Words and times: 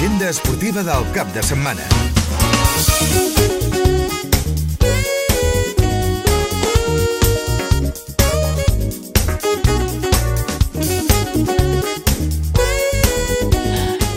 L'agenda 0.00 0.30
esportiva 0.32 0.80
del 0.80 1.02
cap 1.12 1.28
de 1.34 1.42
setmana. 1.44 1.82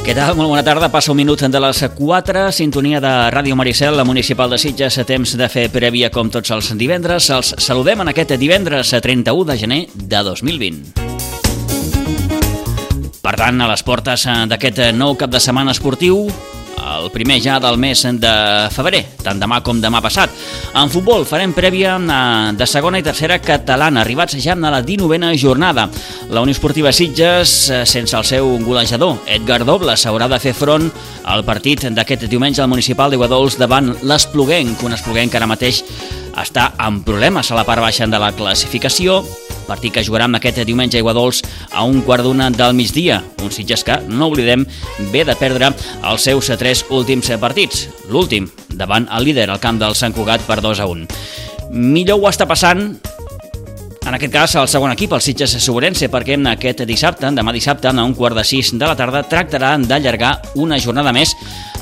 Què 0.05 0.15
tal? 0.15 0.37
Molt 0.39 0.47
bona 0.47 0.63
tarda. 0.63 0.87
Passa 0.87 1.11
un 1.11 1.19
minut 1.19 1.43
de 1.43 1.59
les 1.59 1.83
4, 1.99 2.47
sintonia 2.55 3.03
de 3.03 3.11
Ràdio 3.35 3.59
Maricel, 3.59 3.99
la 3.99 4.07
municipal 4.07 4.55
de 4.55 4.63
Sitges, 4.63 5.01
a 5.03 5.03
temps 5.03 5.35
de 5.35 5.51
fer 5.51 5.67
prèvia 5.67 6.07
com 6.15 6.31
tots 6.31 6.55
els 6.55 6.71
divendres. 6.79 7.27
Els 7.27 7.57
saludem 7.59 8.07
en 8.07 8.15
aquest 8.15 8.37
divendres 8.39 8.95
31 9.03 9.51
de 9.51 9.59
gener 9.59 9.87
de 9.91 10.29
2020. 10.31 11.12
Per 13.23 13.37
tant, 13.39 13.61
a 13.63 13.69
les 13.71 13.81
portes 13.87 14.25
d'aquest 14.51 14.81
nou 14.99 15.13
cap 15.15 15.31
de 15.31 15.39
setmana 15.39 15.71
esportiu, 15.71 16.25
el 16.83 17.05
primer 17.13 17.37
ja 17.39 17.55
del 17.63 17.77
mes 17.79 18.01
de 18.19 18.33
febrer, 18.75 18.99
tant 19.23 19.39
demà 19.39 19.61
com 19.63 19.79
demà 19.79 20.01
passat. 20.03 20.33
En 20.75 20.91
futbol 20.91 21.23
farem 21.23 21.53
prèvia 21.55 21.95
eh, 21.95 22.51
de 22.59 22.67
segona 22.67 22.99
i 22.99 23.05
tercera 23.05 23.37
catalana, 23.39 24.01
arribats 24.03 24.35
ja 24.43 24.57
a 24.57 24.73
la 24.73 24.81
19a 24.83 25.31
jornada. 25.39 25.87
La 26.35 26.43
Unió 26.43 26.51
Esportiva 26.51 26.91
Sitges, 26.91 27.69
eh, 27.69 27.85
sense 27.85 28.17
el 28.17 28.27
seu 28.27 28.57
golejador, 28.65 29.21
Edgar 29.25 29.63
Dobles, 29.63 30.03
haurà 30.05 30.27
de 30.27 30.41
fer 30.43 30.53
front 30.53 30.91
al 31.23 31.45
partit 31.47 31.87
d'aquest 31.95 32.27
diumenge 32.27 32.61
al 32.61 32.67
municipal 32.67 33.09
de 33.09 33.23
Guadols 33.23 33.55
davant 33.57 33.93
l'Espluguenc, 34.03 34.83
un 34.83 34.99
Espluguenc 34.99 35.31
que 35.31 35.39
ara 35.39 35.47
mateix 35.47 35.83
està 36.35 36.73
amb 36.77 37.05
problemes 37.07 37.51
a 37.51 37.55
la 37.55 37.63
part 37.63 37.87
baixa 37.87 38.07
de 38.07 38.19
la 38.19 38.33
classificació, 38.35 39.21
partit 39.67 39.93
que 39.95 40.03
jugarà 40.05 40.27
amb 40.29 40.39
aquest 40.39 40.61
diumenge 40.67 40.99
a 40.99 41.03
Iguadols 41.03 41.43
a 41.71 41.85
un 41.87 42.01
quart 42.05 42.25
d'una 42.25 42.49
del 42.53 42.75
migdia. 42.77 43.21
Un 43.43 43.51
Sitges 43.51 43.83
que, 43.83 43.97
no 44.09 44.29
oblidem, 44.31 44.65
ve 45.13 45.23
de 45.27 45.35
perdre 45.39 45.71
els 46.03 46.27
seus 46.29 46.51
tres 46.59 46.85
últims 46.89 47.31
partits. 47.41 47.87
L'últim, 48.09 48.49
davant 48.69 49.07
el 49.11 49.29
líder 49.29 49.49
al 49.49 49.61
camp 49.63 49.81
del 49.81 49.95
Sant 49.95 50.15
Cugat 50.15 50.45
per 50.47 50.61
2 50.61 50.83
a 50.83 50.89
1. 50.91 51.07
Millor 51.73 52.21
ho 52.21 52.29
està 52.29 52.45
passant 52.49 52.91
en 54.13 54.19
aquest 54.19 54.33
cas, 54.33 54.53
el 54.61 54.67
segon 54.69 54.91
equip, 54.93 55.09
el 55.15 55.21
Sitges 55.25 55.55
Sobrense, 55.57 56.05
perquè 56.13 56.35
aquest 56.51 56.83
dissabte, 56.85 57.31
demà 57.33 57.49
dissabte, 57.51 57.87
a 57.89 58.03
un 58.05 58.11
quart 58.13 58.37
de 58.37 58.43
sis 58.45 58.69
de 58.77 58.85
la 58.85 58.93
tarda, 58.93 59.23
tractarà 59.25 59.71
d'allargar 59.81 60.35
una 60.53 60.77
jornada 60.77 61.09
més 61.11 61.33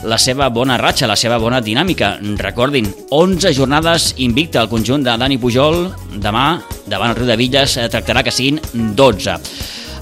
la 0.08 0.16
seva 0.18 0.48
bona 0.48 0.78
ratxa, 0.80 1.10
la 1.12 1.18
seva 1.20 1.38
bona 1.38 1.60
dinàmica. 1.60 2.14
Recordin, 2.40 2.88
11 3.10 3.52
jornades 3.52 4.14
invicta 4.24 4.62
al 4.62 4.70
conjunt 4.70 5.04
de 5.04 5.18
Dani 5.20 5.38
Pujol. 5.38 5.90
Demà, 6.24 6.46
davant 6.88 7.12
el 7.12 7.18
Riu 7.18 7.28
de 7.28 7.36
Villes, 7.36 7.76
eh, 7.76 7.90
tractarà 7.92 8.24
que 8.24 8.32
siguin 8.32 8.62
12 8.96 9.36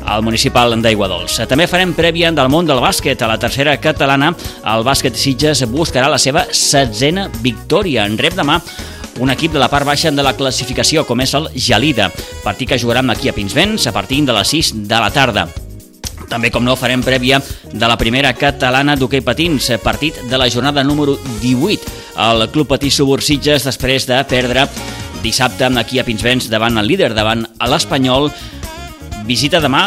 al 0.05 0.21
municipal 0.21 0.77
d'Aiguadols. 0.83 1.41
També 1.49 1.65
farem 1.65 1.95
prèvia 1.97 2.29
del 2.31 2.53
món 2.53 2.69
del 2.69 2.77
bàsquet. 2.77 3.23
A 3.23 3.27
la 3.33 3.39
tercera 3.41 3.75
catalana, 3.81 4.35
el 4.69 4.85
bàsquet 4.85 5.17
Sitges 5.17 5.65
buscarà 5.65 6.07
la 6.07 6.21
seva 6.21 6.45
setzena 6.51 7.27
victòria. 7.41 8.05
En 8.05 8.21
rep 8.21 8.37
demà 8.37 8.61
un 9.19 9.29
equip 9.29 9.53
de 9.53 9.59
la 9.59 9.69
part 9.69 9.85
baixa 9.85 10.11
de 10.11 10.23
la 10.23 10.35
classificació, 10.37 11.05
com 11.05 11.19
és 11.21 11.33
el 11.35 11.49
Gelida, 11.55 12.09
partit 12.43 12.69
que 12.71 12.79
jugaran 12.79 13.09
aquí 13.11 13.29
a 13.29 13.33
Pinsbens 13.35 13.87
a 13.87 13.93
partir 13.95 14.23
de 14.25 14.35
les 14.35 14.55
6 14.55 14.73
de 14.87 14.99
la 14.99 15.11
tarda. 15.11 15.47
També, 16.29 16.51
com 16.53 16.63
no, 16.63 16.75
farem 16.77 17.01
prèvia 17.01 17.39
de 17.73 17.87
la 17.89 17.97
primera 17.97 18.31
catalana 18.37 18.95
d'hoquei 18.95 19.23
patins, 19.25 19.71
partit 19.83 20.17
de 20.29 20.37
la 20.37 20.49
jornada 20.49 20.83
número 20.83 21.17
18. 21.41 21.97
El 22.29 22.47
Club 22.53 22.69
Patí 22.69 22.91
Subursitges, 22.91 23.65
després 23.65 24.05
de 24.07 24.19
perdre 24.29 24.67
dissabte 25.23 25.67
aquí 25.79 25.99
a 25.99 26.05
Pinsbens 26.07 26.47
davant 26.49 26.77
el 26.79 26.87
líder, 26.87 27.13
davant 27.13 27.43
l'Espanyol, 27.67 28.29
visita 29.29 29.59
demà 29.61 29.83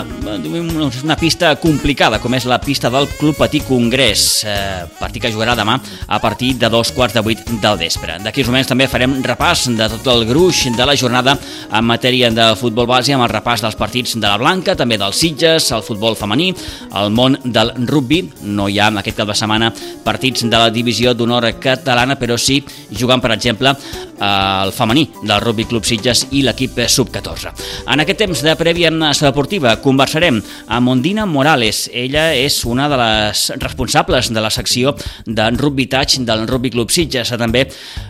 una 1.03 1.17
pista 1.19 1.51
complicada, 1.59 2.21
com 2.23 2.35
és 2.37 2.45
la 2.47 2.61
pista 2.63 2.91
del 2.93 3.09
Club 3.19 3.35
Patí 3.41 3.59
Congrés, 3.67 4.45
eh, 4.47 4.85
partit 5.01 5.25
que 5.25 5.33
jugarà 5.35 5.57
demà 5.59 5.75
a 6.07 6.21
partir 6.23 6.53
de 6.61 6.69
dos 6.71 6.93
quarts 6.95 7.17
de 7.17 7.23
vuit 7.27 7.41
del 7.61 7.79
vespre. 7.81 8.21
D'aquí 8.23 8.45
uns 8.45 8.53
moments 8.53 8.71
també 8.71 8.87
farem 8.87 9.17
repàs 9.25 9.67
de 9.75 9.89
tot 9.97 10.07
el 10.15 10.27
gruix 10.29 10.69
de 10.77 10.87
la 10.87 10.95
jornada 10.95 11.35
en 11.73 11.85
matèria 11.85 12.31
de 12.31 12.55
futbol 12.57 12.87
base, 12.87 13.17
amb 13.17 13.27
el 13.27 13.33
repàs 13.33 13.65
dels 13.65 13.79
partits 13.79 14.15
de 14.15 14.29
la 14.29 14.39
Blanca, 14.39 14.77
també 14.79 14.99
dels 15.01 15.19
Sitges, 15.19 15.73
el 15.73 15.83
futbol 15.83 16.15
femení, 16.15 16.53
el 16.95 17.11
món 17.11 17.39
del 17.43 17.75
rugby. 17.89 18.23
No 18.43 18.69
hi 18.69 18.79
ha 18.79 18.93
aquest 19.03 19.17
cap 19.17 19.27
de 19.27 19.35
setmana 19.35 19.73
partits 20.05 20.47
de 20.47 20.57
la 20.57 20.71
divisió 20.71 21.15
d'honor 21.15 21.51
catalana, 21.59 22.15
però 22.15 22.39
sí 22.39 22.63
jugant, 22.95 23.21
per 23.21 23.33
exemple, 23.35 23.75
el 24.23 24.73
femení 24.75 25.09
del 25.23 25.41
Rugby 25.43 25.67
Club 25.67 25.87
Sitges 25.89 26.27
i 26.31 26.43
l'equip 26.47 26.79
sub-14. 26.87 27.53
En 27.91 28.03
aquest 28.03 28.23
temps 28.23 28.45
de 28.47 28.55
prèvia 28.59 28.93
en 28.93 29.03
deportiva 29.23 29.75
conversarem 29.83 30.41
amb 30.67 30.87
Mondina 30.87 31.27
Morales. 31.27 31.89
Ella 31.93 32.31
és 32.35 32.63
una 32.69 32.89
de 32.91 32.99
les 33.01 33.45
responsables 33.63 34.33
de 34.33 34.45
la 34.45 34.51
secció 34.51 34.95
de 35.27 35.51
Rugby 35.57 35.87
Touch 35.87 36.21
del 36.27 36.47
Rugby 36.49 36.71
Club 36.71 36.91
Sitges, 36.91 37.35
també 37.39 37.67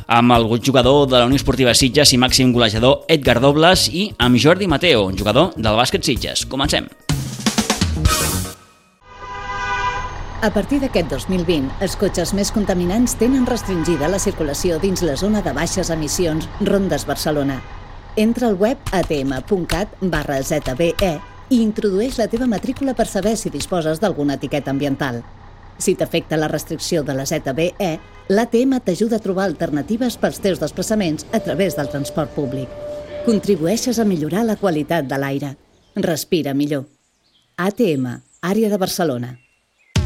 amb 0.07 0.37
el 0.37 0.49
jugador 0.61 1.09
de 1.09 1.19
la 1.19 1.27
Unió 1.27 1.41
Esportiva 1.41 1.75
Sitges 1.75 2.13
i 2.13 2.21
màxim 2.21 2.53
golejador 2.53 3.07
Edgar 3.09 3.41
Dobles 3.41 3.89
i 3.89 4.11
amb 4.19 4.39
Jordi 4.39 4.69
Mateo, 4.69 5.11
jugador 5.17 5.53
del 5.57 5.79
bàsquet 5.79 6.05
Sitges. 6.05 6.47
Comencem. 6.47 6.91
A 10.43 10.51
partir 10.51 10.81
d'aquest 10.83 11.07
2020, 11.07 11.69
els 11.87 11.93
cotxes 11.95 12.33
més 12.35 12.49
contaminants 12.51 13.13
tenen 13.15 13.45
restringida 13.47 14.09
la 14.11 14.19
circulació 14.19 14.81
dins 14.83 15.05
la 15.07 15.15
zona 15.15 15.39
de 15.39 15.53
baixes 15.55 15.87
emissions 15.95 16.49
Rondes 16.67 17.05
Barcelona. 17.07 17.61
Entra 18.19 18.49
al 18.49 18.57
web 18.59 18.91
atm.cat 18.91 19.93
barra 20.11 20.41
ZBE 20.43 21.13
i 21.55 21.61
introdueix 21.63 22.19
la 22.19 22.27
teva 22.33 22.49
matrícula 22.51 22.91
per 22.99 23.07
saber 23.07 23.37
si 23.39 23.53
disposes 23.55 24.03
d'alguna 24.03 24.35
etiqueta 24.35 24.75
ambiental. 24.75 25.21
Si 25.79 25.95
t'afecta 25.95 26.41
la 26.41 26.51
restricció 26.51 27.05
de 27.07 27.15
la 27.15 27.23
ZBE, 27.23 27.93
l'ATM 28.35 28.81
t'ajuda 28.83 29.21
a 29.21 29.23
trobar 29.23 29.47
alternatives 29.47 30.19
pels 30.19 30.43
teus 30.43 30.59
desplaçaments 30.59 31.23
a 31.31 31.39
través 31.39 31.79
del 31.79 31.93
transport 31.95 32.35
públic. 32.35 32.67
Contribueixes 33.29 34.03
a 34.03 34.09
millorar 34.11 34.43
la 34.51 34.59
qualitat 34.59 35.07
de 35.07 35.23
l'aire. 35.23 35.55
Respira 35.95 36.51
millor. 36.51 36.89
ATM, 37.63 38.11
àrea 38.43 38.75
de 38.75 38.83
Barcelona. 38.83 39.37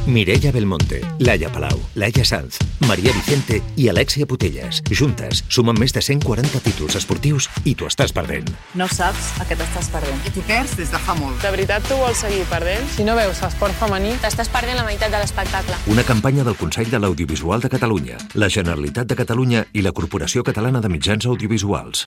Mireia 0.06 0.52
Belmonte, 0.52 1.00
Laia 1.18 1.50
Palau, 1.50 1.80
Laia 1.96 2.24
Sanz, 2.24 2.58
Maria 2.86 3.12
Vicente 3.12 3.60
i 3.74 3.88
Alexia 3.88 4.26
Putelles. 4.26 4.78
Juntes 4.86 5.42
sumen 5.50 5.74
més 5.80 5.90
de 5.92 5.98
140 6.00 6.60
títols 6.62 6.94
esportius 7.00 7.48
i 7.66 7.74
tu 7.74 7.88
estàs 7.90 8.14
perdent. 8.14 8.46
No 8.78 8.86
saps 8.86 9.32
a 9.42 9.46
què 9.48 9.58
t'estàs 9.58 9.90
perdent. 9.90 10.20
I 10.22 10.30
t'hi 10.36 10.44
perds 10.46 10.76
des 10.78 10.92
de 10.94 11.00
fa 11.02 11.16
molt. 11.18 11.40
De 11.42 11.50
veritat 11.50 11.82
tu 11.90 11.98
vols 11.98 12.22
seguir 12.22 12.44
perdent? 12.52 12.86
Si 12.94 13.06
no 13.08 13.18
veus 13.18 13.42
esport 13.48 13.74
femení... 13.80 14.14
T'estàs 14.22 14.52
perdent 14.54 14.78
la 14.78 14.86
meitat 14.86 15.10
de 15.10 15.18
l'espectacle. 15.18 15.80
Una 15.90 16.06
campanya 16.06 16.46
del 16.46 16.58
Consell 16.60 16.92
de 16.92 17.02
l'Audiovisual 17.02 17.66
de 17.66 17.72
Catalunya, 17.74 18.22
la 18.38 18.50
Generalitat 18.52 19.10
de 19.10 19.18
Catalunya 19.18 19.66
i 19.74 19.82
la 19.82 19.94
Corporació 19.96 20.46
Catalana 20.46 20.84
de 20.84 20.92
Mitjans 20.94 21.26
Audiovisuals. 21.26 22.06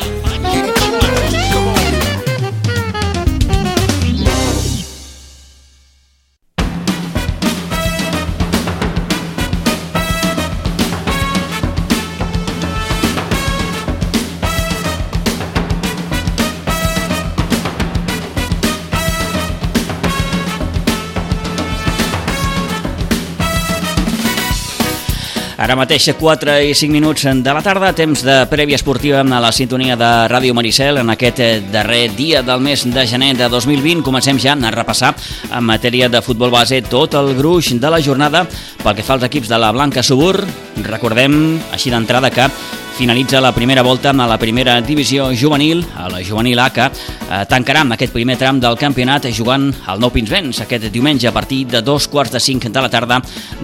Ara 25.71 25.77
mateix 25.79 26.09
4 26.19 26.53
i 26.67 26.73
5 26.75 26.91
minuts 26.91 27.23
de 27.23 27.51
la 27.55 27.61
tarda, 27.63 27.93
temps 27.95 28.25
de 28.27 28.33
prèvia 28.51 28.75
esportiva 28.75 29.21
a 29.23 29.39
la 29.39 29.53
sintonia 29.55 29.95
de 29.95 30.09
Ràdio 30.27 30.51
Maricel 30.51 30.99
en 30.99 31.13
aquest 31.13 31.39
darrer 31.71 32.09
dia 32.17 32.41
del 32.43 32.59
mes 32.59 32.83
de 32.83 33.05
gener 33.07 33.29
de 33.39 33.47
2020. 33.47 34.03
Comencem 34.03 34.35
ja 34.35 34.51
a 34.51 34.73
repassar 34.75 35.13
en 35.47 35.63
matèria 35.63 36.09
de 36.11 36.19
futbol 36.19 36.51
base 36.51 36.81
tot 36.81 37.15
el 37.15 37.31
gruix 37.39 37.71
de 37.79 37.89
la 37.89 38.03
jornada 38.03 38.43
pel 38.83 38.99
que 38.99 39.07
fa 39.07 39.15
als 39.15 39.29
equips 39.31 39.47
de 39.47 39.63
la 39.63 39.71
Blanca 39.71 40.03
Subur. 40.03 40.43
Recordem 40.83 41.61
així 41.71 41.87
d'entrada 41.89 42.35
que 42.35 42.51
finalitza 42.97 43.41
la 43.41 43.51
primera 43.51 43.81
volta 43.81 44.09
a 44.09 44.27
la 44.27 44.37
primera 44.37 44.79
divisió 44.81 45.31
juvenil, 45.33 45.85
a 45.95 46.09
la 46.09 46.21
juvenil 46.23 46.59
A, 46.59 46.69
que 46.73 46.85
eh, 46.85 47.43
tancarà 47.49 47.83
aquest 47.95 48.13
primer 48.13 48.37
tram 48.37 48.59
del 48.59 48.77
campionat 48.77 49.27
jugant 49.33 49.71
al 49.87 49.99
Nou 49.99 50.11
Pinsbens 50.11 50.61
aquest 50.61 50.89
diumenge 50.91 51.27
a 51.27 51.33
partir 51.33 51.65
de 51.67 51.81
dos 51.81 52.07
quarts 52.07 52.31
de 52.31 52.39
cinc 52.39 52.69
de 52.69 52.81
la 52.81 52.89
tarda 52.89 53.21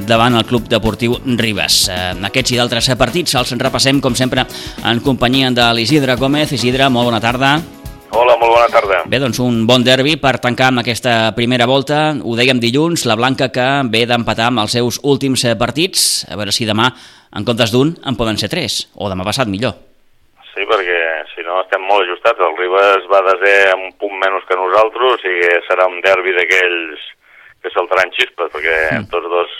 davant 0.08 0.36
el 0.36 0.46
Club 0.46 0.68
Deportiu 0.68 1.18
Ribes. 1.26 1.88
Eh, 1.90 2.14
aquests 2.30 2.52
i 2.56 2.60
d'altres 2.60 2.90
partits 2.98 3.36
els 3.36 3.56
repassem, 3.58 4.02
com 4.02 4.16
sempre, 4.16 4.48
en 4.84 5.00
companyia 5.02 5.52
de 5.52 5.74
l'Isidre 5.74 6.16
Gómez. 6.16 6.52
Isidre, 6.52 6.90
molt 6.90 7.12
bona 7.12 7.22
tarda. 7.22 7.58
Hola, 8.16 8.38
molt 8.40 8.54
bona 8.56 8.68
tarda. 8.72 9.02
Bé, 9.06 9.20
doncs 9.20 9.38
un 9.44 9.66
bon 9.68 9.84
derbi 9.84 10.16
per 10.16 10.38
tancar 10.40 10.70
amb 10.72 10.80
aquesta 10.80 11.34
primera 11.36 11.68
volta. 11.68 12.16
Ho 12.24 12.38
dèiem 12.40 12.60
dilluns, 12.64 13.04
la 13.06 13.18
Blanca 13.20 13.50
que 13.52 13.68
ve 13.92 14.06
d'empatar 14.08 14.48
amb 14.48 14.64
els 14.64 14.78
seus 14.78 15.02
últims 15.04 15.44
eh, 15.44 15.58
partits. 15.60 16.24
A 16.32 16.40
veure 16.40 16.56
si 16.56 16.66
demà, 16.66 16.88
en 17.36 17.46
comptes 17.48 17.74
d'un, 17.74 17.94
en 18.06 18.18
poden 18.20 18.40
ser 18.40 18.50
tres. 18.54 18.86
O 18.96 19.10
demà 19.12 19.26
passat, 19.28 19.50
millor. 19.52 19.76
Sí, 20.54 20.66
perquè 20.66 21.00
si 21.36 21.46
no 21.46 21.60
estem 21.62 21.84
molt 21.86 22.08
ajustats. 22.08 22.42
El 22.42 22.58
Ribes 22.58 23.08
va 23.12 23.22
desè 23.30 23.56
amb 23.74 23.90
un 23.90 23.96
punt 24.02 24.18
menys 24.24 24.48
que 24.50 24.58
nosaltres, 24.58 25.14
o 25.14 25.22
sigui, 25.22 25.54
serà 25.70 25.86
un 25.90 26.02
derbi 26.06 26.34
d'aquells 26.38 27.08
que 27.62 27.74
saltaran 27.74 28.14
xispes, 28.16 28.52
perquè 28.54 28.78
mm. 28.98 29.10
tots 29.12 29.30
dos 29.32 29.56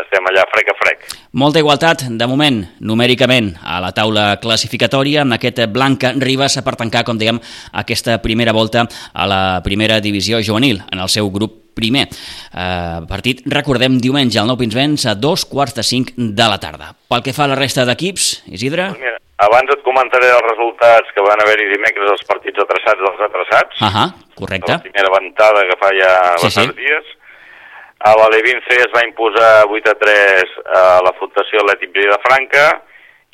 estem 0.00 0.26
allà 0.30 0.44
frec 0.50 0.70
a 0.70 0.76
frec. 0.78 1.02
Molta 1.36 1.60
igualtat, 1.60 2.06
de 2.08 2.28
moment, 2.30 2.60
numèricament, 2.80 3.52
a 3.62 3.80
la 3.82 3.90
taula 3.96 4.26
classificatòria, 4.42 5.24
amb 5.24 5.36
aquest 5.36 5.62
Blanca 5.72 6.12
Ribas 6.16 6.58
per 6.64 6.76
tancar, 6.78 7.04
com 7.06 7.18
dèiem, 7.20 7.40
aquesta 7.82 8.20
primera 8.22 8.54
volta 8.56 8.86
a 9.12 9.26
la 9.28 9.42
primera 9.66 10.00
divisió 10.00 10.40
juvenil, 10.46 10.82
en 10.90 11.02
el 11.02 11.12
seu 11.12 11.30
grup 11.34 11.58
primer. 11.80 12.06
Eh, 12.06 13.00
partit, 13.10 13.42
recordem, 13.50 13.98
diumenge 14.02 14.40
al 14.40 14.50
Nou 14.50 14.60
Pinsbens 14.60 15.08
a 15.08 15.16
dos 15.16 15.46
quarts 15.48 15.74
de 15.78 15.86
cinc 15.86 16.12
de 16.16 16.50
la 16.52 16.60
tarda. 16.62 16.92
Pel 17.10 17.24
que 17.24 17.34
fa 17.36 17.48
a 17.48 17.52
la 17.54 17.58
resta 17.58 17.88
d'equips, 17.88 18.30
Isidre... 18.52 18.92
Pues 18.92 19.06
mira, 19.06 19.18
abans 19.46 19.72
et 19.72 19.86
comentaré 19.86 20.28
els 20.34 20.44
resultats 20.46 21.14
que 21.16 21.24
van 21.24 21.40
haver-hi 21.44 21.70
dimecres 21.72 22.12
els 22.12 22.26
partits 22.28 22.60
atreçats 22.66 23.00
dels 23.00 23.24
atreçats. 23.28 23.80
Ahà, 23.88 24.10
correcte. 24.36 24.76
La 24.76 24.84
primera 24.84 25.14
ventada 25.16 25.64
que 25.70 25.80
fa 25.80 25.94
ja 25.96 26.12
sí, 26.36 26.44
bastants 26.44 26.76
sí. 26.76 26.84
dies 26.84 27.16
a 28.00 28.14
l'Alevin 28.16 28.62
C 28.68 28.78
es 28.80 28.92
va 28.94 29.04
imposar 29.04 29.66
8 29.68 29.92
a 29.92 29.96
3 30.02 30.54
a 30.76 30.84
la 31.04 31.12
Fundació 31.18 31.60
Atlètic 31.60 31.92
de 31.96 32.20
Franca 32.24 32.64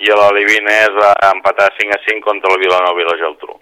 i 0.03 0.11
a 0.11 0.17
l'Alevin 0.19 0.67
E 0.73 0.81
es 0.89 0.97
va 0.97 1.13
empatar 1.31 1.71
5 1.79 1.95
a 1.95 2.03
5 2.09 2.25
contra 2.25 2.53
el 2.53 2.63
Vilanova 2.65 3.03
i 3.03 3.07
la 3.07 3.17
Geltrú. 3.21 3.55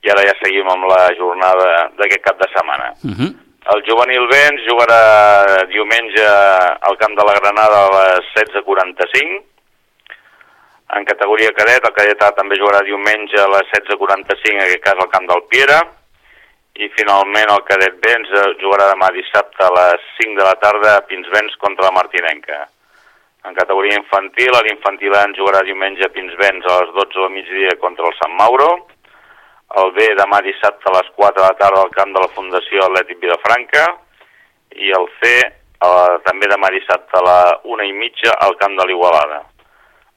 I 0.00 0.12
ara 0.14 0.24
ja 0.24 0.36
seguim 0.40 0.68
amb 0.72 0.88
la 0.88 1.02
jornada 1.18 1.66
d'aquest 1.98 2.24
cap 2.24 2.40
de 2.40 2.48
setmana. 2.54 2.88
Uh 3.04 3.12
-huh. 3.12 3.30
El 3.68 3.82
juvenil 3.84 4.24
B 4.24 4.36
ens 4.48 4.62
jugarà 4.64 5.64
diumenge 5.68 6.24
al 6.88 6.96
camp 6.96 7.12
de 7.18 7.24
la 7.28 7.34
Granada 7.36 7.82
a 7.84 7.90
les 7.92 8.30
16.45. 8.32 9.42
En 10.96 11.04
categoria 11.04 11.52
cadet, 11.52 11.84
el 11.84 11.92
cadet 11.94 12.22
A 12.24 12.30
també 12.38 12.56
jugarà 12.56 12.80
diumenge 12.86 13.36
a 13.36 13.50
les 13.52 13.68
16.45, 13.74 14.54
en 14.56 14.62
aquest 14.64 14.84
cas 14.86 15.02
al 15.04 15.10
camp 15.12 15.28
del 15.28 15.44
Piera 15.52 15.76
i 16.80 16.88
finalment 16.96 17.52
el 17.52 17.62
cadet 17.68 18.00
Vents 18.00 18.32
jugarà 18.62 18.88
demà 18.88 19.10
dissabte 19.12 19.66
a 19.66 19.72
les 19.76 20.08
5 20.16 20.38
de 20.38 20.46
la 20.46 20.56
tarda 20.62 20.96
a 20.96 21.04
Pinsbens 21.04 21.56
contra 21.60 21.90
la 21.90 21.96
Martinenca. 21.98 22.62
En 23.44 23.54
categoria 23.54 23.98
infantil, 24.00 24.56
l'infantil 24.64 25.14
en 25.20 25.36
jugarà 25.36 25.60
diumenge 25.68 26.08
a 26.08 26.12
Pinsbens 26.16 26.64
a 26.64 26.80
les 26.80 26.96
12 26.96 27.20
del 27.20 27.36
migdia 27.36 27.76
contra 27.84 28.08
el 28.08 28.16
Sant 28.16 28.32
Mauro. 28.40 28.70
El 29.78 29.92
B 29.94 30.08
demà 30.18 30.40
dissabte 30.42 30.90
a 30.90 30.96
les 30.96 31.12
4 31.14 31.36
de 31.36 31.46
la 31.46 31.58
tarda 31.60 31.84
al 31.84 31.92
camp 31.94 32.10
de 32.14 32.22
la 32.24 32.32
Fundació 32.34 32.82
Atlètic 32.86 33.20
Vilafranca. 33.22 33.84
I 34.74 34.90
el 34.98 35.06
C 35.20 35.30
eh, 35.44 36.14
també 36.26 36.50
demà 36.50 36.72
dissabte 36.74 37.18
a 37.20 37.24
la 37.26 37.38
1 37.62 37.86
i 37.86 37.94
mitja 37.94 38.34
al 38.46 38.58
camp 38.58 38.76
de 38.80 38.88
l'Igualada. 38.90 39.44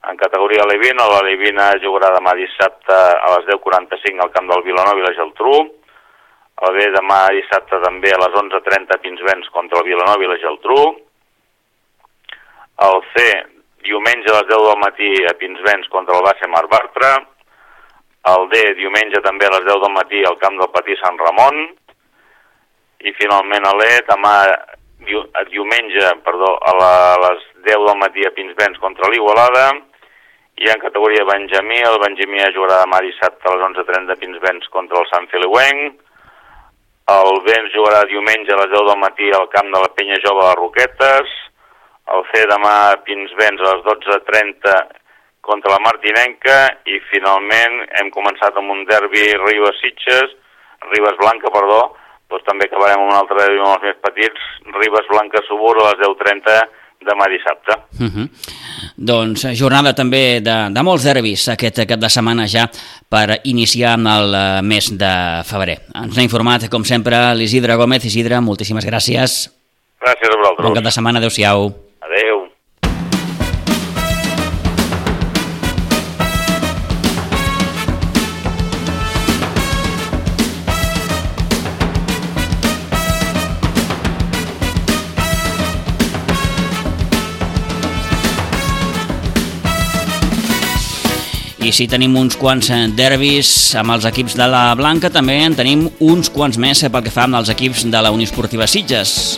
En 0.10 0.18
categoria 0.20 0.66
Levina, 0.68 1.06
la 1.08 1.22
Levina 1.24 1.70
jugarà 1.84 2.10
demà 2.18 2.34
dissabte 2.36 2.98
a 2.98 3.38
les 3.38 3.48
10.45 3.54 4.26
al 4.26 4.34
camp 4.36 4.50
del 4.52 4.66
Vilanova 4.66 5.00
i 5.00 5.06
la 5.06 5.16
Geltrú 5.16 5.56
el 6.62 6.76
B 6.78 6.86
demà 6.94 7.26
dissabte 7.34 7.80
també 7.84 8.12
a 8.14 8.20
les 8.22 8.36
11.30 8.40 9.00
Pinsbens 9.04 9.50
contra 9.56 9.82
el 9.82 9.88
Vilanova 9.90 10.24
i 10.24 10.30
la 10.30 10.40
Geltrú. 10.44 10.84
El 12.88 13.02
C 13.16 13.26
diumenge 13.88 14.30
a 14.32 14.38
les 14.38 14.48
10 14.52 14.64
del 14.68 14.80
matí 14.84 15.10
a 15.28 15.34
Pinsbens 15.40 15.90
contra 15.92 16.16
el 16.20 16.24
Base 16.28 16.48
Mar 16.54 16.68
Bartra. 16.72 17.16
El 18.32 18.46
D 18.52 18.60
diumenge 18.80 19.20
també 19.26 19.48
a 19.48 19.54
les 19.56 19.66
10 19.68 19.82
del 19.84 19.94
matí 19.96 20.22
al 20.24 20.38
camp 20.44 20.60
del 20.60 20.72
Patí 20.76 20.96
Sant 21.00 21.18
Ramon. 21.20 21.66
I 23.04 23.12
finalment 23.20 23.68
l'E 23.80 23.98
demà 24.08 24.36
diumenge 25.52 26.14
perdó, 26.24 26.54
a, 26.64 26.76
a 26.78 27.18
les 27.26 27.44
10 27.68 27.88
del 27.90 28.00
matí 28.00 28.24
a 28.24 28.32
Pinsbens 28.38 28.80
contra 28.80 29.10
l'Igualada 29.12 29.74
i 30.64 30.70
en 30.70 30.80
categoria 30.80 31.26
Benjamí, 31.28 31.82
el 31.84 32.00
Benjamí 32.00 32.40
jugarà 32.56 32.80
demà 32.86 33.02
dissabte 33.04 33.50
a 33.50 33.56
les 33.58 33.68
11.30 33.74 34.20
Pinsbens 34.22 34.72
contra 34.72 35.02
el 35.02 35.10
Sant 35.12 35.28
Feliuenc 35.34 36.00
el 37.12 37.42
Vents 37.44 37.74
jugarà 37.76 38.06
diumenge 38.08 38.54
a 38.54 38.58
les 38.62 38.70
10 38.72 38.86
del 38.88 39.00
matí 39.00 39.28
al 39.36 39.50
camp 39.52 39.68
de 39.74 39.80
la 39.84 39.90
Penya 39.92 40.20
Jove 40.24 40.46
de 40.48 40.56
Roquetes. 40.56 41.34
El 42.16 42.24
C 42.32 42.46
demà 42.48 42.72
a 42.92 43.00
Pinsbens 43.04 43.60
a 43.60 43.74
les 43.74 43.84
12.30 43.84 44.76
contra 45.44 45.74
la 45.76 45.82
Martinenca 45.84 46.60
i 46.88 47.02
finalment 47.10 47.82
hem 48.00 48.12
començat 48.16 48.56
amb 48.60 48.72
un 48.72 48.86
derbi 48.88 49.26
Ribes-Sitges, 49.44 50.38
Ribes-Blanca, 50.92 51.52
perdó, 51.52 51.82
doncs 52.32 52.48
també 52.48 52.70
acabarem 52.70 53.02
amb 53.02 53.12
un 53.12 53.18
altre 53.18 53.42
derbi 53.42 53.60
amb 53.60 53.76
els 53.76 53.90
més 53.90 54.00
petits, 54.08 54.48
Ribes-Blanca-Subur 54.80 55.76
a 55.76 55.92
les 55.92 56.02
10.30 56.06 56.64
demà 57.04 57.28
dissabte. 57.28 57.76
Uh 58.00 58.08
-huh. 58.08 58.30
Doncs 58.96 59.46
jornada 59.60 59.94
també 59.94 60.40
de, 60.40 60.58
de 60.72 60.84
molts 60.84 61.04
derbis 61.04 61.48
aquest 61.50 61.86
cap 61.88 62.00
de 62.00 62.10
setmana 62.10 62.48
ja 62.48 62.70
per 63.10 63.40
iniciar 63.44 64.00
el 64.00 64.34
eh, 64.34 64.62
mes 64.62 64.98
de 64.98 65.44
febrer. 65.44 65.78
Ens 65.94 66.18
ha 66.18 66.22
informat, 66.22 66.70
com 66.70 66.84
sempre, 66.86 67.36
l'Isidre 67.36 67.76
Gómez. 67.76 68.06
Isidre, 68.06 68.40
moltíssimes 68.40 68.86
gràcies. 68.86 69.50
Gràcies 70.00 70.30
a 70.30 70.38
vosaltres. 70.38 70.66
Bon 70.66 70.74
cap 70.74 70.84
de 70.84 70.92
setmana, 70.92 71.20
adeu-siau. 71.20 71.83
I 91.64 91.72
si 91.72 91.86
tenim 91.88 92.12
uns 92.20 92.36
quants 92.36 92.68
eh, 92.76 92.78
derbis 92.92 93.48
amb 93.80 93.94
els 93.94 94.04
equips 94.10 94.34
de 94.36 94.44
la 94.52 94.74
Blanca, 94.76 95.08
també 95.08 95.38
en 95.46 95.54
tenim 95.56 95.86
uns 96.04 96.28
quants 96.28 96.58
més 96.60 96.82
eh, 96.84 96.90
pel 96.92 97.06
que 97.06 97.14
fa 97.14 97.24
amb 97.24 97.38
els 97.40 97.48
equips 97.54 97.86
de 97.88 98.02
la 98.04 98.12
Unió 98.12 98.28
Esportiva 98.28 98.68
Sitges. 98.68 99.38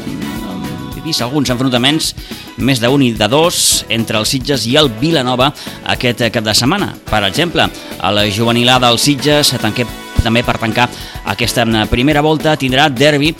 He 0.95 1.03
vist 1.05 1.21
alguns 1.21 1.51
enfrontaments, 1.53 2.15
més 2.57 2.81
d'un 2.81 3.03
i 3.05 3.11
de 3.13 3.27
dos, 3.29 3.59
entre 3.93 4.17
els 4.17 4.33
Sitges 4.33 4.65
i 4.65 4.73
el 4.81 4.89
Vilanova 4.97 5.51
aquest 5.93 6.25
eh, 6.25 6.31
cap 6.33 6.47
de 6.47 6.57
setmana. 6.57 6.95
Per 7.05 7.21
exemple, 7.29 7.69
a 8.01 8.11
la 8.15 8.25
juvenilada 8.25 8.89
del 8.89 8.97
Sitges 8.97 9.53
tanquem 9.61 9.93
també 10.25 10.41
per 10.41 10.57
tancar 10.57 10.89
aquesta 11.29 11.67
primera 11.91 12.25
volta 12.25 12.57
tindrà 12.57 12.89
derbi 12.89 13.35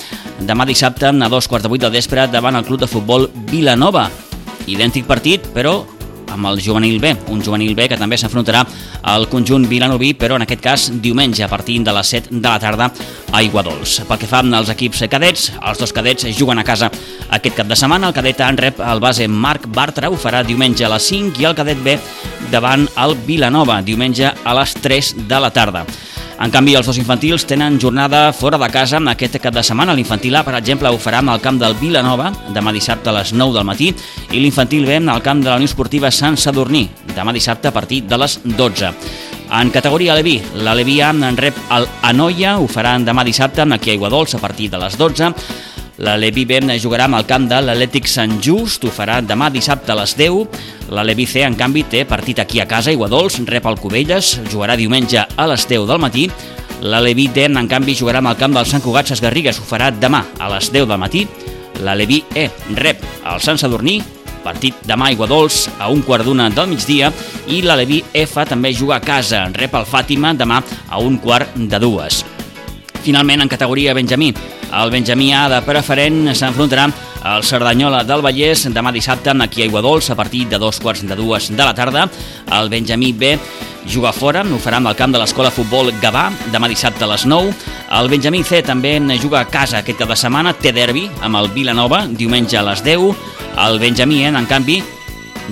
demà 0.46 0.70
dissabte 0.70 1.10
a 1.10 1.34
dos 1.34 1.50
quarts 1.50 1.66
de 1.66 1.74
vuit 1.74 1.82
del 1.82 1.96
vespre 1.98 2.30
davant 2.30 2.62
el 2.62 2.70
club 2.70 2.86
de 2.86 2.92
futbol 2.92 3.32
Vilanova. 3.50 4.12
Idèntic 4.70 5.10
partit, 5.10 5.50
però 5.58 5.80
amb 6.34 6.48
el 6.50 6.62
juvenil 6.62 7.00
B, 7.00 7.14
un 7.34 7.44
juvenil 7.44 7.76
B 7.76 7.88
que 7.92 7.98
també 8.00 8.18
s'enfrontarà 8.18 8.64
al 9.12 9.28
conjunt 9.30 9.68
vilanoví, 9.70 10.14
però 10.18 10.40
en 10.40 10.46
aquest 10.46 10.64
cas 10.64 10.88
diumenge 11.02 11.44
a 11.44 11.50
partir 11.52 11.82
de 11.84 11.94
les 11.94 12.14
7 12.16 12.30
de 12.32 12.48
la 12.48 12.60
tarda 12.60 12.92
a 13.32 13.44
Iguadols. 13.44 14.02
Pel 14.08 14.22
que 14.22 14.30
fa 14.30 14.42
als 14.46 14.72
equips 14.74 15.06
cadets, 15.12 15.52
els 15.62 15.80
dos 15.80 15.94
cadets 15.94 16.28
juguen 16.38 16.60
a 16.60 16.64
casa 16.64 16.92
aquest 17.30 17.56
cap 17.58 17.68
de 17.68 17.76
setmana. 17.76 18.08
El 18.08 18.18
cadet 18.18 18.42
en 18.42 18.58
rep 18.58 18.80
el 18.80 19.00
base 19.00 19.28
Marc 19.28 19.68
Bartra, 19.68 20.10
ho 20.10 20.18
farà 20.18 20.44
diumenge 20.44 20.86
a 20.86 20.92
les 20.96 21.12
5 21.12 21.42
i 21.42 21.46
el 21.46 21.56
cadet 21.56 21.82
B 21.84 21.98
davant 22.52 22.88
el 23.02 23.16
Vilanova, 23.26 23.82
diumenge 23.82 24.32
a 24.32 24.60
les 24.60 24.76
3 24.82 25.16
de 25.28 25.40
la 25.40 25.52
tarda. 25.52 25.86
En 26.36 26.52
canvi, 26.52 26.74
els 26.76 26.88
dos 26.88 26.98
infantils 27.00 27.46
tenen 27.48 27.78
jornada 27.80 28.34
fora 28.36 28.58
de 28.60 28.68
casa 28.68 29.00
aquest 29.08 29.38
cap 29.40 29.54
de 29.56 29.64
setmana. 29.64 29.94
L'infantil 29.96 30.36
A, 30.36 30.44
per 30.44 30.58
exemple, 30.58 30.90
ho 30.92 30.98
farà 31.00 31.22
al 31.24 31.40
camp 31.40 31.60
del 31.62 31.78
Vilanova 31.80 32.34
demà 32.52 32.74
dissabte 32.76 33.10
a 33.10 33.14
les 33.16 33.32
9 33.32 33.56
del 33.56 33.64
matí 33.64 33.94
i 34.32 34.42
l'infantil 34.42 34.86
B 34.86 35.00
al 35.00 35.24
camp 35.24 35.42
de 35.44 35.50
la 35.50 35.56
Unió 35.56 35.70
Esportiva 35.70 36.12
Sant 36.16 36.38
Sadurní 36.40 36.86
demà 37.12 37.34
dissabte 37.36 37.68
a 37.68 37.76
partir 37.76 38.06
de 38.08 38.18
les 38.18 38.40
12. 38.46 38.92
En 39.56 39.70
categoria 39.70 40.16
Levi, 40.16 40.40
la 40.64 40.74
Levi 40.74 41.02
A 41.04 41.12
en 41.12 41.38
rep 41.38 41.58
el 41.76 41.86
Anoia, 42.08 42.56
ho 42.58 42.68
faran 42.72 43.06
demà 43.06 43.26
dissabte 43.28 43.62
aquí 43.62 43.92
a 43.92 43.94
Iguadols 44.00 44.36
a 44.36 44.40
partir 44.40 44.70
de 44.72 44.80
les 44.80 44.98
12. 44.98 45.34
La 45.98 46.18
Levi 46.18 46.44
B 46.46 46.60
jugarà 46.80 47.06
amb 47.06 47.16
el 47.16 47.26
camp 47.26 47.48
de 47.48 47.62
l'Atlètic 47.62 48.08
Sant 48.08 48.42
Just, 48.42 48.84
ho 48.84 48.92
farà 48.92 49.22
demà 49.22 49.50
dissabte 49.50 49.92
a 49.92 49.96
les 49.96 50.16
10. 50.18 50.90
La 50.90 51.04
Levi 51.04 51.26
C, 51.26 51.44
en 51.44 51.56
canvi, 51.56 51.84
té 51.84 52.06
partit 52.06 52.40
aquí 52.40 52.60
a 52.60 52.68
casa, 52.68 52.92
Iguadols, 52.92 53.40
rep 53.46 53.66
el 53.66 53.80
Cubelles, 53.80 54.40
jugarà 54.52 54.76
diumenge 54.76 55.20
a 55.20 55.48
les 55.48 55.68
10 55.68 55.88
del 55.88 56.00
matí. 56.00 56.30
La 56.82 57.00
Levi 57.00 57.28
D, 57.28 57.46
en 57.46 57.68
canvi, 57.68 57.96
jugarà 57.96 58.20
amb 58.20 58.34
el 58.34 58.38
camp 58.38 58.54
del 58.54 58.66
Sant 58.66 58.84
Cugat 58.84 59.08
Ses 59.08 59.22
Garrigues, 59.22 59.60
ho 59.60 59.64
farà 59.64 59.92
demà 59.92 60.26
a 60.40 60.52
les 60.56 60.72
10 60.72 60.88
del 60.88 61.00
matí. 61.00 61.28
La 61.84 61.96
Levi 61.96 62.24
E 62.36 62.50
rep 62.76 63.04
el 63.26 63.42
Sant 63.42 63.60
Sadurní, 63.60 64.02
partit 64.46 64.78
demà 64.86 65.10
a 65.10 65.16
Iguadols 65.16 65.66
a 65.82 65.90
un 65.90 66.04
quart 66.06 66.28
d'una 66.28 66.52
del 66.54 66.70
migdia 66.70 67.10
i 67.50 67.64
la 67.66 67.76
Levi 67.80 68.04
F 68.14 68.46
també 68.46 68.72
juga 68.74 69.00
a 69.00 69.04
casa, 69.04 69.48
rep 69.58 69.74
el 69.76 69.90
Fàtima 69.90 70.36
demà 70.38 70.62
a 70.62 71.02
un 71.02 71.18
quart 71.18 71.58
de 71.58 71.82
dues. 71.82 72.22
Finalment, 73.06 73.44
en 73.44 73.50
categoria 73.50 73.94
Benjamí, 73.94 74.32
el 74.74 74.94
Benjamí 74.94 75.34
A 75.34 75.46
de 75.50 75.60
preferent 75.66 76.24
s'enfrontarà 76.34 76.88
el 77.26 77.44
Cerdanyola 77.44 78.04
del 78.06 78.22
Vallès 78.22 78.68
demà 78.70 78.92
dissabte 78.94 79.34
aquí 79.42 79.64
a 79.64 79.66
Iguadols 79.66 80.12
a 80.12 80.16
partir 80.16 80.48
de 80.48 80.60
dos 80.60 80.80
quarts 80.80 81.02
de 81.02 81.16
dues 81.16 81.50
de 81.50 81.64
la 81.64 81.74
tarda. 81.74 82.08
El 82.52 82.70
Benjamí 82.70 83.14
B 83.14 83.38
juga 83.88 84.12
fora, 84.14 84.44
ho 84.44 84.60
farà 84.62 84.78
amb 84.78 84.88
el 84.88 84.96
camp 84.96 85.12
de 85.12 85.20
l'Escola 85.20 85.50
Futbol 85.50 85.92
Gavà 86.02 86.30
demà 86.54 86.70
dissabte 86.70 87.04
a 87.04 87.08
les 87.08 87.26
9. 87.26 87.54
El 87.98 88.10
Benjamí 88.10 88.44
C 88.44 88.62
també 88.62 89.00
juga 89.18 89.40
a 89.40 89.46
casa 89.50 89.80
aquest 89.80 89.98
cap 89.98 90.10
de 90.10 90.16
setmana, 90.16 90.54
té 90.54 90.72
derbi 90.72 91.10
amb 91.22 91.38
el 91.38 91.50
Vilanova 91.50 92.06
diumenge 92.08 92.58
a 92.58 92.64
les 92.64 92.84
10. 92.84 93.16
El 93.58 93.80
Benjamí, 93.80 94.24
en, 94.26 94.36
en 94.36 94.46
canvi, 94.46 94.84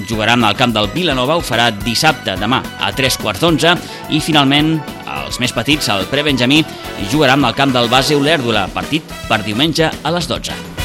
jugarà 0.08 0.34
al 0.34 0.56
camp 0.56 0.74
del 0.74 0.90
Vilanova, 0.94 1.38
ho 1.38 1.42
farà 1.42 1.72
dissabte, 1.72 2.36
demà, 2.38 2.62
a 2.80 2.92
3 2.92 3.18
quarts 3.18 3.42
d'onze, 3.42 3.74
i 4.10 4.20
finalment 4.20 4.80
els 5.26 5.40
més 5.40 5.54
petits, 5.54 5.90
el 5.90 6.06
pre-Benjamí, 6.06 6.64
jugaran 7.10 7.46
al 7.46 7.56
camp 7.56 7.74
del 7.74 7.90
base 7.90 8.16
Olèrdula, 8.16 8.68
partit 8.74 9.04
per 9.30 9.42
diumenge 9.42 9.90
a 9.90 10.12
les 10.12 10.28
12. 10.28 10.83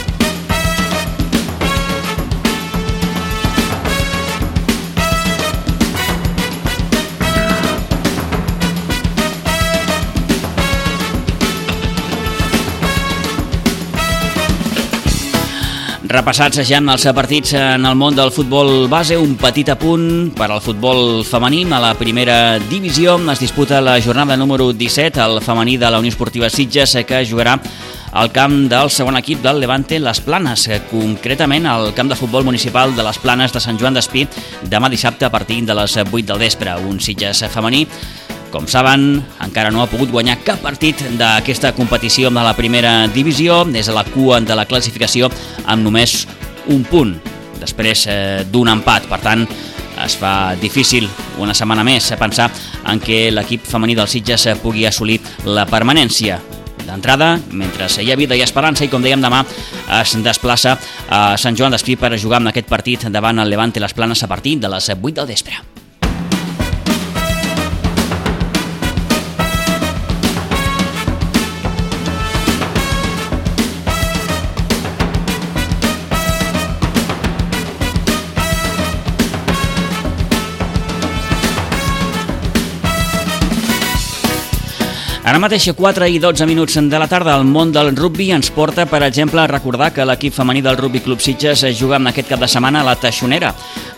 Repassats 16.09 16.62
ja 16.65 16.79
els 16.81 17.03
partits 17.12 17.50
en 17.53 17.85
el 17.85 17.97
món 18.00 18.15
del 18.17 18.31
futbol 18.33 18.87
base, 18.88 19.19
un 19.21 19.35
petit 19.37 19.69
apunt 19.69 20.31
per 20.33 20.47
al 20.49 20.62
futbol 20.65 21.21
femení. 21.21 21.67
A 21.69 21.81
la 21.83 21.91
primera 22.00 22.57
divisió 22.71 23.19
es 23.31 23.43
disputa 23.45 23.83
la 23.83 23.99
jornada 24.00 24.35
número 24.35 24.73
17, 24.73 25.21
el 25.21 25.43
femení 25.45 25.77
de 25.77 25.91
la 25.91 25.99
Unió 25.99 26.09
Esportiva 26.09 26.49
Sitges, 26.49 26.97
que 27.05 27.27
jugarà 27.29 27.59
al 28.12 28.33
camp 28.33 28.71
del 28.71 28.88
segon 28.88 29.19
equip 29.21 29.43
del 29.45 29.61
Levante 29.61 29.99
Les 30.00 30.23
Planes, 30.25 30.65
concretament 30.88 31.69
al 31.69 31.93
camp 31.93 32.09
de 32.09 32.17
futbol 32.17 32.47
municipal 32.49 32.97
de 32.97 33.05
les 33.05 33.19
Planes 33.21 33.53
de 33.53 33.61
Sant 33.61 33.77
Joan 33.77 34.00
d'Espí, 34.00 34.25
demà 34.65 34.88
dissabte 34.88 35.29
a 35.29 35.31
partir 35.31 35.61
de 35.67 35.77
les 35.77 35.99
8 36.00 36.25
del 36.25 36.41
vespre. 36.41 36.73
Un 36.88 37.05
Sitges 37.05 37.45
femení 37.53 37.85
com 38.50 38.67
saben, 38.69 39.23
encara 39.45 39.71
no 39.71 39.83
ha 39.83 39.90
pogut 39.90 40.11
guanyar 40.12 40.38
cap 40.45 40.62
partit 40.64 41.00
d'aquesta 41.19 41.75
competició 41.76 42.31
de 42.33 42.45
la 42.45 42.55
primera 42.57 43.07
divisió, 43.12 43.62
és 43.76 43.88
a 43.88 43.97
la 43.97 44.05
cua 44.09 44.40
de 44.40 44.57
la 44.57 44.67
classificació 44.69 45.31
amb 45.67 45.85
només 45.85 46.26
un 46.73 46.85
punt, 46.88 47.14
després 47.61 48.07
eh, 48.09 48.45
d'un 48.49 48.71
empat. 48.73 49.09
Per 49.11 49.21
tant, 49.25 49.45
es 50.05 50.17
fa 50.17 50.55
difícil 50.61 51.09
una 51.43 51.55
setmana 51.55 51.85
més 51.85 52.12
pensar 52.19 52.49
en 52.88 53.00
què 53.02 53.28
l'equip 53.35 53.67
femení 53.67 53.97
del 53.99 54.09
Sitges 54.09 54.49
pugui 54.62 54.87
assolir 54.87 55.21
la 55.47 55.67
permanència. 55.69 56.38
D'entrada, 56.88 57.35
mentre 57.52 57.88
hi 58.00 58.12
ha 58.12 58.17
vida 58.17 58.37
i 58.38 58.40
esperança 58.40 58.87
i 58.87 58.88
com 58.88 59.02
dèiem 59.05 59.21
demà 59.21 59.43
es 59.99 60.14
desplaça 60.25 60.78
a 61.11 61.37
Sant 61.37 61.59
Joan 61.59 61.76
d'Espí 61.76 61.99
per 62.00 62.17
jugar 62.17 62.40
en 62.40 62.49
aquest 62.52 62.71
partit 62.71 63.11
davant 63.12 63.43
el 63.43 63.50
Levante 63.50 63.83
les 63.83 63.93
Planes 63.93 64.23
a 64.23 64.31
partir 64.31 64.57
de 64.62 64.73
les 64.73 64.88
8 64.95 65.12
del 65.21 65.28
vespre. 65.35 65.78
Ara 85.29 85.37
mateix 85.37 85.67
a 85.69 85.75
4 85.77 86.07
i 86.09 86.17
12 86.23 86.47
minuts 86.49 86.79
de 86.89 86.99
la 86.99 87.07
tarda 87.07 87.35
el 87.37 87.43
món 87.45 87.69
del 87.69 87.91
rugby 87.93 88.31
ens 88.33 88.49
porta, 88.49 88.87
per 88.89 89.03
exemple, 89.05 89.43
a 89.43 89.51
recordar 89.51 89.91
que 89.93 90.07
l'equip 90.09 90.33
femení 90.33 90.63
del 90.65 90.79
Rugby 90.79 91.03
Club 91.05 91.21
Sitges 91.21 91.67
juga 91.77 91.99
en 92.01 92.09
aquest 92.09 92.31
cap 92.31 92.41
de 92.41 92.49
setmana 92.49 92.81
a 92.81 92.87
la 92.87 92.95
Taixonera 92.97 93.51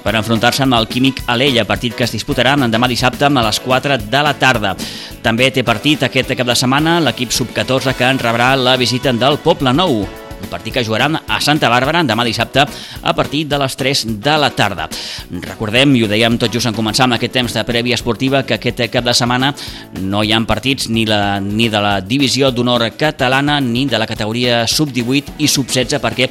per 0.03 0.17
enfrontar-se 0.19 0.65
amb 0.65 0.75
el 0.75 0.89
Químic 0.91 1.23
Alella, 1.31 1.63
partit 1.69 1.95
que 1.95 2.03
es 2.03 2.17
disputarà 2.17 2.57
demà 2.67 2.89
dissabte 2.91 3.29
a 3.29 3.45
les 3.47 3.61
4 3.61 3.99
de 4.11 4.23
la 4.27 4.35
tarda. 4.35 4.75
També 5.23 5.53
té 5.55 5.63
partit 5.63 6.03
aquest 6.03 6.35
cap 6.35 6.51
de 6.51 6.59
setmana 6.59 6.99
l'equip 6.99 7.31
sub-14 7.31 7.95
que 7.95 8.11
en 8.11 8.19
rebrà 8.19 8.57
la 8.57 8.75
visita 8.77 9.13
del 9.13 9.39
Poble 9.39 9.73
Nou 9.73 10.30
un 10.43 10.49
partit 10.49 10.75
que 10.75 10.85
jugaran 10.85 11.19
a 11.21 11.41
Santa 11.41 11.69
Bàrbara 11.73 12.03
demà 12.07 12.25
dissabte 12.25 12.65
a 12.65 13.15
partir 13.15 13.47
de 13.49 13.59
les 13.61 13.77
3 13.77 14.05
de 14.23 14.37
la 14.41 14.51
tarda. 14.51 14.89
Recordem, 15.31 15.95
i 15.97 16.05
ho 16.05 16.09
dèiem 16.11 16.39
tot 16.41 16.53
just 16.53 16.71
en 16.71 16.77
començar 16.77 17.07
amb 17.07 17.19
aquest 17.19 17.35
temps 17.37 17.55
de 17.55 17.65
prèvia 17.69 17.99
esportiva, 17.99 18.43
que 18.43 18.57
aquest 18.57 18.83
cap 18.93 19.05
de 19.05 19.15
setmana 19.15 19.53
no 20.01 20.25
hi 20.25 20.33
ha 20.33 20.41
partits 20.49 20.89
ni, 20.89 21.05
la, 21.07 21.41
ni 21.41 21.69
de 21.69 21.81
la 21.83 22.01
divisió 22.01 22.51
d'honor 22.51 22.89
catalana 22.99 23.61
ni 23.61 23.87
de 23.87 23.99
la 23.99 24.09
categoria 24.09 24.65
sub-18 24.67 25.37
i 25.39 25.49
sub-16 25.49 26.01
perquè 26.01 26.31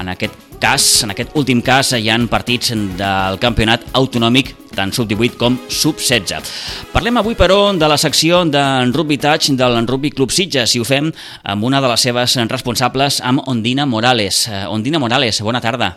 en 0.00 0.12
aquest 0.12 0.34
cas, 0.60 1.02
en 1.04 1.14
aquest 1.14 1.32
últim 1.40 1.62
cas, 1.64 1.94
hi 1.96 2.10
han 2.12 2.28
partits 2.28 2.74
del 2.74 3.40
campionat 3.42 3.86
autonòmic 3.96 4.54
tant 4.76 4.92
sub-18 4.94 5.38
com 5.40 5.56
sub-16. 5.68 6.50
Parlem 6.94 7.20
avui, 7.20 7.36
però, 7.38 7.70
de 7.76 7.88
la 7.90 7.98
secció 8.00 8.42
d'en 8.48 8.94
Rugby 8.94 9.18
Touch 9.20 9.52
del 9.58 9.80
Rugby 9.86 10.12
Club 10.14 10.34
Sitges 10.34 10.74
i 10.76 10.82
ho 10.82 10.86
fem 10.88 11.10
amb 11.44 11.66
una 11.66 11.80
de 11.82 11.90
les 11.90 12.08
seves 12.08 12.36
responsables, 12.50 13.20
amb 13.24 13.46
Ondina 13.50 13.86
Morales. 13.86 14.46
Eh, 14.48 14.66
Ondina 14.70 15.02
Morales, 15.02 15.42
bona 15.42 15.60
tarda. 15.60 15.94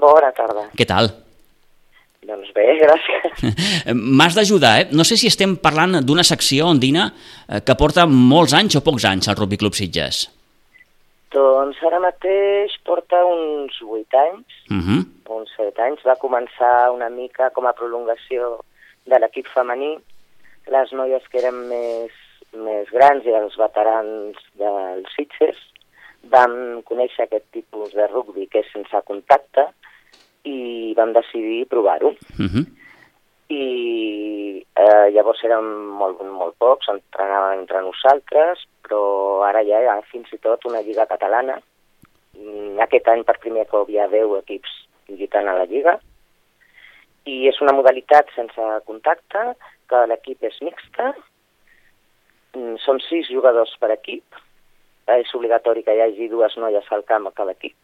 Bona 0.00 0.32
tarda. 0.36 0.68
Què 0.76 0.86
tal? 0.88 1.12
Doncs 2.30 2.50
bé, 2.54 2.66
gràcies. 2.78 3.46
M'has 4.18 4.36
d'ajudar, 4.36 4.74
eh? 4.80 4.90
No 4.94 5.04
sé 5.08 5.16
si 5.18 5.30
estem 5.30 5.56
parlant 5.60 6.00
d'una 6.06 6.24
secció, 6.26 6.68
Ondina, 6.70 7.10
eh, 7.48 7.62
que 7.64 7.76
porta 7.78 8.06
molts 8.06 8.54
anys 8.56 8.78
o 8.78 8.84
pocs 8.86 9.08
anys 9.08 9.28
al 9.28 9.40
Rugby 9.40 9.58
Club 9.60 9.76
Sitges. 9.76 10.28
Doncs 11.30 11.78
ara 11.86 12.00
mateix 12.02 12.72
porta 12.86 13.20
uns 13.24 13.76
8 13.86 14.18
anys, 14.18 14.46
uh 14.70 14.74
mhm. 14.74 14.98
-huh. 14.98 15.36
uns 15.36 15.50
7 15.56 15.82
anys. 15.82 16.02
Va 16.04 16.16
començar 16.16 16.90
una 16.90 17.08
mica 17.08 17.50
com 17.50 17.66
a 17.66 17.72
prolongació 17.72 18.64
de 19.06 19.18
l'equip 19.18 19.46
femení. 19.46 19.98
Les 20.66 20.92
noies 20.92 21.22
que 21.28 21.38
eren 21.38 21.68
més, 21.68 22.12
més 22.52 22.90
grans 22.90 23.24
i 23.24 23.30
els 23.30 23.56
veterans 23.56 24.36
dels 24.54 25.08
Sitges 25.14 25.58
vam 26.22 26.82
conèixer 26.82 27.24
aquest 27.24 27.46
tipus 27.52 27.94
de 27.94 28.06
rugby 28.06 28.46
que 28.46 28.60
és 28.60 28.72
sense 28.72 29.02
contacte 29.06 29.68
i 30.44 30.94
vam 30.96 31.12
decidir 31.12 31.66
provar-ho. 31.68 32.08
Uh 32.08 32.42
mhm. 32.42 32.48
-huh. 32.48 32.79
I 33.50 34.62
eh, 34.62 35.06
llavors 35.10 35.40
érem 35.46 35.66
molt, 35.98 36.20
molt 36.22 36.54
pocs, 36.62 36.90
entrenàvem 36.92 37.64
entre 37.64 37.80
nosaltres, 37.82 38.62
però 38.86 39.00
ara 39.48 39.64
ja 39.66 39.80
hi 39.82 39.88
ha 39.90 39.96
fins 40.12 40.30
i 40.36 40.38
tot 40.44 40.68
una 40.70 40.82
lliga 40.86 41.08
catalana. 41.10 41.58
Mm, 42.38 42.78
aquest 42.86 43.10
any 43.10 43.24
per 43.26 43.40
primer 43.42 43.66
cop 43.72 43.90
hi 43.90 43.98
ha 43.98 44.06
10 44.12 44.36
equips 44.38 44.76
lluitant 45.10 45.50
a 45.50 45.56
la 45.58 45.66
lliga. 45.72 45.96
I 47.26 47.42
és 47.50 47.58
una 47.64 47.74
modalitat 47.74 48.30
sense 48.36 48.70
contacte, 48.86 49.42
que 49.90 50.06
l'equip 50.06 50.46
és 50.46 50.62
mixta, 50.62 51.10
mm, 52.54 52.78
són 52.86 53.02
sis 53.08 53.26
jugadors 53.34 53.74
per 53.82 53.90
equip, 53.98 54.42
és 55.18 55.34
obligatori 55.34 55.82
que 55.82 55.96
hi 55.96 56.06
hagi 56.06 56.30
dues 56.30 56.54
noies 56.56 56.86
al 56.94 57.02
camp 57.02 57.26
a 57.26 57.34
cada 57.34 57.58
equip 57.58 57.79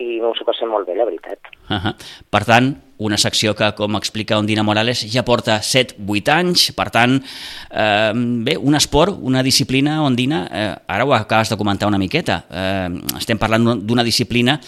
i 0.00 0.20
m'ho 0.22 0.32
passem 0.46 0.70
molt 0.70 0.88
bé, 0.88 0.96
la 0.96 1.04
veritat. 1.04 1.50
Uh 1.68 1.76
-huh. 1.76 1.94
Per 2.30 2.44
tant, 2.44 2.74
una 2.98 3.16
secció 3.16 3.54
que, 3.54 3.72
com 3.74 3.96
explica 3.96 4.38
Ondina 4.38 4.62
Morales, 4.62 5.04
ja 5.12 5.22
porta 5.22 5.60
7-8 5.60 6.28
anys, 6.28 6.72
per 6.72 6.90
tant, 6.90 7.22
eh, 7.70 8.12
bé, 8.14 8.56
un 8.56 8.74
esport, 8.74 9.16
una 9.20 9.42
disciplina, 9.42 10.02
Ondina, 10.02 10.48
eh, 10.52 10.74
ara 10.86 11.04
ho 11.04 11.14
acabes 11.14 11.48
de 11.48 11.56
comentar 11.56 11.88
una 11.88 11.98
miqueta, 11.98 12.44
eh, 12.50 12.88
estem 13.18 13.38
parlant 13.38 13.86
d'una 13.86 14.04
disciplina 14.04 14.60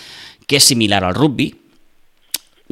que 0.47 0.57
és 0.57 0.65
similar 0.65 1.05
al 1.05 1.15
rugby, 1.15 1.55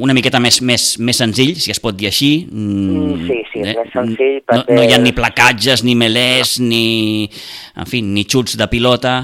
una 0.00 0.14
miqueta 0.14 0.40
més, 0.40 0.60
més, 0.62 0.98
més 0.98 1.16
senzill, 1.16 1.56
si 1.60 1.70
es 1.70 1.80
pot 1.80 1.96
dir 1.96 2.08
així. 2.08 2.46
Mm, 2.50 3.26
sí, 3.26 3.42
sí, 3.52 3.60
és 3.60 3.68
eh? 3.68 3.74
més 3.76 3.92
senzill 3.92 4.40
perquè... 4.46 4.72
No, 4.72 4.78
no 4.80 4.86
hi 4.86 4.94
ha 4.94 4.98
ni 4.98 5.12
placatges, 5.12 5.84
ni 5.84 5.94
melers, 5.94 6.58
ni, 6.60 7.28
en 7.76 7.86
fi, 7.86 8.02
ni 8.02 8.24
xuts 8.24 8.56
de 8.56 8.70
pilota... 8.72 9.18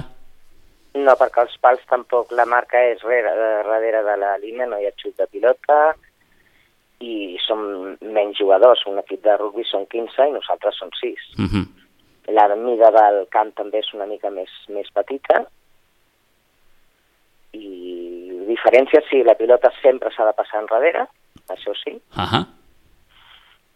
No, 0.97 1.12
perquè 1.21 1.43
els 1.45 1.57
pals 1.61 1.83
tampoc, 1.91 2.31
la 2.33 2.47
marca 2.49 2.81
és 2.93 3.03
rere, 3.05 3.33
darrere 3.37 4.03
de 4.07 4.15
la 4.23 4.37
línia, 4.41 4.69
no 4.71 4.79
hi 4.81 4.87
ha 4.88 4.95
xut 4.97 5.17
de 5.19 5.26
pilota 5.29 5.79
i 7.05 7.37
som 7.45 7.61
menys 8.00 8.38
jugadors. 8.38 8.85
Un 8.88 9.03
equip 9.03 9.25
de 9.26 9.35
rugby 9.37 9.67
són 9.69 9.85
15 9.93 10.31
i 10.31 10.37
nosaltres 10.37 10.79
som 10.81 10.93
6. 11.00 11.26
Uh 11.37 11.45
-huh. 11.45 11.67
La 12.33 12.49
mida 12.57 12.91
del 12.91 13.26
camp 13.29 13.55
també 13.55 13.79
és 13.79 13.93
una 13.95 14.07
mica 14.07 14.31
més, 14.31 14.50
més 14.69 14.88
petita 14.91 15.45
i 17.53 18.45
diferència 18.49 19.03
sí, 19.11 19.23
la 19.23 19.35
pilota 19.35 19.71
sempre 19.83 20.11
s'ha 20.11 20.25
de 20.25 20.33
passar 20.33 20.61
enrere, 20.62 21.07
això 21.49 21.73
sí, 21.85 21.95
uh 22.17 22.26
-huh. 22.31 22.45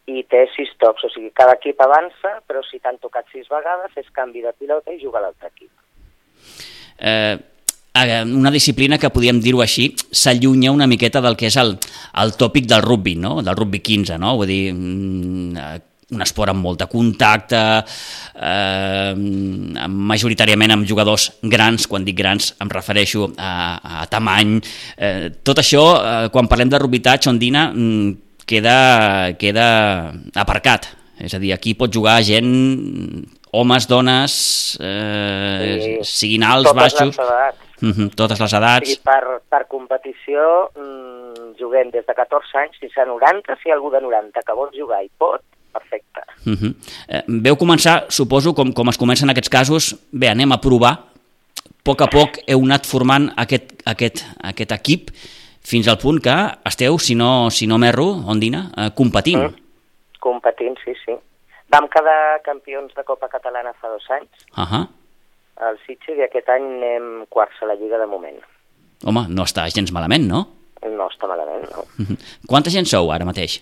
i 0.07 0.25
té 0.25 0.49
sis 0.57 0.71
tocs, 0.79 1.05
o 1.05 1.09
sigui, 1.09 1.31
cada 1.31 1.53
equip 1.53 1.81
avança, 1.81 2.43
però 2.47 2.63
si 2.63 2.79
t'han 2.81 2.99
tocat 2.99 3.27
sis 3.33 3.49
vegades 3.49 3.97
és 3.97 4.11
canvi 4.11 4.43
de 4.43 4.53
pilota 4.53 4.93
i 4.93 5.01
juga 5.01 5.21
l'altre 5.21 5.49
equip 5.49 5.71
eh, 7.01 7.39
una 8.31 8.51
disciplina 8.51 8.99
que, 8.99 9.11
podríem 9.11 9.41
dir-ho 9.43 9.61
així, 9.65 9.91
s'allunya 10.13 10.71
una 10.73 10.87
miqueta 10.87 11.21
del 11.21 11.37
que 11.37 11.49
és 11.51 11.57
el, 11.61 11.75
el 12.23 12.35
tòpic 12.39 12.69
del 12.71 12.85
rugby, 12.87 13.17
no? 13.19 13.41
del 13.43 13.57
rugby 13.57 13.81
15, 13.83 14.19
no? 14.23 14.37
Vull 14.39 14.53
dir, 14.53 14.63
mm, 14.73 15.81
un 16.11 16.23
esport 16.25 16.51
amb 16.51 16.63
molt 16.65 16.81
de 16.83 16.89
contacte, 16.91 17.61
eh, 18.35 19.15
majoritàriament 19.89 20.75
amb 20.75 20.87
jugadors 20.87 21.31
grans, 21.43 21.87
quan 21.87 22.07
dic 22.07 22.17
grans 22.19 22.55
em 22.61 22.71
refereixo 22.71 23.31
a, 23.37 23.53
a 24.03 24.07
tamany. 24.11 24.59
Eh, 24.97 25.31
tot 25.43 25.63
això, 25.63 25.85
eh, 25.99 26.29
quan 26.35 26.51
parlem 26.51 26.71
de 26.71 26.83
rubitatge, 26.83 27.31
Ondina, 27.31 27.69
mm, 27.71 28.17
queda, 28.47 29.37
queda 29.39 30.13
aparcat. 30.35 30.91
És 31.21 31.35
a 31.37 31.39
dir, 31.39 31.53
aquí 31.53 31.75
pot 31.77 31.93
jugar 31.93 32.23
gent, 32.25 32.49
homes, 33.53 33.87
dones, 33.89 34.79
eh, 34.81 35.79
sí, 35.81 35.97
siguin 36.05 36.45
alts, 36.47 36.71
totes 36.71 36.83
baixos... 36.83 37.17
Les 37.17 37.27
edats. 37.27 37.67
Mm 37.81 37.93
-hmm, 37.93 38.15
totes 38.15 38.41
les 38.41 38.53
edats. 38.53 38.89
O 38.89 38.93
sigui, 38.93 39.03
per, 39.03 39.41
per 39.49 39.67
competició 39.67 40.69
mm, 40.77 41.57
juguem 41.59 41.91
des 41.91 42.05
de 42.07 42.15
14 42.15 42.59
anys 42.59 42.77
fins 42.81 42.97
a 42.99 43.07
90, 43.07 43.57
si 43.63 43.71
algú 43.71 43.91
de 43.91 44.01
90 44.01 44.43
que 44.43 44.55
vol 44.55 44.69
jugar 44.77 45.03
i 45.03 45.11
pot, 45.17 45.41
perfecte. 45.73 46.21
Uh 46.47 46.53
-huh. 46.53 46.75
eh, 47.09 47.23
veu 47.27 47.57
començar, 47.57 48.05
suposo, 48.09 48.55
com, 48.55 48.73
com 48.73 48.89
es 48.89 48.99
comença 48.99 49.25
en 49.25 49.31
aquests 49.31 49.49
casos, 49.49 49.97
bé, 50.13 50.29
anem 50.29 50.53
a 50.53 50.61
provar, 50.61 50.93
a 50.93 51.13
poc 51.83 52.01
a 52.03 52.07
poc 52.07 52.39
heu 52.47 52.61
anat 52.65 52.87
formant 52.87 53.33
aquest, 53.37 53.83
aquest, 53.85 54.25
aquest 54.43 54.73
equip 54.73 55.11
fins 55.63 55.89
al 55.89 55.99
punt 55.99 56.21
que 56.21 56.37
esteu, 56.65 56.99
si 56.99 57.15
no, 57.15 57.51
si 57.51 57.67
no 57.67 57.79
m'erro, 57.79 58.09
Ondina, 58.27 58.71
eh, 58.77 58.91
competint. 58.95 59.43
Mm. 59.43 59.55
Competint, 60.21 60.77
sí, 60.85 60.93
sí. 61.05 61.13
Vam 61.71 61.87
quedar 61.89 62.43
campions 62.43 62.95
de 62.95 63.05
Copa 63.05 63.29
Catalana 63.29 63.73
fa 63.81 63.89
dos 63.89 64.11
anys. 64.11 64.47
Uh 64.57 64.67
-huh 64.67 64.87
al 65.61 65.79
Sitges 65.85 66.19
i 66.19 66.25
aquest 66.25 66.49
any 66.53 66.67
anem 66.79 67.27
quarts 67.33 67.61
a 67.63 67.69
la 67.69 67.77
Lliga 67.79 68.01
de 68.01 68.09
moment. 68.09 68.41
Home, 69.09 69.27
no 69.33 69.47
està 69.49 69.67
gens 69.73 69.93
malament, 69.97 70.27
no? 70.29 70.45
No 70.85 71.09
està 71.13 71.29
malament, 71.29 71.67
no. 71.73 71.85
Quanta 72.51 72.73
gent 72.73 72.89
sou 72.89 73.13
ara 73.13 73.29
mateix? 73.29 73.61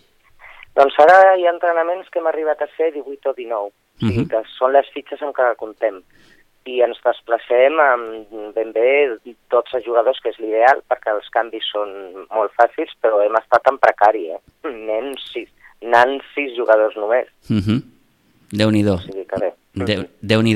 Doncs 0.78 0.94
ara 1.02 1.34
hi 1.34 1.46
ha 1.46 1.54
entrenaments 1.54 2.10
que 2.12 2.20
hem 2.20 2.30
arribat 2.30 2.62
a 2.62 2.70
ser 2.76 2.92
18 2.94 3.32
o 3.32 3.34
19, 3.34 3.70
uh 3.70 4.08
-huh. 4.08 4.26
que 4.30 4.42
són 4.56 4.72
les 4.72 4.88
fitxes 4.94 5.22
amb 5.22 5.34
què 5.34 5.54
contem. 5.56 6.02
I 6.68 6.82
ens 6.84 6.98
desplacem 7.02 7.80
amb 7.80 8.54
ben 8.54 8.72
bé 8.72 9.18
tots 9.48 9.74
els 9.74 9.84
jugadors, 9.84 10.20
que 10.20 10.28
és 10.28 10.38
l'ideal, 10.38 10.82
perquè 10.88 11.14
els 11.14 11.28
canvis 11.30 11.64
són 11.72 11.88
molt 12.30 12.52
fàcils, 12.52 12.92
però 13.02 13.22
hem 13.24 13.34
estat 13.36 13.66
en 13.70 13.78
precari, 13.78 14.30
eh? 14.30 14.40
Anem 14.64 15.14
sis, 15.16 15.48
anant 15.82 16.20
sis 16.34 16.54
jugadors 16.56 16.94
només. 16.96 17.26
Uh 17.48 17.62
-huh. 17.64 17.80
Déu-n'hi-do. 18.52 18.94
O 18.94 19.04
sigui 19.04 19.26
que 19.28 19.40
bé. 19.40 19.52
Déu, 19.78 20.04
déu 20.20 20.42
nhi 20.42 20.54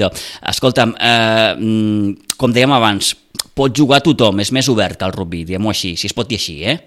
Escolta'm, 0.51 0.95
eh, 0.99 1.55
mm, 1.55 2.37
com 2.39 2.53
dèiem 2.53 2.73
abans, 2.73 3.15
pot 3.55 3.71
jugar 3.75 4.01
tothom, 4.01 4.41
és 4.41 4.51
més 4.53 4.69
obert 4.69 4.99
que 4.99 5.05
el 5.05 5.13
rugby, 5.13 5.45
diguem-ho 5.45 5.71
així, 5.71 5.97
si 5.97 6.07
es 6.07 6.15
pot 6.15 6.27
dir 6.27 6.39
així, 6.41 6.65
eh? 6.65 6.79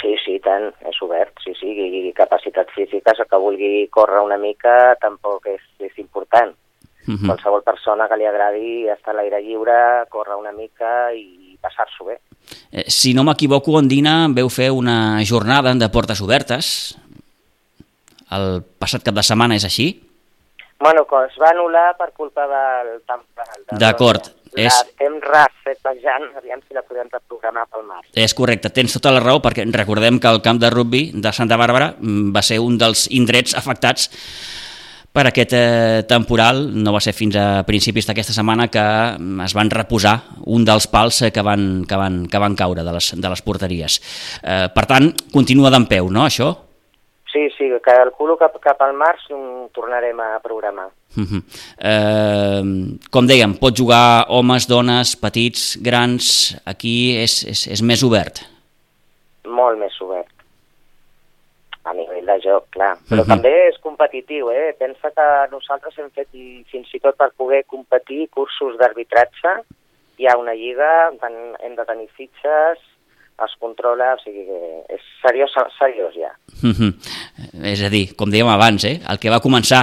Sí, 0.00 0.14
sí, 0.24 0.38
tant, 0.40 0.70
és 0.88 1.02
obert, 1.02 1.34
sí, 1.44 1.52
sí, 1.58 1.66
i 1.66 2.12
capacitat 2.14 2.70
física, 2.70 3.12
que 3.12 3.36
vulgui 3.36 3.88
córrer 3.90 4.22
una 4.24 4.38
mica 4.38 4.96
tampoc 5.00 5.46
és, 5.46 5.60
és 5.78 5.92
important. 5.98 6.54
Uh 7.06 7.12
mhm. 7.12 7.16
-huh. 7.16 7.26
Qualsevol 7.26 7.62
persona 7.62 8.08
que 8.08 8.16
li 8.16 8.26
agradi 8.26 8.88
estar 8.88 9.14
a 9.14 9.16
l'aire 9.16 9.42
lliure, 9.42 10.06
córrer 10.08 10.36
una 10.36 10.52
mica 10.52 11.12
i 11.14 11.56
passar-s'ho 11.60 12.04
bé. 12.04 12.20
Eh, 12.70 12.84
si 12.86 13.14
no 13.14 13.24
m'equivoco, 13.24 13.72
Ondina, 13.72 14.28
veu 14.28 14.48
fer 14.48 14.70
una 14.70 15.24
jornada 15.24 15.74
de 15.74 15.88
portes 15.88 16.20
obertes 16.20 16.96
el 18.30 18.62
passat 18.78 19.02
cap 19.02 19.14
de 19.14 19.22
setmana, 19.22 19.56
és 19.56 19.64
així? 19.64 20.07
Bueno, 20.78 21.04
que 21.10 21.24
es 21.26 21.38
va 21.42 21.50
anul·lar 21.50 21.88
per 21.98 22.12
culpa 22.14 22.44
del 22.50 23.00
temporal. 23.02 23.64
D'acord. 23.82 24.28
És... 24.54 24.70
Estem 24.72 25.18
raffetejant, 25.22 26.30
aviam 26.38 26.62
si 26.62 26.76
la 26.76 26.84
podem 26.86 27.10
reprogramar 27.12 27.66
pel 27.68 27.84
març. 27.86 28.06
És 28.16 28.34
correcte, 28.34 28.70
tens 28.74 28.94
tota 28.94 29.12
la 29.14 29.20
raó, 29.22 29.42
perquè 29.44 29.66
recordem 29.74 30.20
que 30.22 30.30
el 30.30 30.40
camp 30.44 30.60
de 30.62 30.70
rugby 30.72 31.08
de 31.14 31.32
Santa 31.34 31.58
Bàrbara 31.60 31.92
mm, 31.98 32.30
va 32.34 32.42
ser 32.46 32.60
un 32.62 32.78
dels 32.80 33.08
indrets 33.14 33.58
afectats 33.58 34.08
per 35.12 35.26
aquest 35.28 35.54
eh, 35.56 36.04
temporal. 36.08 36.62
No 36.78 36.94
va 36.94 37.02
ser 37.02 37.14
fins 37.16 37.36
a 37.40 37.64
principis 37.68 38.06
d'aquesta 38.08 38.36
setmana 38.36 38.68
que 38.72 38.84
mm, 39.18 39.42
es 39.48 39.56
van 39.58 39.74
reposar 39.74 40.14
un 40.46 40.64
dels 40.68 40.88
pals 40.92 41.24
eh, 41.26 41.32
que, 41.34 41.42
van, 41.42 41.84
que, 41.88 41.98
van, 41.98 42.22
que 42.30 42.42
van 42.42 42.56
caure 42.58 42.86
de 42.86 42.94
les, 42.94 43.12
de 43.18 43.34
les 43.34 43.44
porteries. 43.44 44.00
Eh, 44.42 44.64
per 44.74 44.86
tant, 44.90 45.10
continua 45.34 45.74
d'en 45.74 45.90
peu, 45.90 46.10
no, 46.12 46.24
això? 46.28 46.54
Sí, 47.38 47.50
sí, 47.56 47.70
calculo 47.82 48.36
que 48.36 48.48
cap 48.58 48.80
al 48.82 48.96
març 48.98 49.28
tornarem 49.76 50.18
a 50.20 50.40
programar. 50.42 50.88
Uh 51.16 51.22
-huh. 51.22 51.42
eh, 51.90 52.62
com 53.10 53.26
dèiem, 53.26 53.54
pot 53.60 53.74
jugar 53.78 54.26
homes, 54.28 54.66
dones, 54.66 55.14
petits, 55.16 55.78
grans, 55.80 56.56
aquí 56.66 57.16
és, 57.16 57.44
és, 57.44 57.66
és 57.74 57.80
més 57.82 58.02
obert? 58.02 58.42
Molt 59.44 59.78
més 59.78 59.94
obert. 60.00 60.34
A 61.84 61.92
nivell 61.92 62.26
de 62.26 62.38
joc, 62.40 62.64
clar. 62.70 62.98
Però 63.08 63.20
uh 63.20 63.24
-huh. 63.24 63.28
també 63.28 63.68
és 63.68 63.78
competitiu, 63.78 64.50
eh? 64.50 64.74
Pensa 64.78 65.10
que 65.10 65.26
nosaltres 65.50 65.98
hem 65.98 66.10
fet, 66.10 66.28
fins 66.70 66.94
i 66.94 67.00
tot 67.00 67.16
per 67.16 67.30
poder 67.36 67.64
competir, 67.66 68.28
cursos 68.30 68.76
d'arbitratge. 68.78 69.62
Hi 70.18 70.26
ha 70.26 70.36
una 70.36 70.54
lliga, 70.54 71.10
hem 71.60 71.74
de 71.76 71.84
tenir 71.84 72.08
fitxes, 72.08 72.78
es 73.44 73.54
controla, 73.60 74.14
o 74.14 74.18
sigui 74.22 74.44
que 74.46 74.60
és 74.96 75.04
seriós, 75.22 75.52
seriós 75.78 76.14
ja. 76.14 76.32
Mm 76.62 76.74
-hmm. 76.74 76.90
És 77.72 77.82
a 77.82 77.88
dir, 77.88 78.16
com 78.16 78.30
dèiem 78.30 78.48
abans, 78.48 78.84
eh, 78.84 79.00
el 79.08 79.18
que 79.18 79.30
va 79.30 79.40
començar, 79.40 79.82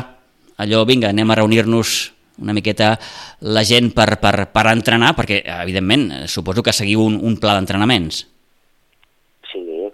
allò, 0.58 0.86
vinga, 0.86 1.10
anem 1.10 1.32
a 1.32 1.36
reunir-nos 1.36 2.16
una 2.42 2.54
miqueta 2.54 2.98
la 3.42 3.64
gent 3.64 3.94
per, 3.96 4.20
per, 4.20 4.52
per 4.52 4.66
entrenar, 4.72 5.16
perquè, 5.16 5.42
evidentment, 5.62 6.28
suposo 6.28 6.64
que 6.64 6.74
seguiu 6.74 7.02
un, 7.02 7.20
un 7.22 7.38
pla 7.40 7.56
d'entrenaments. 7.56 8.26
Sí. 9.52 9.92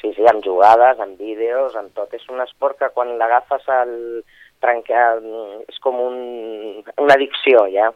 Sí, 0.00 0.12
sí, 0.14 0.22
amb 0.30 0.44
jugades, 0.44 1.00
amb 1.00 1.18
vídeos, 1.18 1.74
amb 1.76 1.92
tot. 1.94 2.12
És 2.14 2.26
un 2.28 2.40
esport 2.40 2.78
que 2.78 2.90
quan 2.94 3.18
l'agafes 3.18 3.68
al 3.68 4.22
trencar, 4.60 5.18
és 5.68 5.78
com 5.80 5.98
un, 6.00 6.16
una 6.96 7.14
addicció, 7.14 7.66
ja. 7.72 7.90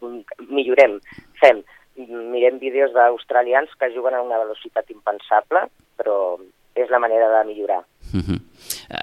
Millorem, 0.49 0.99
fem, 1.41 1.63
mirem 2.07 2.59
vídeos 2.59 2.93
d'australians 2.95 3.71
que 3.79 3.91
juguen 3.95 4.15
a 4.15 4.23
una 4.23 4.39
velocitat 4.39 4.91
impensable, 4.95 5.67
però 5.99 6.39
és 6.79 6.91
la 6.91 7.01
manera 7.03 7.29
de 7.33 7.45
millorar. 7.49 7.83
Uh 8.15 8.23
-huh. 8.23 8.41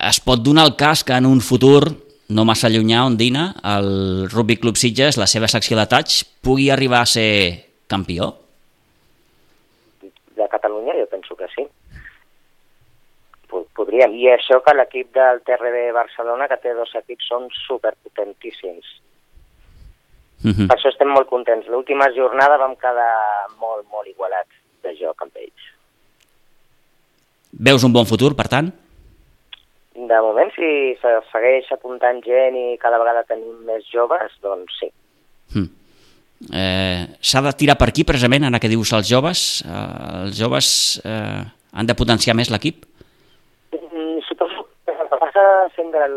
Es 0.09 0.19
pot 0.19 0.39
donar 0.39 0.65
el 0.65 0.75
cas 0.75 1.03
que 1.03 1.13
en 1.13 1.25
un 1.25 1.41
futur 1.41 1.83
no 2.29 2.45
massa 2.45 2.69
llunyà, 2.69 3.05
Ondina, 3.05 3.53
el 3.63 4.29
Rugby 4.31 4.57
Club 4.57 4.75
Sitges, 4.77 5.17
la 5.17 5.27
seva 5.27 5.47
secció 5.47 5.77
de 5.77 5.85
touch, 5.85 6.23
pugui 6.41 6.69
arribar 6.69 7.01
a 7.01 7.05
ser 7.05 7.65
campió? 7.87 8.35
De 10.35 10.47
Catalunya 10.49 10.93
jo 10.99 11.07
penso 11.07 11.35
que 11.35 11.47
sí. 11.55 11.67
Podríem. 13.75 14.13
I 14.15 14.29
això 14.29 14.61
que 14.63 14.73
l'equip 14.73 15.13
del 15.13 15.41
TRB 15.41 15.93
Barcelona, 15.93 16.47
que 16.47 16.57
té 16.57 16.73
dos 16.73 16.95
equips, 16.95 17.27
són 17.27 17.47
superpotentíssims 17.67 19.04
Uh 20.45 20.51
-huh. 20.53 20.67
Per 20.69 20.77
això 20.77 20.89
estem 20.93 21.09
molt 21.09 21.27
contents. 21.27 21.67
L'última 21.67 22.11
jornada 22.13 22.57
vam 22.57 22.75
quedar 22.75 23.49
molt, 23.59 23.85
molt 23.91 24.07
igualats 24.07 24.53
de 24.83 24.95
joc 24.95 25.21
amb 25.21 25.35
ells. 25.35 25.63
Veus 27.51 27.83
un 27.83 27.93
bon 27.93 28.05
futur, 28.05 28.35
per 28.35 28.47
tant? 28.47 28.71
De 29.95 30.17
moment, 30.21 30.51
si 30.51 30.95
se 30.99 31.11
segueix 31.31 31.71
apuntant 31.71 32.19
gent 32.23 32.55
i 32.59 32.77
cada 32.77 32.99
vegada 32.99 33.23
tenim 33.23 33.63
més 33.63 33.85
joves, 33.87 34.33
doncs 34.43 34.73
sí. 34.79 34.89
Mm. 35.55 35.69
Eh, 36.51 37.05
S'ha 37.21 37.41
de 37.41 37.53
tirar 37.55 37.77
per 37.79 37.87
aquí, 37.89 38.03
precisament, 38.03 38.43
en 38.43 38.59
què 38.59 38.67
dius 38.67 38.91
els 38.97 39.07
joves? 39.07 39.63
Eh, 39.63 40.25
els 40.25 40.35
joves 40.37 40.99
eh, 41.05 41.45
han 41.71 41.87
de 41.87 41.95
potenciar 41.95 42.35
més 42.35 42.51
l'equip? 42.51 42.83
Mm, 43.71 44.19
suposo 44.27 44.67
que 44.83 44.91
el 44.91 45.07
sent 45.75 45.93
el 45.95 46.15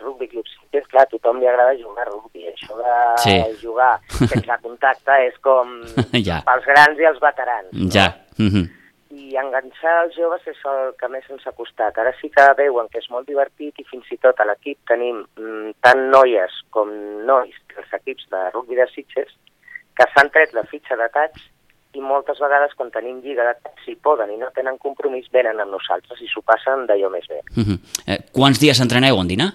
rugby 0.00 0.28
club, 0.30 0.48
és 0.76 0.86
clar, 0.92 1.06
a 1.06 1.10
tothom 1.10 1.40
li 1.40 1.48
agrada 1.50 1.76
jugar 1.78 2.06
a 2.06 2.10
rugby, 2.10 2.46
això 2.50 2.78
de 2.78 2.94
sí. 3.24 3.36
jugar 3.62 3.92
sense 4.14 4.58
contacte 4.62 5.18
és 5.26 5.36
com 5.44 5.76
ja. 6.28 6.40
pels 6.46 6.66
grans 6.70 7.00
i 7.02 7.08
els 7.10 7.22
veterans. 7.22 7.70
No? 7.72 7.90
Ja. 7.92 8.08
Mm 8.38 8.50
-hmm. 8.52 8.66
I 9.16 9.36
enganxar 9.40 9.94
els 10.04 10.16
joves 10.16 10.46
és 10.46 10.60
el 10.70 10.92
que 11.00 11.08
més 11.08 11.24
ens 11.30 11.46
ha 11.46 11.52
costat. 11.52 11.98
Ara 11.98 12.12
sí 12.20 12.28
que 12.28 12.44
veuen 12.56 12.88
que 12.88 12.98
és 12.98 13.10
molt 13.10 13.26
divertit 13.26 13.78
i 13.78 13.84
fins 13.90 14.06
i 14.12 14.18
tot 14.18 14.40
a 14.40 14.44
l'equip 14.44 14.78
tenim 14.86 15.24
mm, 15.38 15.70
tant 15.80 16.10
noies 16.10 16.52
com 16.70 16.88
nois 17.24 17.54
dels 17.74 17.92
equips 17.92 18.26
de 18.30 18.50
rugby 18.50 18.76
de 18.76 18.86
Sitges 18.94 19.32
que 19.96 20.06
s'han 20.12 20.30
tret 20.30 20.52
la 20.52 20.64
fitxa 20.64 20.96
de 20.96 21.08
tats 21.08 21.40
i 21.94 22.00
moltes 22.00 22.40
vegades 22.42 22.74
quan 22.76 22.90
tenim 22.90 23.20
lliga 23.24 23.44
de 23.46 23.54
tats, 23.62 23.84
si 23.84 23.94
poden 23.96 24.32
i 24.34 24.36
no 24.40 24.50
tenen 24.54 24.78
compromís, 24.78 25.28
venen 25.32 25.60
amb 25.60 25.72
nosaltres 25.72 26.20
i 26.20 26.28
s'ho 26.28 26.42
passen 26.42 26.86
d'allò 26.86 27.10
més 27.10 27.26
bé. 27.28 27.40
Mm 27.56 27.64
-hmm. 27.64 27.78
eh, 28.06 28.18
quants 28.32 28.60
dies 28.60 28.80
entreneu, 28.80 29.16
Ondina? 29.16 29.52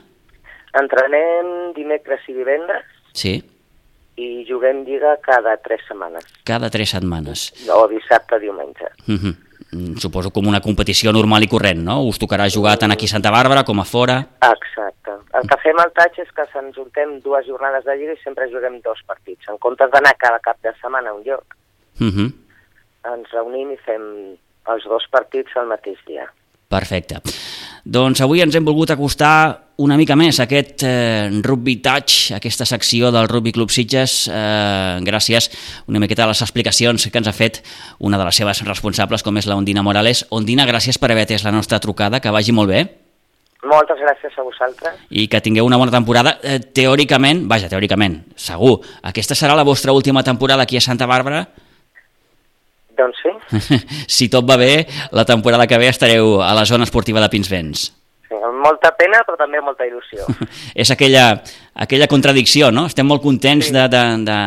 Entrenem 0.73 1.73
dimecres 1.75 2.21
i 2.27 2.33
divendres. 2.33 2.85
Sí. 3.13 3.43
I 4.15 4.45
juguem 4.47 4.83
lliga 4.85 5.17
cada 5.21 5.57
tres 5.57 5.81
setmanes. 5.87 6.25
Cada 6.43 6.69
tres 6.69 6.89
setmanes. 6.89 7.53
O 7.69 7.87
dissabte, 7.87 8.39
diumenge. 8.39 8.87
Uh 9.07 9.19
-huh. 9.19 9.35
Suposo 9.99 10.31
com 10.31 10.47
una 10.47 10.59
competició 10.59 11.13
normal 11.13 11.43
i 11.43 11.47
corrent, 11.47 11.79
no? 11.79 12.03
Us 12.03 12.19
tocarà 12.19 12.49
jugar 12.49 12.77
tant 12.77 12.91
aquí 12.91 13.05
a 13.05 13.13
Santa 13.13 13.31
Bàrbara 13.31 13.63
com 13.63 13.79
a 13.79 13.85
fora. 13.85 14.27
Exacte. 14.41 15.11
El 15.33 15.47
que 15.47 15.57
fem 15.63 15.79
al 15.79 15.93
Taig 15.95 16.19
és 16.19 16.31
que 16.35 16.45
se'ns 16.51 16.75
juntem 16.75 17.21
dues 17.21 17.45
jornades 17.45 17.85
de 17.85 17.95
lliga 17.95 18.13
i 18.13 18.23
sempre 18.23 18.49
juguem 18.51 18.81
dos 18.81 18.99
partits. 19.07 19.47
En 19.47 19.57
comptes 19.57 19.89
d'anar 19.91 20.17
cada 20.17 20.39
cap 20.39 20.57
de 20.61 20.73
setmana 20.81 21.09
a 21.11 21.13
un 21.13 21.23
lloc, 21.23 21.55
uh 22.01 22.11
-huh. 22.11 22.29
ens 23.13 23.31
reunim 23.31 23.71
i 23.71 23.77
fem 23.85 24.03
els 24.67 24.83
dos 24.85 25.07
partits 25.11 25.55
al 25.55 25.67
mateix 25.67 25.97
dia. 26.07 26.27
Perfecte. 26.71 27.19
Doncs 27.83 28.21
avui 28.21 28.39
ens 28.41 28.55
hem 28.55 28.65
volgut 28.65 28.93
acostar 28.93 29.71
una 29.81 29.97
mica 29.97 30.15
més 30.15 30.39
a 30.39 30.45
aquest 30.45 30.83
eh, 30.85 31.29
Rugby 31.41 31.79
Touch, 31.81 32.31
aquesta 32.37 32.67
secció 32.69 33.09
del 33.11 33.27
Rugby 33.27 33.51
Club 33.51 33.73
Sitges, 33.73 34.29
eh, 34.29 34.99
gràcies 35.01 35.49
una 35.89 35.99
miqueta 35.99 36.23
a 36.23 36.29
les 36.29 36.41
explicacions 36.45 37.09
que 37.09 37.17
ens 37.17 37.27
ha 37.27 37.33
fet 37.33 37.63
una 37.99 38.19
de 38.21 38.27
les 38.27 38.37
seves 38.37 38.61
responsables, 38.67 39.23
com 39.25 39.37
és 39.41 39.49
la 39.49 39.57
Ondina 39.57 39.83
Morales. 39.83 40.27
Ondina, 40.29 40.67
gràcies 40.69 41.01
per 41.01 41.11
haver 41.11 41.25
atès 41.25 41.43
la 41.43 41.51
nostra 41.51 41.79
trucada, 41.79 42.21
que 42.21 42.31
vagi 42.31 42.53
molt 42.53 42.69
bé. 42.69 42.85
Moltes 43.67 43.99
gràcies 44.01 44.37
a 44.37 44.45
vosaltres. 44.45 45.01
I 45.09 45.27
que 45.29 45.41
tingueu 45.41 45.65
una 45.65 45.77
bona 45.77 45.91
temporada. 45.93 46.37
Eh, 46.41 46.59
teòricament, 46.61 47.43
vaja, 47.49 47.69
teòricament, 47.69 48.21
segur, 48.37 48.79
aquesta 49.03 49.35
serà 49.35 49.57
la 49.57 49.65
vostra 49.67 49.91
última 49.93 50.23
temporada 50.23 50.63
aquí 50.63 50.77
a 50.77 50.81
Santa 50.81 51.09
Bàrbara? 51.09 51.47
Doncs 53.01 53.23
sí. 53.23 53.79
si 54.17 54.29
tot 54.29 54.45
va 54.47 54.59
bé, 54.61 54.85
la 55.11 55.25
temporada 55.25 55.67
que 55.67 55.79
ve 55.81 55.89
estareu 55.89 56.39
a 56.45 56.53
la 56.57 56.65
zona 56.69 56.85
esportiva 56.87 57.23
de 57.23 57.29
Pinsbens. 57.33 57.87
Sí, 58.27 58.37
amb 58.37 58.61
molta 58.63 58.93
pena, 58.97 59.23
però 59.27 59.39
també 59.39 59.61
molta 59.63 59.87
il·lusió. 59.87 60.27
és 60.85 60.91
aquella, 60.93 61.25
aquella 61.85 62.09
contradicció, 62.11 62.71
no? 62.71 62.85
Estem 62.91 63.09
molt 63.09 63.23
contents 63.25 63.71
sí. 63.71 63.75
de, 63.75 63.87
de, 63.91 64.03
de... 64.27 64.37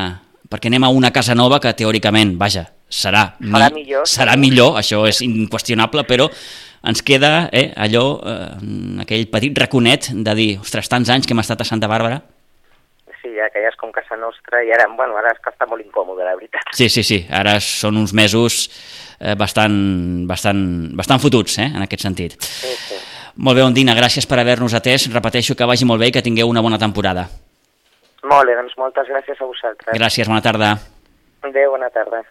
perquè 0.52 0.70
anem 0.70 0.86
a 0.86 0.92
una 0.94 1.12
casa 1.12 1.36
nova 1.36 1.60
que 1.60 1.74
teòricament, 1.76 2.36
vaja, 2.40 2.68
serà, 2.88 3.32
serà 3.40 3.72
mi... 3.72 3.82
millor. 3.82 4.06
Serà 4.08 4.38
millor, 4.40 4.78
això 4.80 5.02
és 5.10 5.20
inqüestionable, 5.26 6.06
però 6.08 6.30
ens 6.84 7.00
queda 7.02 7.48
eh, 7.52 7.70
allò, 7.80 8.04
eh, 8.28 9.02
aquell 9.04 9.26
petit 9.32 9.58
raconet 9.58 10.12
de 10.14 10.34
dir, 10.36 10.50
ostres, 10.60 10.88
tants 10.92 11.10
anys 11.10 11.26
que 11.26 11.36
hem 11.36 11.42
estat 11.42 11.64
a 11.64 11.68
Santa 11.68 11.88
Bàrbara, 11.90 12.20
sí, 13.24 13.32
ja 13.38 13.48
que 13.50 13.62
ja 13.64 13.72
és 13.72 13.78
com 13.80 13.92
casa 13.94 14.18
nostra 14.20 14.60
i 14.64 14.70
ara, 14.74 14.86
bueno, 14.96 15.16
ara 15.16 15.32
és 15.32 15.40
que 15.42 15.50
està 15.52 15.66
molt 15.70 15.82
incòmode, 15.84 16.24
la 16.26 16.36
veritat. 16.36 16.74
Sí, 16.76 16.90
sí, 16.92 17.02
sí, 17.06 17.22
ara 17.32 17.56
són 17.64 17.96
uns 18.00 18.12
mesos 18.12 18.68
eh, 19.18 19.34
bastant, 19.40 19.74
bastant, 20.28 20.60
bastant 20.98 21.22
fotuts, 21.24 21.58
eh, 21.64 21.70
en 21.72 21.86
aquest 21.86 22.04
sentit. 22.04 22.36
Sí, 22.44 22.74
sí. 22.84 23.00
Molt 23.36 23.58
bé, 23.58 23.64
Ondina, 23.66 23.96
gràcies 23.98 24.28
per 24.30 24.38
haver-nos 24.38 24.76
atès. 24.78 25.08
Repeteixo 25.10 25.56
que 25.58 25.66
vagi 25.66 25.88
molt 25.88 26.04
bé 26.04 26.12
i 26.12 26.14
que 26.14 26.22
tingueu 26.22 26.50
una 26.50 26.62
bona 26.62 26.78
temporada. 26.78 27.26
Molt 28.30 28.46
bé, 28.46 28.54
doncs 28.60 28.76
moltes 28.78 29.10
gràcies 29.10 29.40
a 29.40 29.48
vosaltres. 29.48 29.98
Gràcies, 29.98 30.30
bona 30.30 30.44
tarda. 30.44 30.76
Adéu, 31.42 31.74
bona 31.74 31.90
tarda. 31.90 32.22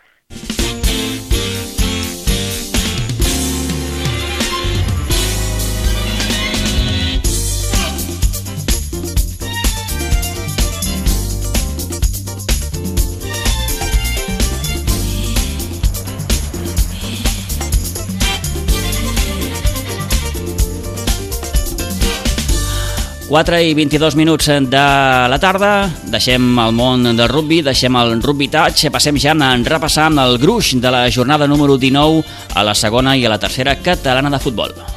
4 23.34 23.60
i 23.66 23.74
22 23.74 24.14
minuts 24.14 24.46
de 24.70 24.82
la 25.26 25.40
tarda, 25.42 25.90
deixem 26.14 26.52
el 26.62 26.76
món 26.78 27.08
del 27.18 27.26
rugby, 27.32 27.64
deixem 27.66 27.98
el 27.98 28.22
rugby 28.22 28.46
touch, 28.54 28.86
passem 28.94 29.18
ja 29.18 29.34
a 29.34 29.52
repassar 29.58 30.12
el 30.14 30.38
gruix 30.38 30.76
de 30.78 30.94
la 30.94 31.08
jornada 31.10 31.50
número 31.50 31.80
19 31.82 32.22
a 32.54 32.62
la 32.62 32.78
segona 32.78 33.18
i 33.18 33.26
a 33.26 33.34
la 33.34 33.42
tercera 33.42 33.80
catalana 33.82 34.30
de 34.30 34.38
futbol. 34.38 34.93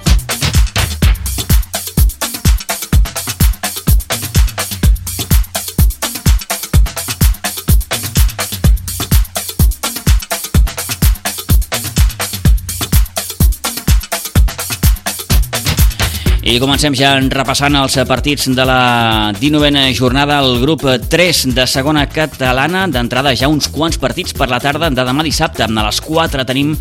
I 16.47 16.61
comencem 16.63 16.95
ja 16.95 17.09
repassant 17.19 17.75
els 17.75 17.97
partits 18.07 18.45
de 18.55 18.65
la 18.69 19.33
19a 19.35 19.89
jornada 19.99 20.37
al 20.39 20.61
grup 20.63 20.85
3 21.11 21.41
de 21.57 21.65
segona 21.67 22.05
catalana. 22.07 22.85
D'entrada 22.87 23.33
ja 23.35 23.49
uns 23.51 23.67
quants 23.75 23.99
partits 23.99 24.31
per 24.31 24.47
la 24.53 24.61
tarda 24.63 24.87
de 24.95 25.07
demà 25.09 25.25
dissabte. 25.27 25.67
A 25.67 25.87
les 25.89 25.99
4 26.07 26.47
tenim 26.47 26.77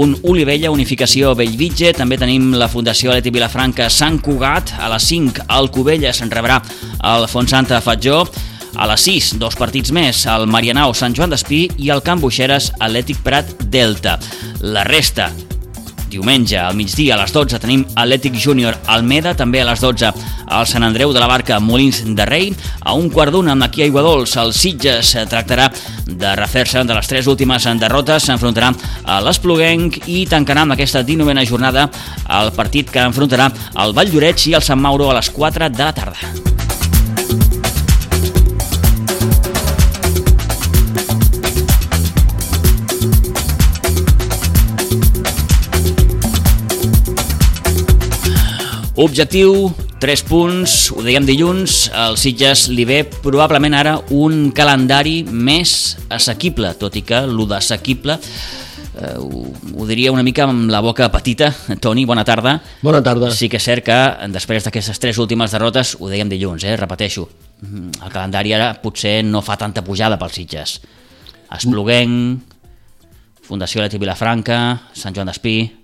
un 0.00 0.16
Olivella, 0.24 0.72
Unificació 0.72 1.34
Bellvitge, 1.36 1.92
també 1.92 2.16
tenim 2.16 2.54
la 2.56 2.70
Fundació 2.72 3.12
Aleti 3.12 3.28
Vilafranca 3.34 3.90
Sant 3.92 4.22
Cugat, 4.24 4.72
a 4.80 4.88
les 4.94 5.12
5 5.12 5.50
el 5.52 5.68
Cubella 5.70 6.16
se'n 6.16 6.32
rebrà 6.32 6.62
el 7.12 7.28
Font 7.28 7.52
Santa 7.52 7.84
Fatjó, 7.84 8.24
a 8.74 8.88
les 8.88 9.04
6, 9.06 9.34
dos 9.38 9.54
partits 9.60 9.92
més, 9.92 10.24
el 10.32 10.48
Marianao 10.48 10.96
Sant 10.96 11.12
Joan 11.14 11.36
d'Espí 11.36 11.66
i 11.76 11.92
el 11.92 12.00
Camp 12.02 12.24
Buixeres 12.24 12.72
Atlètic 12.80 13.20
Prat 13.22 13.52
Delta. 13.68 14.16
La 14.64 14.82
resta, 14.88 15.28
Diumenge, 16.14 16.54
al 16.60 16.76
migdia, 16.78 17.16
a 17.16 17.18
les 17.24 17.32
12, 17.34 17.58
tenim 17.58 17.82
Atlètic 17.98 18.36
Júnior 18.38 18.76
Almeda, 18.86 19.32
també 19.34 19.58
a 19.62 19.66
les 19.66 19.82
12 19.82 20.12
al 20.46 20.68
Sant 20.70 20.86
Andreu 20.86 21.10
de 21.10 21.18
la 21.18 21.26
Barca 21.26 21.58
Molins 21.58 22.04
de 22.06 22.26
Rei. 22.28 22.52
A 22.86 22.94
un 22.94 23.10
quart 23.10 23.34
d'una, 23.34 23.56
amb 23.56 23.66
aquí 23.66 23.82
a 23.82 23.90
Iguadols, 23.90 24.36
el 24.38 24.54
Sitges 24.54 25.10
tractarà 25.30 25.66
de 26.06 26.36
refer-se 26.38 26.84
de 26.86 26.94
les 26.94 27.10
tres 27.10 27.26
últimes 27.26 27.66
derrotes, 27.82 28.28
s'enfrontarà 28.28 28.70
a 29.04 29.20
l'Espluguenc 29.26 30.04
i 30.06 30.22
tancarà 30.30 30.62
amb 30.62 30.78
aquesta 30.78 31.02
19a 31.02 31.48
jornada 31.50 31.88
el 32.40 32.54
partit 32.54 32.94
que 32.94 33.02
enfrontarà 33.02 33.50
el 33.82 33.96
Vall 33.96 34.14
Lloret 34.14 34.46
i 34.46 34.54
el 34.54 34.62
Sant 34.62 34.78
Mauro 34.78 35.10
a 35.10 35.18
les 35.18 35.34
4 35.34 35.72
de 35.74 35.88
la 35.88 35.94
tarda. 35.96 36.53
Objectiu, 48.94 49.72
3 49.98 50.20
punts, 50.22 50.74
ho 50.94 51.02
dèiem 51.02 51.24
dilluns, 51.26 51.88
el 51.98 52.14
Sitges 52.14 52.68
li 52.70 52.84
ve 52.86 53.00
probablement 53.02 53.74
ara 53.74 53.96
un 54.14 54.52
calendari 54.54 55.24
més 55.26 55.96
assequible, 56.14 56.70
tot 56.78 56.94
i 56.94 57.02
que 57.02 57.24
el 57.26 57.42
d'assequible 57.50 58.14
eh, 58.14 59.16
ho, 59.18 59.42
ho 59.50 59.88
diria 59.90 60.14
una 60.14 60.22
mica 60.22 60.46
amb 60.46 60.70
la 60.70 60.78
boca 60.78 61.10
petita. 61.10 61.50
Toni, 61.82 62.06
bona 62.06 62.22
tarda. 62.22 62.60
Bona 62.86 63.02
tarda. 63.02 63.34
Sí 63.34 63.50
que 63.50 63.58
és 63.58 63.66
cert 63.66 63.82
que 63.82 64.00
després 64.30 64.62
d'aquestes 64.62 65.02
tres 65.02 65.18
últimes 65.18 65.50
derrotes, 65.50 65.96
ho 65.98 66.06
dèiem 66.06 66.30
dilluns, 66.30 66.62
eh, 66.62 66.78
repeteixo, 66.78 67.26
el 67.66 68.10
calendari 68.14 68.54
ara 68.54 68.76
potser 68.78 69.24
no 69.26 69.42
fa 69.42 69.58
tanta 69.58 69.82
pujada 69.82 70.22
pels 70.22 70.38
Sitges. 70.38 70.80
Espluguenc, 71.50 72.54
Fundació 73.42 73.82
Leti 73.82 73.98
Vilafranca, 73.98 74.60
Sant 74.94 75.18
Joan 75.18 75.34
d'Espí... 75.34 75.83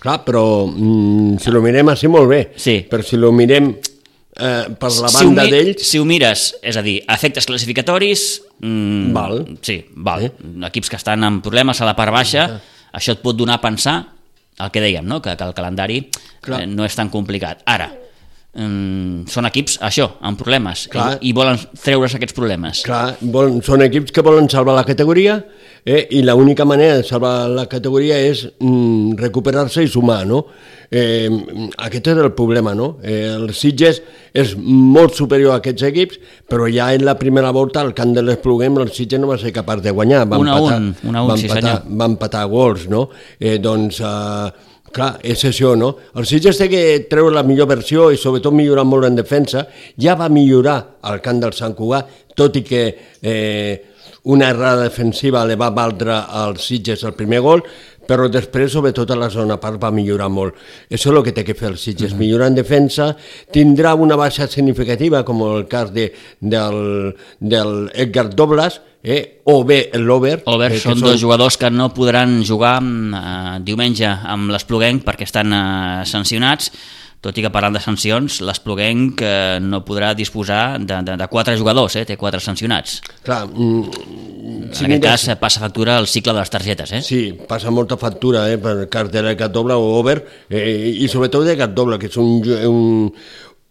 Clar, 0.00 0.20
però 0.24 0.64
mm, 0.66 1.36
si 1.42 1.52
lo 1.52 1.60
mirem 1.64 1.92
així 1.92 2.08
molt 2.08 2.30
bé. 2.30 2.40
Sí. 2.56 2.80
Però 2.88 3.04
si 3.04 3.18
lo 3.20 3.32
mirem 3.36 3.68
eh, 3.74 4.68
per 4.80 4.92
la 4.96 5.10
si 5.12 5.26
banda 5.26 5.44
d'ells... 5.50 5.84
Si 5.84 6.00
ho 6.00 6.06
mires, 6.08 6.46
és 6.64 6.78
a 6.80 6.84
dir, 6.86 7.00
efectes 7.04 7.48
classificatoris... 7.48 8.28
Mm, 8.64 9.12
val. 9.16 9.44
Sí, 9.66 9.80
val. 10.00 10.24
Eh? 10.28 10.32
Equips 10.70 10.92
que 10.92 11.00
estan 11.00 11.26
amb 11.28 11.44
problemes 11.44 11.80
a 11.80 11.88
la 11.88 11.96
part 11.98 12.14
baixa, 12.16 12.46
ah. 12.48 12.88
això 12.96 13.16
et 13.16 13.22
pot 13.24 13.36
donar 13.36 13.60
a 13.60 13.64
pensar 13.64 13.98
el 14.60 14.72
que 14.72 14.82
dèiem, 14.82 15.04
no? 15.08 15.20
que, 15.24 15.36
que 15.36 15.46
el 15.46 15.56
calendari 15.56 16.00
eh, 16.08 16.64
no 16.68 16.88
és 16.88 16.96
tan 16.96 17.12
complicat. 17.12 17.62
Ara, 17.68 17.90
mm, 18.56 19.28
són 19.30 19.46
equips, 19.48 19.78
això, 19.86 20.08
amb 20.26 20.38
problemes, 20.40 20.86
Clar. 20.90 21.14
i, 21.20 21.30
i 21.30 21.34
volen 21.36 21.58
treure's 21.82 22.16
aquests 22.16 22.36
problemes. 22.36 22.82
Clar, 22.86 23.16
volen, 23.20 23.60
són 23.66 23.84
equips 23.86 24.14
que 24.14 24.24
volen 24.26 24.50
salvar 24.50 24.76
la 24.78 24.86
categoria 24.88 25.38
eh, 25.84 26.06
i 26.16 26.22
l'única 26.26 26.66
manera 26.68 26.98
de 26.98 27.06
salvar 27.06 27.48
la 27.52 27.66
categoria 27.70 28.18
és 28.18 28.44
mm, 28.58 29.16
recuperar-se 29.20 29.84
i 29.84 29.90
sumar, 29.90 30.22
no? 30.28 30.44
Eh, 30.90 31.30
aquest 31.86 32.10
és 32.10 32.18
el 32.18 32.32
problema, 32.34 32.74
no? 32.74 32.96
Eh, 33.02 33.28
el 33.36 33.52
Sitges 33.54 34.00
és 34.34 34.56
molt 34.58 35.14
superior 35.18 35.54
a 35.54 35.60
aquests 35.60 35.86
equips, 35.90 36.18
però 36.50 36.66
ja 36.70 36.90
en 36.94 37.06
la 37.06 37.14
primera 37.18 37.52
volta 37.54 37.84
al 37.84 37.94
camp 37.94 38.16
de 38.16 38.24
l'Espluguem 38.26 38.80
el 38.82 38.90
Sitges 38.94 39.22
no 39.22 39.30
va 39.30 39.38
ser 39.38 39.54
capaç 39.54 39.84
de 39.86 39.94
guanyar. 39.94 40.26
Va 40.26 40.40
una 40.42 40.58
empatar, 40.58 40.80
un, 40.80 40.90
una 41.12 41.22
un, 41.22 41.30
va 41.30 41.38
sí 41.38 41.46
empatar, 41.46 41.76
senyor. 41.78 42.02
Va 42.02 42.10
empatar 42.14 42.44
gols, 42.50 42.90
no? 42.90 43.06
Eh, 43.38 43.58
doncs... 43.62 44.02
Eh, 44.02 44.68
Clar, 44.90 45.20
és 45.22 45.44
això, 45.46 45.76
no? 45.78 45.92
El 46.18 46.26
Sitges 46.26 46.58
té 46.58 46.66
que 46.70 46.80
treure 47.10 47.30
la 47.34 47.44
millor 47.46 47.68
versió 47.70 48.08
i 48.10 48.18
sobretot 48.18 48.54
millorar 48.56 48.82
molt 48.88 49.06
en 49.06 49.18
defensa. 49.20 49.62
Ja 50.02 50.16
va 50.18 50.26
millorar 50.32 50.80
al 51.06 51.22
camp 51.22 51.38
del 51.44 51.54
Sant 51.54 51.76
Cugat, 51.78 52.10
tot 52.34 52.58
i 52.58 52.64
que 52.66 52.82
eh, 53.22 53.74
una 54.34 54.50
errada 54.50 54.88
defensiva 54.88 55.44
li 55.46 55.54
va 55.56 55.70
valdre 55.72 56.16
als 56.42 56.66
Sitges 56.66 57.06
el 57.06 57.14
primer 57.16 57.40
gol, 57.44 57.62
però 58.10 58.26
després, 58.26 58.72
sobretot 58.74 59.12
a 59.14 59.18
la 59.18 59.30
zona 59.30 59.60
part, 59.62 59.78
va 59.78 59.92
millorar 59.94 60.26
molt. 60.34 60.58
Això 60.90 61.12
és 61.12 61.16
el 61.16 61.22
que 61.28 61.34
té 61.36 61.44
que 61.46 61.54
fer 61.54 61.68
el 61.70 61.78
Sitges, 61.78 62.10
mm 62.10 62.16
-hmm. 62.16 62.18
millorar 62.18 62.48
en 62.48 62.56
defensa, 62.58 63.16
tindrà 63.52 63.94
una 63.94 64.16
baixa 64.16 64.48
significativa, 64.48 65.24
com 65.24 65.42
el 65.42 65.68
cas 65.68 65.92
de, 65.92 66.12
del, 66.40 67.14
del 67.38 67.90
Edgar 67.94 68.34
Doblas, 68.34 68.80
eh? 69.02 69.40
o 69.44 69.64
bé 69.64 69.90
l'Over. 69.94 70.42
Over, 70.44 70.72
eh, 70.72 70.80
són, 70.80 70.98
són 70.98 71.08
dos 71.08 71.20
jugadors 71.20 71.56
que 71.56 71.70
no 71.70 71.92
podran 71.94 72.42
jugar 72.44 72.82
eh, 72.82 73.60
diumenge 73.62 74.06
amb 74.06 74.50
l'Espluguenc 74.50 75.04
perquè 75.04 75.22
estan 75.22 75.52
eh, 75.52 76.04
sancionats, 76.04 76.72
tot 77.20 77.36
i 77.36 77.42
que 77.44 77.50
parlant 77.52 77.74
de 77.76 77.82
sancions, 77.84 78.38
l'Espluguenc 78.48 79.20
eh, 79.20 79.58
no 79.60 79.82
podrà 79.84 80.14
disposar 80.16 80.78
de, 80.80 81.02
de, 81.04 81.16
de 81.20 81.26
quatre 81.28 81.56
jugadors, 81.60 81.98
eh? 82.00 82.06
té 82.08 82.16
quatre 82.20 82.40
sancionats. 82.40 83.00
Clar, 83.26 83.42
mm, 83.44 84.70
si 84.72 84.86
en 84.86 84.96
aquest 84.96 85.04
cas 85.04 85.26
passa 85.42 85.60
factura 85.60 85.98
el 86.00 86.08
cicle 86.08 86.32
de 86.32 86.40
les 86.40 86.52
targetes, 86.52 86.94
eh? 86.96 87.02
Sí, 87.04 87.20
passa 87.48 87.72
molta 87.74 88.00
factura 88.00 88.46
eh, 88.48 88.56
per 88.62 88.88
cartera 88.88 89.28
de 89.28 89.36
cat 89.36 89.52
doble 89.52 89.76
o 89.76 89.92
over, 89.98 90.16
eh, 90.48 90.64
i 91.04 91.10
sobretot 91.12 91.44
de 91.44 91.58
cat 91.60 91.76
doble, 91.76 92.00
que 92.00 92.08
és 92.08 92.16
un, 92.20 92.40
un, 92.70 93.12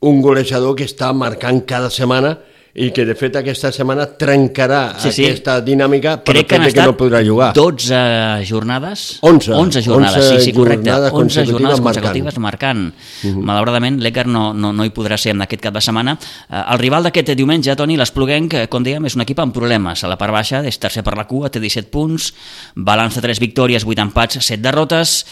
un 0.06 0.22
golejador 0.22 0.78
que 0.78 0.86
està 0.86 1.10
marcant 1.18 1.64
cada 1.66 1.90
setmana 1.90 2.38
i 2.78 2.92
que 2.94 3.04
de 3.06 3.16
fet 3.18 3.40
aquesta 3.40 3.72
setmana 3.74 4.06
trencarà 4.20 4.82
sí, 5.02 5.12
sí. 5.16 5.26
aquesta 5.26 5.58
dinàmica 5.66 6.18
per 6.22 6.36
Crec 6.36 6.50
que, 6.52 6.60
que 6.76 6.86
no 6.86 6.94
podrà 6.98 7.22
jugar. 7.26 7.50
12 7.58 8.46
jornades? 8.46 9.06
11. 9.26 9.54
11 9.58 9.84
jornades, 9.88 10.28
11 10.30 10.36
sí, 10.36 10.46
sí, 10.46 10.54
correcte. 10.54 10.92
11 10.92 11.46
jornades 11.50 11.82
consecutives 11.82 12.38
marcant. 12.38 12.40
marcant. 12.40 12.94
Uh 13.24 13.32
-huh. 13.32 13.44
Malauradament, 13.50 14.00
l'Ecar 14.00 14.28
no, 14.28 14.54
no, 14.54 14.72
no 14.74 14.86
hi 14.86 14.92
podrà 14.92 15.18
ser 15.18 15.32
en 15.32 15.42
aquest 15.42 15.62
cap 15.62 15.74
de 15.74 15.82
setmana. 15.82 16.18
Uh, 16.50 16.74
el 16.74 16.80
rival 16.80 17.04
d'aquest 17.04 17.34
diumenge, 17.36 17.76
Toni, 17.76 17.98
l'Espluguenc, 17.98 18.70
com 18.70 18.84
dèiem, 18.84 19.06
és 19.06 19.16
un 19.16 19.22
equip 19.22 19.40
amb 19.40 19.54
problemes. 19.54 20.04
A 20.04 20.08
la 20.08 20.18
part 20.18 20.32
baixa, 20.32 20.66
és 20.66 20.78
tercer 20.78 21.04
per 21.04 21.18
la 21.18 21.26
cua, 21.26 21.50
té 21.50 21.60
17 21.60 21.90
punts, 21.90 22.34
balanç 22.76 23.16
de 23.16 23.22
3 23.22 23.40
victòries, 23.40 23.84
8 23.84 24.00
empats, 24.00 24.38
7 24.46 24.62
derrotes, 24.62 25.26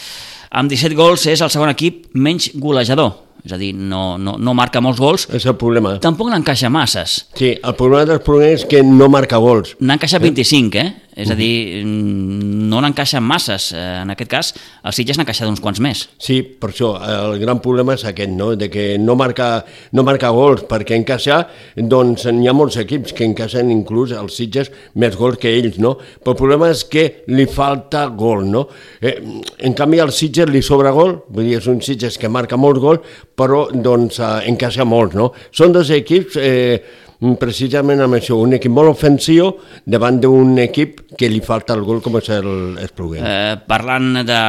amb 0.50 0.70
17 0.70 0.96
gols 0.96 1.26
és 1.28 1.42
el 1.42 1.50
segon 1.50 1.70
equip 1.70 2.08
menys 2.14 2.52
golejador 2.56 3.27
és 3.48 3.56
a 3.56 3.60
dir, 3.60 3.72
no, 3.74 4.18
no, 4.22 4.36
no 4.38 4.54
marca 4.58 4.82
molts 4.84 5.00
gols. 5.02 5.28
És 5.34 5.48
el 5.48 5.56
problema. 5.60 5.96
Tampoc 6.04 6.30
n'encaixa 6.34 6.70
masses. 6.74 7.22
Sí, 7.38 7.54
el 7.56 7.76
problema 7.80 8.06
dels 8.12 8.24
problemes 8.26 8.62
és 8.62 8.70
que 8.70 8.84
no 8.86 9.10
marca 9.12 9.40
gols. 9.42 9.78
N'ha 9.80 9.98
encaixat 9.98 10.24
25, 10.28 10.82
eh? 10.84 11.07
És 11.18 11.32
a 11.34 11.36
dir, 11.38 11.82
no 11.84 12.78
n'encaixen 12.84 13.24
masses. 13.26 13.72
Eh, 13.74 13.84
en 14.04 14.14
aquest 14.14 14.30
cas, 14.30 14.52
el 14.86 14.94
Sitges 14.94 15.18
n'ha 15.18 15.26
encaixat 15.26 15.50
uns 15.50 15.62
quants 15.64 15.82
més. 15.82 16.04
Sí, 16.22 16.44
per 16.46 16.70
això, 16.70 16.92
el 17.02 17.40
gran 17.42 17.62
problema 17.64 17.96
és 17.98 18.06
aquest, 18.06 18.36
no? 18.38 18.52
de 18.60 18.70
que 18.70 18.86
no 19.02 19.16
marca, 19.18 19.64
no 19.98 20.06
marca 20.06 20.30
gols, 20.36 20.68
perquè 20.70 21.00
encaixar, 21.00 21.40
doncs 21.76 22.28
n'hi 22.30 22.50
ha 22.50 22.54
molts 22.54 22.78
equips 22.84 23.16
que 23.18 23.26
encaixen 23.26 23.74
inclús 23.74 24.14
els 24.14 24.38
Sitges 24.38 24.70
més 25.02 25.18
gols 25.18 25.42
que 25.42 25.56
ells, 25.58 25.82
no? 25.82 25.96
Però 26.22 26.36
el 26.36 26.40
problema 26.44 26.70
és 26.70 26.84
que 26.86 27.08
li 27.34 27.48
falta 27.50 28.06
gol, 28.14 28.46
no? 28.54 28.68
Eh, 29.02 29.18
en 29.66 29.78
canvi, 29.78 30.04
al 30.04 30.14
Sitges 30.14 30.52
li 30.54 30.62
sobra 30.62 30.94
gol, 30.94 31.18
vull 31.34 31.50
dir, 31.50 31.58
és 31.58 31.72
un 31.72 31.82
Sitges 31.82 32.22
que 32.22 32.30
marca 32.30 32.62
molts 32.62 32.84
gols, 32.84 33.18
però 33.38 33.66
doncs 33.74 34.22
eh, 34.22 34.32
encaixa 34.54 34.86
molts, 34.86 35.18
no? 35.18 35.32
Són 35.50 35.74
dos 35.74 35.90
equips... 35.98 36.38
Eh, 36.38 37.04
Mm, 37.18 37.34
precisament 37.42 37.98
amb 38.04 38.14
això, 38.14 38.36
un 38.38 38.52
equip 38.54 38.70
molt 38.70 38.92
ofensiu 38.92 39.48
davant 39.90 40.20
d'un 40.22 40.52
equip 40.62 41.00
que 41.18 41.30
li 41.32 41.42
falta 41.44 41.76
el 41.76 41.84
gol 41.88 42.00
com 42.06 42.16
és 42.20 42.30
l'Espluguenc. 42.30 43.26
Eh, 43.26 43.56
parlant 43.68 44.22
de 44.28 44.40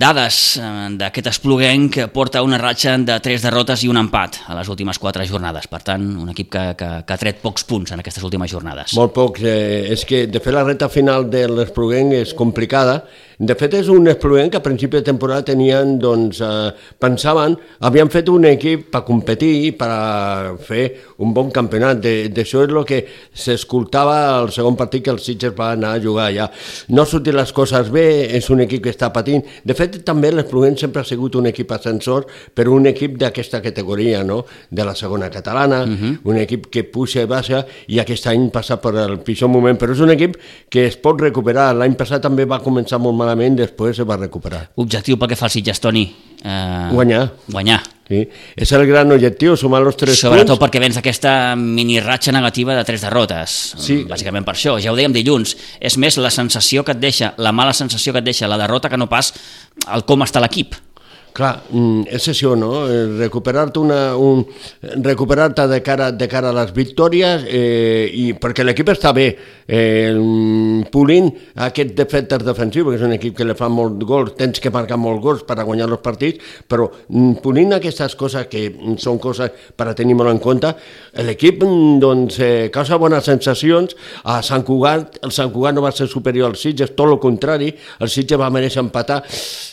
dades 0.00 0.38
eh, 0.58 0.70
d'aquest 0.98 1.28
Espluguenc, 1.34 2.00
porta 2.14 2.42
una 2.46 2.58
ratxa 2.60 2.96
de 2.98 3.18
tres 3.24 3.44
derrotes 3.44 3.84
i 3.84 3.90
un 3.92 4.00
empat 4.00 4.40
a 4.48 4.56
les 4.58 4.70
últimes 4.72 4.98
quatre 4.98 5.26
jornades. 5.28 5.68
Per 5.70 5.82
tant, 5.86 6.06
un 6.24 6.32
equip 6.32 6.50
que, 6.54 6.64
que, 6.80 6.90
que 7.06 7.14
ha 7.14 7.20
tret 7.20 7.42
pocs 7.44 7.66
punts 7.68 7.94
en 7.94 8.02
aquestes 8.02 8.24
últimes 8.24 8.50
jornades. 8.50 8.96
Molt 8.98 9.14
pocs. 9.14 9.44
Eh, 9.44 9.92
és 9.94 10.06
que, 10.08 10.24
de 10.26 10.42
fet, 10.42 10.56
la 10.56 10.64
reta 10.66 10.90
final 10.92 11.28
de 11.30 11.46
l'Espluguenc 11.52 12.16
és 12.18 12.34
complicada. 12.34 13.02
De 13.38 13.56
fet, 13.58 13.76
és 13.78 13.90
un 13.90 14.08
Espluguenc 14.10 14.54
que 14.54 14.62
a 14.62 14.64
principi 14.64 14.98
de 14.98 15.06
temporada 15.06 15.44
tenien, 15.46 15.96
doncs, 16.00 16.40
eh, 16.40 16.72
pensaven, 17.02 17.58
havien 17.84 18.10
fet 18.10 18.30
un 18.32 18.48
equip 18.48 18.88
per 18.94 19.04
competir, 19.04 19.76
per 19.78 20.56
fer 20.64 20.84
un 21.24 21.34
bon 21.34 21.50
campionat 21.54 22.00
de 22.00 22.14
d'això 22.34 22.64
és 22.64 22.72
el 22.72 22.84
que 22.88 23.00
s'escoltava 23.34 24.16
al 24.38 24.50
segon 24.54 24.76
partit 24.78 25.04
que 25.04 25.12
el 25.12 25.20
Sitges 25.22 25.54
va 25.58 25.72
anar 25.74 25.94
a 25.94 26.02
jugar 26.02 26.13
allà. 26.20 26.50
No 26.88 27.02
ha 27.02 27.06
sortit 27.06 27.34
les 27.34 27.52
coses 27.52 27.90
bé, 27.90 28.06
és 28.36 28.48
un 28.50 28.60
equip 28.64 28.84
que 28.84 28.90
està 28.90 29.10
patint. 29.12 29.44
De 29.64 29.74
fet, 29.74 30.00
també 30.04 30.30
l'Espluguent 30.32 30.76
sempre 30.80 31.02
ha 31.02 31.08
sigut 31.08 31.34
un 31.40 31.46
equip 31.50 31.72
ascensor 31.72 32.26
per 32.54 32.68
un 32.68 32.86
equip 32.86 33.18
d'aquesta 33.18 33.62
categoria, 33.62 34.22
no? 34.24 34.44
de 34.70 34.84
la 34.84 34.94
segona 34.94 35.30
catalana, 35.30 35.82
uh 35.84 35.86
mhm. 35.86 35.96
-huh. 35.96 36.18
un 36.24 36.38
equip 36.38 36.66
que 36.70 36.84
puja 36.84 37.22
i 37.22 37.26
baixa 37.26 37.66
i 37.86 37.98
aquest 37.98 38.26
any 38.26 38.50
passa 38.50 38.80
per 38.80 38.94
el 38.94 39.18
pitjor 39.20 39.48
moment, 39.48 39.78
però 39.78 39.92
és 39.92 40.00
un 40.00 40.10
equip 40.10 40.36
que 40.68 40.86
es 40.86 40.96
pot 40.96 41.20
recuperar. 41.20 41.74
L'any 41.74 41.94
passat 41.94 42.22
també 42.22 42.44
va 42.44 42.60
començar 42.60 42.98
molt 42.98 43.16
malament, 43.16 43.56
després 43.56 43.98
es 43.98 44.06
va 44.06 44.16
recuperar. 44.16 44.70
Objectiu 44.76 45.16
pel 45.16 45.28
que 45.28 45.36
fa 45.36 45.46
al 45.46 45.50
Sitges, 45.50 45.80
Toni? 45.80 46.14
Eh... 46.44 46.88
Guanyar. 46.92 47.30
Guanyar. 47.48 47.93
Sí. 48.08 48.18
És 48.56 48.70
el 48.76 48.84
gran 48.86 49.10
objectiu, 49.14 49.56
sumar 49.56 49.80
els 49.82 49.96
tres 49.96 50.18
Sobretot 50.20 50.58
punts. 50.58 50.60
perquè 50.66 50.80
vens 50.82 50.98
aquesta 51.00 51.54
mini 51.56 52.00
ratxa 52.00 52.32
negativa 52.32 52.74
de 52.76 52.84
tres 52.84 53.00
derrotes. 53.00 53.74
Sí. 53.80 54.02
Bàsicament 54.04 54.44
per 54.44 54.54
això. 54.54 54.76
Ja 54.82 54.92
ho 54.92 54.96
dèiem 54.96 55.12
dilluns. 55.12 55.56
És 55.80 55.96
més 55.96 56.18
la 56.20 56.30
sensació 56.30 56.84
que 56.84 56.92
et 56.92 57.00
deixa, 57.00 57.32
la 57.38 57.52
mala 57.52 57.72
sensació 57.72 58.12
que 58.12 58.18
et 58.20 58.24
deixa 58.24 58.48
la 58.48 58.58
derrota 58.60 58.90
que 58.90 58.98
no 59.00 59.08
pas 59.08 59.32
el 59.94 60.04
com 60.04 60.20
està 60.20 60.40
l'equip. 60.40 60.74
Clar, 61.34 61.64
mm, 61.66 62.04
és 62.14 62.28
això, 62.30 62.52
no? 62.54 62.84
Eh, 62.86 63.18
recuperar-te 63.18 63.80
un, 63.82 64.44
recuperar 65.02 65.48
de, 65.50 65.80
cara, 65.82 66.12
de 66.12 66.28
cara 66.30 66.52
a 66.52 66.54
les 66.54 66.70
victòries 66.70 67.42
eh, 67.50 68.06
i 68.06 68.28
perquè 68.38 68.62
l'equip 68.62 68.92
està 68.92 69.10
bé 69.10 69.24
eh, 69.66 70.14
polint 70.92 71.32
aquest 71.66 71.90
defectes 71.98 72.44
defensius, 72.46 72.86
perquè 72.86 73.00
és 73.00 73.06
un 73.08 73.14
equip 73.16 73.34
que 73.34 73.46
li 73.48 73.56
fa 73.58 73.66
molt 73.66 73.98
gols, 74.06 74.36
tens 74.38 74.62
que 74.62 74.70
marcar 74.70 74.94
molts 74.94 75.24
gols 75.24 75.42
per 75.48 75.56
a 75.58 75.64
guanyar 75.66 75.88
els 75.88 76.04
partits, 76.04 76.38
però 76.70 76.86
mm, 77.08 77.42
polint 77.42 77.74
aquestes 77.80 78.14
coses 78.14 78.46
que 78.46 78.68
són 79.02 79.18
coses 79.18 79.50
per 79.74 79.88
a 79.90 79.96
tenir 79.98 80.14
molt 80.14 80.30
en 80.30 80.38
compte, 80.38 80.70
l'equip 81.18 81.66
mm, 81.66 81.98
doncs, 81.98 82.38
eh, 82.38 82.70
causa 82.70 82.94
bones 82.94 83.26
sensacions, 83.26 83.98
a 84.22 84.38
Sant 84.46 84.62
Cugat, 84.62 85.18
el 85.26 85.34
Sant 85.34 85.50
Cugat 85.50 85.74
no 85.74 85.82
va 85.82 85.90
ser 85.90 86.06
superior 86.06 86.52
al 86.52 86.56
Sitges, 86.62 86.94
tot 86.94 87.10
el 87.10 87.18
contrari, 87.18 87.74
el 87.98 88.14
Sitges 88.14 88.38
va 88.38 88.54
mereixer 88.54 88.84
empatar, 88.86 89.24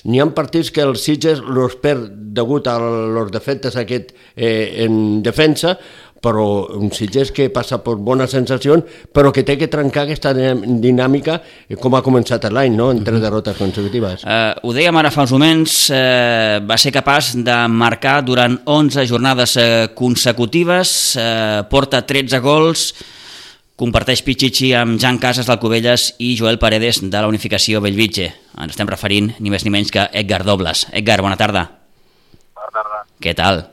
n'hi 0.10 0.18
ha 0.18 0.30
partits 0.34 0.74
que 0.74 0.82
el 0.82 0.98
Sitges 0.98 1.46
los 1.52 1.76
perd 1.82 2.10
degut 2.32 2.68
a 2.72 2.78
los 2.80 3.32
defectes 3.32 3.76
aquest 3.76 4.14
eh, 4.36 4.86
en 4.86 5.22
defensa, 5.24 5.78
però 6.22 6.70
un 6.78 6.92
Sitges 6.94 7.32
que 7.34 7.50
passa 7.50 7.80
per 7.82 7.96
bones 7.98 8.32
sensacions, 8.32 8.86
però 9.12 9.32
que 9.34 9.44
té 9.44 9.58
que 9.58 9.68
trencar 9.72 10.06
aquesta 10.06 10.32
dinàmica 10.36 11.40
eh, 11.42 11.78
com 11.82 11.98
ha 11.98 12.04
començat 12.06 12.46
l'any, 12.54 12.76
no? 12.78 12.92
en 12.94 13.02
tres 13.02 13.18
mhm. 13.18 13.26
derrotes 13.26 13.58
consecutives. 13.58 14.24
Uh, 14.24 14.54
ho 14.62 14.76
dèiem 14.78 15.02
ara 15.02 15.12
fa 15.14 15.26
uns 15.26 15.34
moments, 15.34 15.80
uh, 15.90 16.62
va 16.68 16.78
ser 16.82 16.94
capaç 16.94 17.34
de 17.42 17.58
marcar 17.74 18.20
durant 18.28 18.60
11 18.70 19.08
jornades 19.10 19.58
uh, 19.58 19.90
consecutives, 19.98 21.18
uh, 21.18 21.66
porta 21.72 22.06
13 22.06 22.40
gols, 22.46 22.92
comparteix 23.82 24.22
Pichichi 24.22 24.76
amb 24.78 25.00
Jan 25.02 25.18
Casas 25.18 25.48
d'Alcubelles 25.50 26.12
i 26.22 26.36
Joel 26.38 26.60
Paredes 26.62 27.00
de 27.02 27.18
la 27.18 27.30
Unificació 27.32 27.80
Bellvitge. 27.82 28.28
Ens 28.62 28.76
estem 28.76 28.90
referint 28.90 29.32
ni 29.42 29.50
més 29.50 29.64
ni 29.66 29.74
menys 29.74 29.90
que 29.94 30.04
Edgar 30.22 30.44
Dobles. 30.46 30.84
Edgar, 30.94 31.18
bona 31.26 31.38
tarda. 31.40 31.64
Bona 32.54 32.70
tarda. 32.76 33.00
Què 33.26 33.34
tal? 33.38 33.64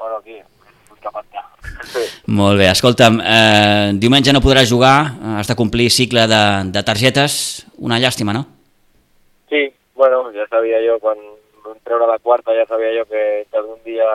Bueno, 0.00 0.16
aquí, 0.22 0.38
ja. 0.40 1.44
Molt 2.40 2.56
bé, 2.62 2.70
escolta'm, 2.70 3.20
eh, 3.20 3.92
diumenge 4.00 4.32
no 4.32 4.40
podràs 4.44 4.72
jugar, 4.72 4.96
has 5.36 5.50
de 5.50 5.58
complir 5.58 5.90
cicle 5.92 6.24
de, 6.30 6.42
de 6.72 6.84
targetes, 6.88 7.66
una 7.76 8.00
llàstima, 8.00 8.32
no? 8.32 8.46
Sí, 9.52 9.66
bueno, 9.94 10.22
ja 10.32 10.48
sabia 10.48 10.80
jo, 10.86 10.96
quan 11.04 11.20
vam 11.66 11.76
treure 11.84 12.08
la 12.08 12.16
quarta 12.24 12.56
ja 12.56 12.64
sabia 12.70 12.94
jo 12.96 13.04
que 13.12 13.44
cada 13.52 13.68
un 13.68 13.82
dia 13.84 14.08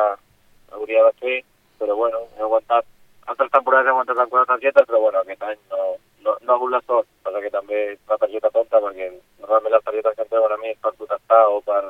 hauria 0.74 1.06
de 1.06 1.14
fer, 1.22 1.38
però 1.78 2.00
bueno, 2.00 2.26
he 2.34 2.42
aguantat 2.42 2.90
altres 3.32 3.52
temporades 3.54 3.88
he 3.88 3.94
aguantat 3.94 4.22
algunes 4.22 4.48
targetes, 4.48 4.88
però 4.88 5.00
bueno, 5.06 5.22
aquest 5.22 5.44
any 5.48 5.60
no, 5.72 5.82
no, 6.26 6.36
no 6.42 6.54
ha 6.54 6.56
hagut 6.58 6.72
la 6.74 6.82
sort, 6.86 7.08
perquè 7.26 7.44
que 7.46 7.54
també 7.54 7.80
és 7.92 8.00
una 8.08 8.20
targeta 8.24 8.54
tonta, 8.54 8.82
perquè 8.84 9.10
normalment 9.42 9.76
les 9.76 9.86
targetes 9.88 10.18
que 10.18 10.26
em 10.26 10.32
treuen 10.32 10.56
a 10.56 10.60
mi 10.62 10.74
és 10.74 10.80
per 10.82 10.94
protestar 10.98 11.42
o 11.50 11.60
per, 11.66 11.82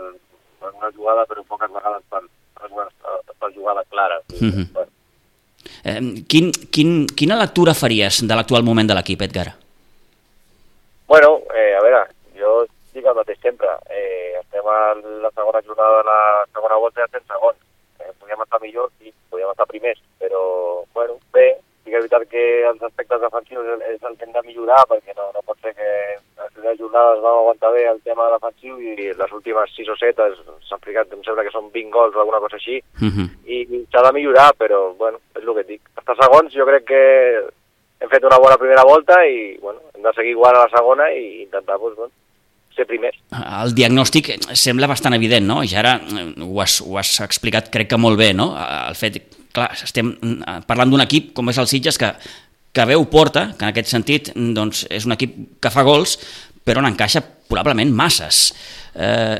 per 0.61 0.73
una 0.73 0.91
jugada, 0.95 1.25
però 1.29 1.45
poques 1.47 1.73
vegades 1.73 2.03
per, 2.09 2.23
per, 2.61 2.87
per 3.39 3.51
jugada 3.55 3.85
clara. 3.89 4.21
Mm 4.39 4.51
-hmm. 4.51 4.67
bueno. 4.73 4.91
eh, 5.83 6.01
quin, 6.27 6.51
quin, 6.71 7.05
quina 7.07 7.41
lectura 7.43 7.73
faries 7.73 8.21
de 8.27 8.35
l'actual 8.35 8.63
moment 8.63 8.87
de 8.87 8.95
l'equip, 8.95 9.21
Edgar? 9.21 9.49
Bueno, 11.07 11.41
eh, 11.53 11.75
a 11.75 11.81
veure, 11.81 12.07
jo 12.39 12.65
dic 12.93 13.05
el 13.05 13.15
mateix 13.15 13.39
sempre. 13.41 13.67
Eh, 13.89 14.39
estem 14.39 14.65
a 14.67 14.93
la 14.95 15.31
segona 15.35 15.61
jornada 15.61 15.97
de 15.97 16.03
la 16.03 16.45
segona 16.53 16.75
volta 16.75 17.01
i 17.01 17.03
estem 17.03 17.23
segons. 17.27 17.57
Eh, 17.99 18.11
podríem 18.19 18.41
estar 18.41 18.61
millor, 18.61 18.91
sí, 18.99 19.13
podríem 19.29 19.51
estar 19.51 19.67
primers, 19.67 19.99
però, 20.19 20.80
que 21.91 21.99
és 21.99 22.05
veritat 22.07 22.27
que 22.31 22.43
els 22.69 22.83
aspectes 22.87 23.21
defensius 23.21 23.67
és 23.89 24.03
el 24.07 24.15
que 24.17 24.27
hem 24.27 24.33
de 24.35 24.43
millorar, 24.47 24.81
perquè 24.89 25.15
no, 25.17 25.27
no 25.35 25.43
pot 25.45 25.59
ser 25.61 25.73
que 25.75 25.89
les 26.15 26.53
primeres 26.55 26.79
jornades 26.79 27.23
vam 27.23 27.39
aguantar 27.41 27.73
bé 27.75 27.83
el 27.91 27.99
tema 28.07 28.29
defensiu 28.33 28.79
i 28.79 29.11
les 29.19 29.35
últimes 29.37 29.75
6 29.75 29.91
o 29.91 29.97
7 29.99 30.29
s'han 30.69 30.85
ficat, 30.85 31.11
em 31.11 31.23
sembla 31.27 31.45
que 31.47 31.53
són 31.53 31.69
20 31.73 31.91
gols 31.93 32.15
o 32.15 32.23
alguna 32.23 32.41
cosa 32.43 32.57
així, 32.59 32.79
uh 32.79 33.05
mhm. 33.05 33.11
-huh. 33.17 33.29
i 33.45 33.85
s'ha 33.91 34.05
de 34.07 34.13
millorar, 34.17 34.49
però, 34.57 34.95
bueno, 34.95 35.19
és 35.35 35.43
el 35.43 35.55
que 35.55 35.69
dic. 35.73 35.81
Hasta 35.95 36.15
segons 36.23 36.53
jo 36.53 36.65
crec 36.65 36.85
que 36.85 37.03
hem 37.99 38.09
fet 38.09 38.23
una 38.23 38.39
bona 38.39 38.57
primera 38.57 38.83
volta 38.83 39.25
i, 39.27 39.57
bueno, 39.61 39.79
hem 39.93 40.01
de 40.01 40.13
seguir 40.13 40.31
igual 40.31 40.55
a 40.55 40.65
la 40.65 40.69
segona 40.77 41.11
i 41.11 41.43
intentar, 41.43 41.77
doncs, 41.77 41.97
bueno, 41.97 42.11
ser 42.75 42.87
primers. 42.87 43.17
El 43.31 43.75
diagnòstic 43.75 44.31
sembla 44.55 44.87
bastant 44.87 45.13
evident, 45.13 45.45
no? 45.45 45.61
Ja 45.67 45.79
ara 45.83 45.99
eh, 45.99 46.33
ho 46.39 46.61
has, 46.61 46.79
ho 46.81 46.97
has 46.97 47.19
explicat 47.19 47.69
crec 47.69 47.89
que 47.89 47.97
molt 47.97 48.17
bé, 48.17 48.33
no? 48.33 48.55
El 48.87 48.95
fet 48.95 49.40
clar, 49.55 49.71
estem 49.83 50.13
eh, 50.15 50.59
parlant 50.67 50.93
d'un 50.93 51.03
equip 51.03 51.31
com 51.37 51.49
és 51.51 51.59
el 51.61 51.69
Sitges 51.71 51.99
que, 52.01 52.11
que 52.71 52.87
veu 52.89 53.05
porta, 53.11 53.51
que 53.57 53.67
en 53.67 53.71
aquest 53.71 53.91
sentit 53.91 54.31
doncs, 54.35 54.85
és 54.89 55.07
un 55.07 55.15
equip 55.17 55.35
que 55.61 55.73
fa 55.73 55.85
gols, 55.87 56.17
però 56.65 56.83
n'encaixa 56.83 57.23
probablement 57.49 57.91
masses. 57.95 58.51
Eh, 58.95 59.39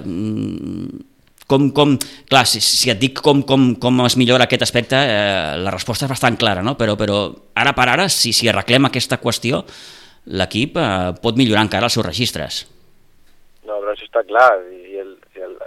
com, 1.52 1.67
com, 1.76 1.97
clar, 2.32 2.45
si, 2.47 2.62
si 2.63 2.91
et 2.91 3.00
dic 3.00 3.19
com, 3.24 3.41
com, 3.47 3.74
com 3.82 4.04
es 4.06 4.15
millora 4.19 4.47
aquest 4.47 4.63
aspecte, 4.63 4.95
eh, 4.95 5.58
la 5.60 5.74
resposta 5.74 6.08
és 6.08 6.13
bastant 6.13 6.39
clara, 6.39 6.63
no? 6.63 6.78
però, 6.80 6.95
però 7.00 7.26
ara 7.60 7.76
per 7.76 7.89
ara, 7.91 8.08
si, 8.12 8.32
si 8.36 8.47
arreglem 8.47 8.88
aquesta 8.88 9.19
qüestió, 9.19 9.65
l'equip 10.32 10.80
eh, 10.80 11.12
pot 11.24 11.39
millorar 11.39 11.65
encara 11.67 11.89
els 11.89 11.97
seus 11.97 12.08
registres. 12.08 12.63
No, 13.67 13.78
però 13.78 13.91
això 13.93 14.08
està 14.08 14.24
clar, 14.28 14.47
i 14.71 15.04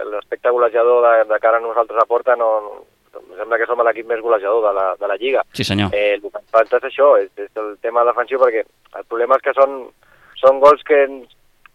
l'aspecte 0.09 0.51
golejador 0.53 1.05
de, 1.05 1.13
de 1.29 1.39
cara 1.43 1.61
a 1.61 1.63
nosaltres 1.63 2.01
a 2.01 2.07
porta 2.09 2.35
no, 2.39 2.49
em 3.19 3.37
sembla 3.39 3.59
que 3.59 3.67
som 3.69 3.81
l'equip 3.85 4.07
més 4.09 4.21
golejador 4.23 4.63
de 4.67 4.73
la, 4.77 4.85
de 4.99 5.09
la 5.11 5.17
Lliga. 5.21 5.43
Sí, 5.53 5.63
senyor. 5.67 5.93
Eh, 5.93 6.15
el 6.15 6.21
que 6.21 6.31
ens 6.33 6.51
falta 6.53 6.79
és 6.81 6.87
això, 6.89 7.11
és, 7.21 7.31
és 7.37 7.61
el 7.61 7.75
tema 7.85 8.05
defensiu, 8.07 8.39
perquè 8.41 8.63
el 8.65 9.07
problema 9.09 9.39
és 9.39 9.45
que 9.45 9.55
són, 9.57 9.77
són 10.41 10.59
gols 10.63 10.83
que, 10.87 11.01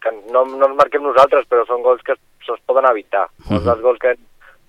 que 0.03 0.15
no, 0.33 0.45
no 0.45 0.71
ens 0.71 0.79
marquem 0.79 1.05
nosaltres, 1.05 1.47
però 1.51 1.67
són 1.69 1.85
gols 1.87 2.03
que 2.07 2.17
se'ls 2.47 2.63
poden 2.67 2.89
evitar. 2.91 3.27
Uh 3.27 3.45
-huh. 3.45 3.53
Molts 3.53 3.69
dels 3.69 3.85
gols 3.87 4.03
que 4.03 4.17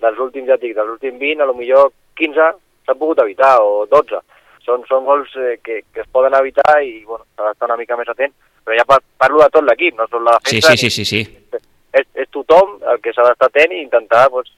dels 0.02 0.18
últims, 0.18 0.48
ja 0.48 0.56
dic, 0.56 0.74
dels 0.76 0.90
últims 0.90 1.18
20, 1.18 1.42
a 1.42 1.46
lo 1.46 1.54
millor 1.54 1.92
15 2.18 2.52
s'han 2.86 2.98
pogut 2.98 3.18
evitar, 3.22 3.58
o 3.60 3.86
12. 3.86 4.20
Són, 4.66 4.84
són 4.86 5.04
gols 5.04 5.30
eh, 5.36 5.58
que, 5.62 5.82
que 5.92 6.00
es 6.00 6.08
poden 6.12 6.34
evitar 6.34 6.82
i, 6.82 7.04
bueno, 7.04 7.24
s'ha 7.36 7.48
d'estar 7.48 7.68
una 7.70 7.76
mica 7.80 7.96
més 7.96 8.08
atent, 8.08 8.32
però 8.64 8.76
ja 8.78 8.98
parlo 9.18 9.42
de 9.42 9.50
tot 9.50 9.64
l'equip, 9.64 9.96
no 9.98 10.06
són 10.06 10.24
la 10.24 10.38
defensa. 10.38 10.76
Sí, 10.76 10.90
sí, 10.90 10.90
sí, 10.90 11.04
sí. 11.04 11.24
sí. 11.24 11.62
És, 11.92 12.06
és 12.14 12.28
tothom 12.30 12.78
el 12.88 13.00
que 13.04 13.12
s'ha 13.12 13.26
d'estar 13.26 13.50
atent 13.50 13.72
i 13.72 13.82
intentar 13.82 14.28
pues, 14.30 14.52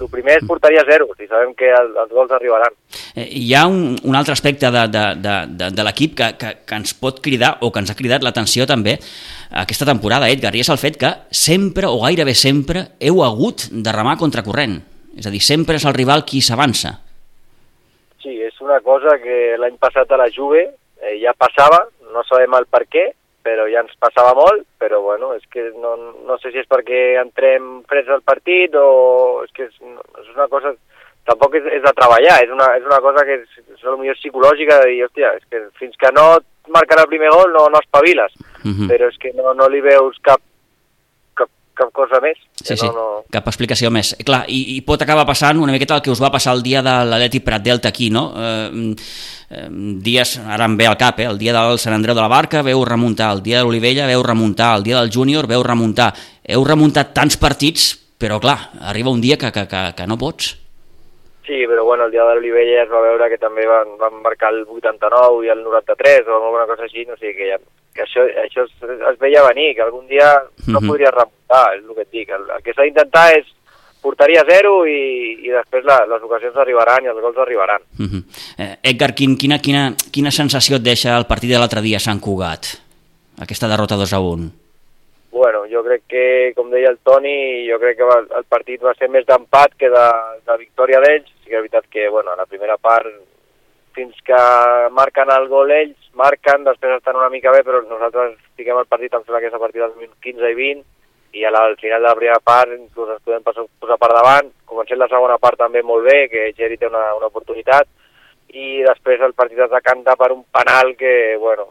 el 0.00 0.10
primer 0.10 0.38
és 0.40 0.46
portaria 0.48 0.82
zero, 0.88 1.08
si 1.18 1.28
sabem 1.30 1.54
que 1.58 1.68
el, 1.70 1.92
els 2.02 2.12
gols 2.12 2.32
arribaran. 2.34 2.74
Eh, 3.14 3.26
hi 3.40 3.54
ha 3.54 3.64
un, 3.70 3.94
un 4.02 4.18
altre 4.18 4.34
aspecte 4.34 4.70
de, 4.74 4.84
de, 4.92 5.04
de, 5.22 5.34
de, 5.60 5.70
de 5.74 5.86
l'equip 5.86 6.16
que, 6.18 6.30
que, 6.40 6.52
que 6.66 6.78
ens 6.80 6.94
pot 6.98 7.20
cridar, 7.24 7.54
o 7.62 7.70
que 7.72 7.82
ens 7.82 7.92
ha 7.92 7.98
cridat 7.98 8.26
l'atenció 8.26 8.66
també 8.70 8.98
aquesta 9.64 9.86
temporada, 9.86 10.28
Edgar, 10.32 10.54
i 10.54 10.64
és 10.64 10.70
el 10.72 10.80
fet 10.82 10.98
que 11.00 11.12
sempre, 11.30 11.86
o 11.86 12.02
gairebé 12.02 12.34
sempre, 12.34 12.88
heu 13.00 13.22
hagut 13.24 13.68
de 13.70 13.94
remar 13.94 14.18
contracorrent. 14.18 14.80
És 15.14 15.28
a 15.28 15.32
dir, 15.34 15.42
sempre 15.44 15.78
és 15.78 15.84
el 15.86 15.94
rival 15.94 16.24
qui 16.26 16.42
s'avança. 16.42 16.96
Sí, 18.22 18.34
és 18.42 18.56
una 18.64 18.80
cosa 18.82 19.18
que 19.22 19.54
l'any 19.60 19.76
passat 19.78 20.10
a 20.10 20.18
la 20.18 20.30
Juve 20.32 20.64
eh, 20.64 21.18
ja 21.22 21.34
passava, 21.38 21.84
no 22.14 22.24
sabem 22.26 22.56
el 22.58 22.66
per 22.72 22.86
què, 22.90 23.10
però 23.44 23.66
ja 23.68 23.82
ens 23.84 23.92
passava 24.00 24.32
molt, 24.38 24.64
però 24.80 25.02
bueno, 25.04 25.34
és 25.36 25.44
que 25.52 25.68
no, 25.76 25.94
no 26.24 26.38
sé 26.40 26.50
si 26.50 26.62
és 26.62 26.68
perquè 26.70 27.20
entrem 27.20 27.82
freds 27.90 28.08
al 28.14 28.24
partit 28.24 28.74
o 28.80 28.86
és 29.44 29.52
que 29.56 29.68
és, 29.68 29.76
és 30.22 30.30
una 30.32 30.48
cosa, 30.52 30.72
tampoc 31.28 31.58
és, 31.60 31.68
és 31.78 31.84
de 31.84 31.92
treballar, 31.96 32.38
és 32.44 32.52
una, 32.54 32.70
és 32.78 32.88
una 32.88 33.00
cosa 33.04 33.24
que 33.28 33.36
és, 33.42 33.60
és 33.76 33.84
millor 34.00 34.16
psicològica 34.20 34.80
de 34.82 34.90
dir, 34.92 35.04
hòstia, 35.06 35.34
és 35.36 35.44
que 35.50 35.62
fins 35.80 36.00
que 36.00 36.12
no 36.16 36.26
et 36.38 36.72
marquen 36.72 37.04
el 37.04 37.10
primer 37.12 37.32
gol 37.34 37.52
no, 37.52 37.68
no 37.72 37.84
espaviles, 37.84 38.32
uh 38.40 38.68
mhm. 38.68 38.74
-huh. 38.74 38.88
però 38.92 39.12
és 39.12 39.20
que 39.20 39.32
no, 39.36 39.52
no 39.52 39.68
li 39.68 39.80
veus 39.84 40.16
cap, 40.22 40.40
cap 41.76 41.90
cosa 41.94 42.20
més. 42.22 42.38
Sí, 42.60 42.76
sí, 42.76 42.86
no, 42.86 42.92
no... 42.94 43.06
cap 43.32 43.46
explicació 43.50 43.90
més. 43.94 44.14
Clar, 44.26 44.44
i, 44.48 44.76
i 44.76 44.80
pot 44.86 45.02
acabar 45.02 45.26
passant 45.28 45.60
una 45.60 45.74
miqueta 45.74 45.98
el 45.98 46.04
que 46.04 46.12
us 46.14 46.22
va 46.22 46.32
passar 46.34 46.54
el 46.56 46.64
dia 46.64 46.82
de 46.84 46.94
l'Atleti 47.08 47.42
Prat 47.44 47.64
Delta 47.66 47.90
aquí, 47.92 48.10
no? 48.14 48.24
Eh, 48.38 48.94
eh, 49.50 49.68
dies, 50.06 50.36
ara 50.40 50.68
em 50.70 50.78
ve 50.80 50.88
al 50.90 50.98
cap, 51.00 51.20
eh? 51.20 51.28
el 51.30 51.38
dia 51.40 51.54
del 51.56 51.78
Sant 51.82 51.96
Andreu 51.96 52.16
de 52.16 52.22
la 52.22 52.32
Barca 52.32 52.64
veu 52.66 52.84
remuntar, 52.88 53.32
el 53.36 53.44
dia 53.44 53.60
de 53.60 53.68
l'Olivella 53.68 54.08
veu 54.10 54.24
remuntar, 54.26 54.74
el 54.78 54.86
dia 54.86 55.00
del 55.00 55.12
Júnior 55.12 55.50
veu 55.50 55.62
remuntar. 55.66 56.12
Heu 56.44 56.66
remuntat 56.66 57.14
tants 57.16 57.38
partits, 57.40 57.92
però 58.20 58.40
clar, 58.42 58.58
arriba 58.80 59.12
un 59.12 59.24
dia 59.24 59.38
que, 59.38 59.52
que, 59.52 59.66
que, 59.68 59.86
que 59.96 60.06
no 60.10 60.18
pots. 60.20 60.54
Sí, 61.44 61.66
però 61.68 61.84
bueno, 61.84 62.06
el 62.06 62.12
dia 62.12 62.24
de 62.24 62.38
l'Olivella 62.38 62.84
es 62.86 62.90
va 62.90 63.02
veure 63.04 63.28
que 63.28 63.36
també 63.36 63.66
van, 63.68 63.98
van 64.00 64.22
marcar 64.24 64.54
el 64.54 64.62
89 64.64 65.44
i 65.44 65.50
el 65.52 65.60
93 65.66 66.30
o 66.30 66.38
alguna 66.38 66.64
cosa 66.70 66.86
així, 66.86 67.04
no 67.04 67.18
sé, 67.20 67.34
que 67.36 67.50
ja 67.50 67.58
que 67.94 68.02
això, 68.02 68.24
això 68.42 68.64
es, 68.66 68.72
es 69.10 69.18
veia 69.20 69.44
venir, 69.48 69.74
que 69.74 69.84
algun 69.84 70.06
dia 70.10 70.30
no 70.66 70.80
mhm. 70.80 70.88
podria 70.88 71.12
remuntar, 71.14 71.66
és 71.76 71.84
el 71.84 71.94
que 71.94 72.06
et 72.06 72.10
dic. 72.10 72.32
El, 72.34 72.48
el 72.56 72.64
que 72.64 72.74
s'ha 72.74 72.86
d'intentar 72.86 73.28
és 73.38 73.52
portaria 74.04 74.42
zero 74.44 74.82
i, 74.84 75.46
i 75.46 75.52
després 75.54 75.86
la, 75.88 76.02
les 76.10 76.24
ocasions 76.26 76.58
arribaran 76.60 77.06
i 77.06 77.12
els 77.12 77.22
gols 77.22 77.38
arribaran. 77.40 77.86
Uh 77.98 78.02
mhm. 78.02 78.10
-huh. 78.18 78.24
eh, 78.58 78.90
Edgar, 78.90 79.14
quin, 79.14 79.36
quina, 79.36 79.58
quina, 79.58 79.94
quina 80.12 80.30
sensació 80.30 80.76
et 80.76 80.82
deixa 80.82 81.16
el 81.16 81.26
partit 81.26 81.50
de 81.50 81.58
l'altre 81.58 81.80
dia 81.80 81.96
a 81.96 82.06
Sant 82.06 82.20
Cugat? 82.20 82.84
Aquesta 83.40 83.68
derrota 83.68 83.96
2 83.96 84.12
a 84.12 84.20
1. 84.20 84.50
Bueno, 85.32 85.64
jo 85.66 85.82
crec 85.82 86.02
que, 86.06 86.52
com 86.54 86.70
deia 86.70 86.90
el 86.90 86.98
Toni, 87.02 87.66
jo 87.66 87.78
crec 87.80 87.96
que 87.98 88.06
va, 88.06 88.20
el 88.38 88.44
partit 88.46 88.80
va 88.80 88.94
ser 88.94 89.08
més 89.08 89.26
d'empat 89.26 89.74
que 89.74 89.88
de, 89.90 90.06
de 90.46 90.56
victòria 90.58 91.00
d'ells. 91.00 91.26
Sí 91.42 91.50
que 91.50 91.56
és 91.56 91.64
veritat 91.64 91.86
que, 91.90 92.08
bueno, 92.08 92.30
a 92.30 92.36
la 92.36 92.46
primera 92.46 92.76
part, 92.76 93.08
fins 93.94 94.14
que 94.22 94.38
marquen 94.92 95.30
el 95.34 95.48
gol 95.48 95.72
ells, 95.74 96.03
marquen, 96.18 96.64
després 96.64 96.96
estan 96.98 97.16
una 97.16 97.30
mica 97.32 97.52
bé, 97.54 97.62
però 97.66 97.82
nosaltres 97.82 98.36
fiquem 98.56 98.78
el 98.78 98.90
partit, 98.90 99.14
em 99.14 99.24
sembla 99.24 99.40
que 99.42 99.50
és 99.50 99.56
a 99.56 99.62
partir 99.62 99.82
dels 99.82 99.96
15 100.22 100.50
i 100.50 100.58
20, 100.60 100.84
i 101.34 101.44
al 101.44 101.76
final 101.80 102.02
de 102.02 102.08
la 102.08 102.14
primera 102.14 102.38
part 102.38 102.70
inclús 102.76 103.10
ens 103.10 103.22
podem 103.26 103.42
posar, 103.42 103.66
posar 103.82 103.98
per 103.98 104.10
davant, 104.14 104.50
comencem 104.70 105.00
la 105.00 105.10
segona 105.10 105.38
part 105.42 105.58
també 105.58 105.82
molt 105.82 106.06
bé, 106.06 106.28
que 106.30 106.52
Geri 106.56 106.78
té 106.78 106.86
una, 106.86 107.08
una 107.18 107.30
oportunitat, 107.32 107.88
i 108.54 108.84
després 108.86 109.22
el 109.26 109.34
partit 109.34 109.58
es 109.64 109.72
decanta 109.72 110.14
per 110.16 110.30
un 110.32 110.44
penal 110.54 110.94
que, 110.96 111.34
bueno, 111.42 111.66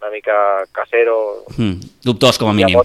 una 0.00 0.10
mica 0.10 0.64
casero. 0.72 1.44
Mm, 1.56 1.78
dubtós, 2.04 2.38
com 2.38 2.50
a 2.50 2.52
mínim. 2.52 2.80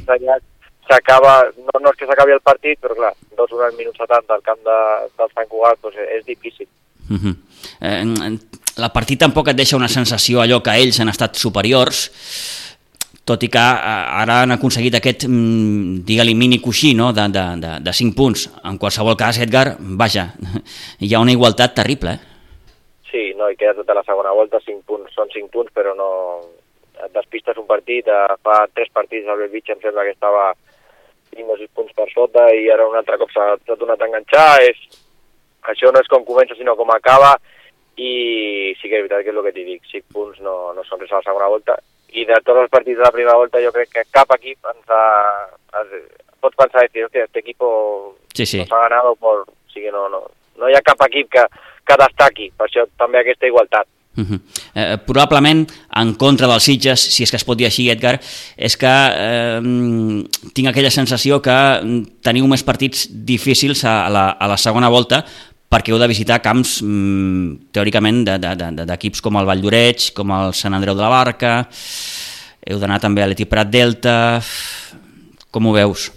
s'acaba, 0.92 1.52
no, 1.58 1.80
no 1.80 1.92
és 1.92 1.98
que 1.98 2.08
s'acabi 2.10 2.34
el 2.36 2.42
partit, 2.44 2.80
però 2.82 2.96
clar, 2.98 3.14
dos 3.38 3.52
hores 3.54 3.76
minuts 3.78 4.00
70 4.02 4.34
al 4.34 4.42
camp 4.44 4.60
de, 4.66 4.78
del 5.18 5.30
Sant 5.34 5.48
Cugat, 5.48 5.80
doncs 5.82 5.98
és 5.98 6.26
difícil. 6.26 6.68
Mm 7.08 7.18
-hmm. 7.18 7.36
eh, 7.82 8.61
el 8.78 8.90
partit 8.94 9.20
tampoc 9.20 9.52
et 9.52 9.58
deixa 9.58 9.78
una 9.78 9.92
sensació 9.92 10.42
allò 10.42 10.62
que 10.64 10.76
ells 10.80 11.00
han 11.02 11.12
estat 11.12 11.36
superiors, 11.40 12.06
tot 13.28 13.44
i 13.46 13.50
que 13.54 13.62
eh, 13.62 14.22
ara 14.24 14.42
han 14.44 14.56
aconseguit 14.56 14.96
aquest, 14.98 15.28
mm, 15.28 16.02
digue-li, 16.08 16.34
mini 16.36 16.60
coixí 16.64 16.94
no? 16.98 17.12
de, 17.14 17.28
de, 17.34 17.44
de, 17.62 17.74
de 17.86 17.94
5 17.94 18.18
punts. 18.18 18.48
En 18.66 18.80
qualsevol 18.82 19.18
cas, 19.20 19.40
Edgar, 19.44 19.76
vaja, 19.80 20.32
hi 21.04 21.14
ha 21.14 21.22
una 21.22 21.36
igualtat 21.36 21.76
terrible. 21.78 22.16
Eh? 22.16 22.28
Sí, 23.12 23.24
no, 23.38 23.50
i 23.52 23.60
queda 23.60 23.76
tota 23.82 23.98
la 23.98 24.06
segona 24.08 24.34
volta, 24.34 24.62
5 24.64 24.84
punts, 24.88 25.14
són 25.16 25.32
5 25.34 25.54
punts, 25.54 25.74
però 25.76 25.96
no... 25.98 26.10
Et 27.02 27.10
despistes 27.16 27.58
un 27.58 27.66
partit, 27.66 28.06
eh, 28.06 28.34
fa 28.46 28.60
3 28.78 28.92
partits 28.94 29.26
el 29.26 29.40
Belvitge 29.40 29.74
em 29.74 29.80
sembla 29.82 30.04
que 30.06 30.12
estava 30.14 30.52
5 31.32 31.50
o 31.50 31.56
6 31.58 31.72
punts 31.74 31.96
per 31.98 32.06
sota 32.12 32.44
i 32.54 32.68
ara 32.70 32.86
un 32.86 32.98
altre 33.00 33.18
cop 33.18 33.32
s'ha 33.34 33.56
tornat 33.72 34.02
a 34.02 34.10
enganxar. 34.10 34.50
És... 34.68 35.00
Això 35.72 35.90
no 35.94 36.02
és 36.02 36.10
com 36.10 36.26
comença, 36.26 36.58
sinó 36.58 36.76
com 36.78 36.90
acaba 36.94 37.36
i 38.02 38.74
sí 38.80 38.90
que 38.90 38.98
és 38.98 39.04
veritat 39.06 39.24
que 39.26 39.32
és 39.34 39.38
el 39.38 39.46
que 39.46 39.54
t'hi 39.56 39.66
dic, 39.68 39.88
5 39.92 40.16
punts 40.16 40.42
no, 40.46 40.56
no 40.76 40.86
són 40.88 41.02
res 41.02 41.12
a 41.12 41.20
la 41.20 41.28
segona 41.28 41.50
volta, 41.52 41.78
i 42.12 42.26
de 42.28 42.40
tots 42.44 42.64
els 42.64 42.74
partits 42.74 43.00
de 43.00 43.06
la 43.06 43.14
primera 43.14 43.38
volta 43.40 43.62
jo 43.64 43.72
crec 43.76 43.94
que 43.94 44.10
cap 44.12 44.36
equip 44.38 44.72
ens 44.74 44.92
ha... 44.92 45.06
Es, 45.82 45.96
pots 46.42 46.58
pensar 46.58 46.88
que 46.90 47.06
aquest 47.06 47.38
equip 47.38 47.64
sí, 48.34 48.46
sí. 48.46 48.60
ha 48.66 48.84
ganat 48.90 49.10
por... 49.20 49.46
O 49.46 49.74
sigui, 49.74 49.92
no, 49.94 50.08
no, 50.12 50.26
no 50.60 50.68
hi 50.68 50.76
ha 50.76 50.84
cap 50.84 51.00
equip 51.08 51.30
que, 51.32 51.46
que 51.88 51.98
destaqui, 52.02 52.50
per 52.58 52.68
això 52.68 52.84
també 53.00 53.22
aquesta 53.22 53.48
igualtat. 53.48 53.88
Uh 54.12 54.26
-huh. 54.26 54.40
eh, 54.76 54.98
probablement 55.08 55.72
en 55.96 56.14
contra 56.16 56.48
dels 56.48 56.64
Sitges, 56.64 57.00
si 57.00 57.24
és 57.24 57.32
que 57.32 57.38
es 57.38 57.46
pot 57.46 57.58
dir 57.58 57.66
així, 57.66 57.90
Edgar, 57.90 58.20
és 58.58 58.76
que 58.76 58.86
eh, 58.86 59.62
tinc 60.54 60.68
aquella 60.68 60.92
sensació 60.92 61.42
que 61.42 61.58
teniu 62.22 62.46
més 62.48 62.64
partits 62.64 63.08
difícils 63.10 63.86
a 63.86 64.10
la, 64.10 64.32
a 64.32 64.48
la 64.48 64.58
segona 64.58 64.90
volta 64.90 65.24
perquè 65.72 65.94
heu 65.94 66.00
de 66.02 66.10
visitar 66.12 66.42
camps 66.44 66.82
mm, 66.84 67.72
teòricament 67.72 68.26
d'equips 68.28 68.68
de, 68.68 68.84
de, 68.84 68.86
de, 68.92 69.22
com 69.24 69.40
el 69.40 69.48
Vall 69.48 69.62
d'Oreig, 69.64 70.12
com 70.18 70.34
el 70.36 70.52
Sant 70.58 70.76
Andreu 70.76 70.98
de 70.98 71.04
la 71.06 71.12
Barca, 71.14 71.54
heu 72.68 72.80
d'anar 72.82 73.00
també 73.00 73.24
a 73.24 73.30
l'Eti 73.32 73.48
Prat 73.48 73.70
Delta, 73.72 74.16
com 75.52 75.70
ho 75.70 75.76
veus? 75.76 76.10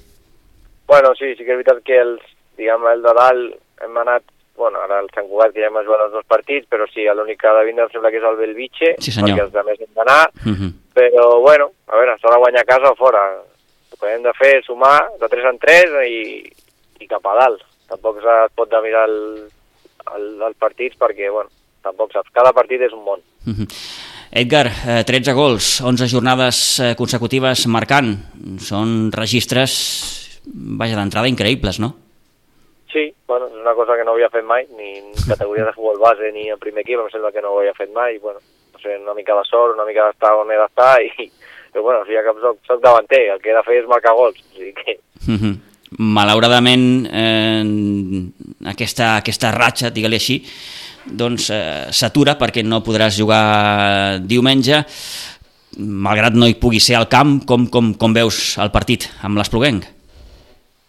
Bueno, 0.90 1.14
sí, 1.14 1.33
sí 1.38 1.47
que 1.47 1.55
és 1.55 1.61
veritat 1.61 1.85
que 1.87 2.01
els, 2.03 2.23
diguem, 2.59 2.88
el 2.90 3.05
de 3.05 3.12
dalt 3.14 3.85
hem 3.87 4.01
anat, 4.03 4.27
bueno, 4.59 4.83
ara 4.83 4.99
el 5.03 5.07
Sant 5.14 5.29
Cugat 5.31 5.55
que 5.55 5.62
ja 5.62 5.71
hem 5.71 5.79
jugat 5.87 6.03
els 6.09 6.17
dos 6.17 6.27
partits, 6.31 6.67
però 6.71 6.88
sí, 6.90 7.07
l'únic 7.07 7.38
que 7.38 7.51
ha 7.51 7.55
de 7.61 7.64
vindre 7.69 7.87
em 7.87 7.93
sembla 7.93 8.11
que 8.11 8.19
és 8.19 8.27
el 8.27 8.40
Belvitge, 8.40 8.90
sí, 8.99 9.14
senyor. 9.14 9.38
perquè 9.38 9.47
els 9.47 9.61
altres 9.62 9.87
hem 9.87 9.95
d'anar, 10.01 10.23
uh 10.35 10.49
mhm. 10.49 10.57
-huh. 10.59 10.73
però 10.99 11.29
bueno, 11.40 11.71
a 11.87 11.97
veure, 11.97 12.19
s'ha 12.19 12.35
de 12.35 12.43
guanyar 12.43 12.62
a 12.62 12.71
casa 12.73 12.90
o 12.90 12.97
fora. 12.97 13.23
El 13.93 13.99
que 14.01 14.14
hem 14.14 14.23
de 14.23 14.33
fer 14.35 14.57
és 14.59 14.67
sumar 14.67 14.99
de 15.21 15.29
3 15.29 15.45
en 15.45 15.59
3 15.59 15.90
i, 16.11 16.43
i 16.99 17.07
cap 17.07 17.25
a 17.27 17.35
dalt 17.38 17.62
tampoc 17.94 18.18
es 18.18 18.54
pot 18.59 18.70
de 18.70 18.80
mirar 18.83 19.07
el, 19.09 19.18
el, 20.16 20.26
el 20.42 20.57
partits 20.59 20.98
perquè, 21.00 21.30
bueno, 21.30 21.50
tampoc 21.85 22.14
saps. 22.14 22.33
Cada 22.35 22.52
partit 22.57 22.83
és 22.83 22.92
un 22.92 23.04
món. 23.04 23.22
Mm 23.44 23.54
-hmm. 23.54 23.68
Edgar, 24.35 24.66
eh, 24.66 25.04
13 25.07 25.33
gols, 25.33 25.80
11 25.80 26.09
jornades 26.11 26.80
eh, 26.80 26.94
consecutives 26.96 27.66
marcant. 27.66 28.16
Són 28.59 29.12
registres, 29.12 30.40
vaja, 30.44 30.96
d'entrada 30.96 31.28
increïbles, 31.28 31.78
no? 31.78 31.94
Sí, 32.92 33.14
bueno, 33.26 33.46
és 33.46 33.54
una 33.61 33.75
cosa 33.75 33.96
que 33.96 34.04
no 34.04 34.12
havia 34.12 34.31
fet 34.31 34.44
mai, 34.44 34.66
ni 34.77 34.98
en 34.98 35.12
categoria 35.29 35.64
de 35.64 35.73
futbol 35.73 35.98
base 35.98 36.33
ni 36.33 36.48
en 36.48 36.58
primer 36.58 36.83
equip, 36.83 36.98
em 37.00 37.10
sembla 37.10 37.33
que 37.33 37.42
no 37.42 37.52
ho 37.52 37.60
havia 37.60 37.75
fet 37.75 37.90
mai, 37.92 38.19
bueno, 38.19 38.40
no 38.73 38.79
sé, 38.79 38.98
una 38.98 39.14
mica 39.14 39.35
de 39.35 39.44
sort, 39.44 39.75
una 39.75 39.85
mica 39.85 40.06
d'estar 40.06 40.35
on 40.35 40.50
he 40.50 40.56
d'estar, 40.56 41.02
i, 41.02 41.31
però 41.73 41.83
bueno, 41.83 42.00
o 42.00 42.04
sigui 42.04 42.23
que 42.23 42.40
soc, 42.40 42.58
soc 42.66 42.81
davanter, 42.83 43.31
el 43.35 43.40
que 43.40 43.50
he 43.50 43.54
de 43.54 43.62
fer 43.62 43.79
és 43.83 43.88
marcar 43.88 44.14
gols, 44.14 44.38
o 44.38 44.56
sigui 44.56 44.73
que... 44.73 44.98
Mm 45.27 45.38
-hmm 45.38 45.73
malauradament 45.99 46.87
eh, 47.07 47.63
aquesta, 48.71 49.17
aquesta 49.21 49.53
ratxa, 49.55 49.92
digue-li 49.95 50.19
així, 50.19 50.40
doncs 51.05 51.51
eh, 51.53 51.92
s'atura 51.92 52.37
perquè 52.40 52.65
no 52.65 52.83
podràs 52.85 53.19
jugar 53.19 54.19
diumenge, 54.25 54.83
malgrat 55.79 56.37
no 56.38 56.49
hi 56.49 56.57
pugui 56.61 56.81
ser 56.81 56.99
al 56.99 57.09
camp, 57.11 57.40
com, 57.49 57.69
com, 57.71 57.92
com 57.99 58.17
veus 58.17 58.57
el 58.63 58.73
partit 58.75 59.09
amb 59.27 59.38
l'Espluguenc? 59.38 59.87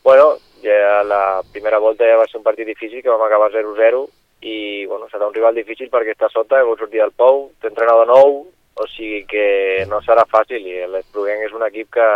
Bueno, 0.06 0.36
ja 0.66 1.02
la 1.06 1.42
primera 1.52 1.80
volta 1.82 2.06
ja 2.08 2.20
va 2.20 2.28
ser 2.30 2.40
un 2.40 2.46
partit 2.46 2.68
difícil, 2.70 3.02
que 3.02 3.10
vam 3.12 3.26
acabar 3.26 3.52
0-0, 3.54 4.06
i 4.46 4.86
bueno, 4.86 5.08
serà 5.10 5.28
un 5.28 5.34
rival 5.34 5.56
difícil 5.58 5.90
perquè 5.90 6.14
està 6.14 6.30
sota, 6.30 6.60
heu 6.62 6.76
sortir 6.78 7.02
del 7.02 7.14
Pou, 7.18 7.50
té 7.62 7.72
entrenador 7.72 8.10
nou, 8.10 8.44
o 8.76 8.88
sigui 8.92 9.24
que 9.30 9.86
no 9.88 10.02
serà 10.04 10.26
fàcil 10.28 10.66
i 10.68 10.82
l'Espluguenc 10.92 11.46
és 11.46 11.54
un 11.56 11.64
equip 11.64 11.94
que, 11.96 12.08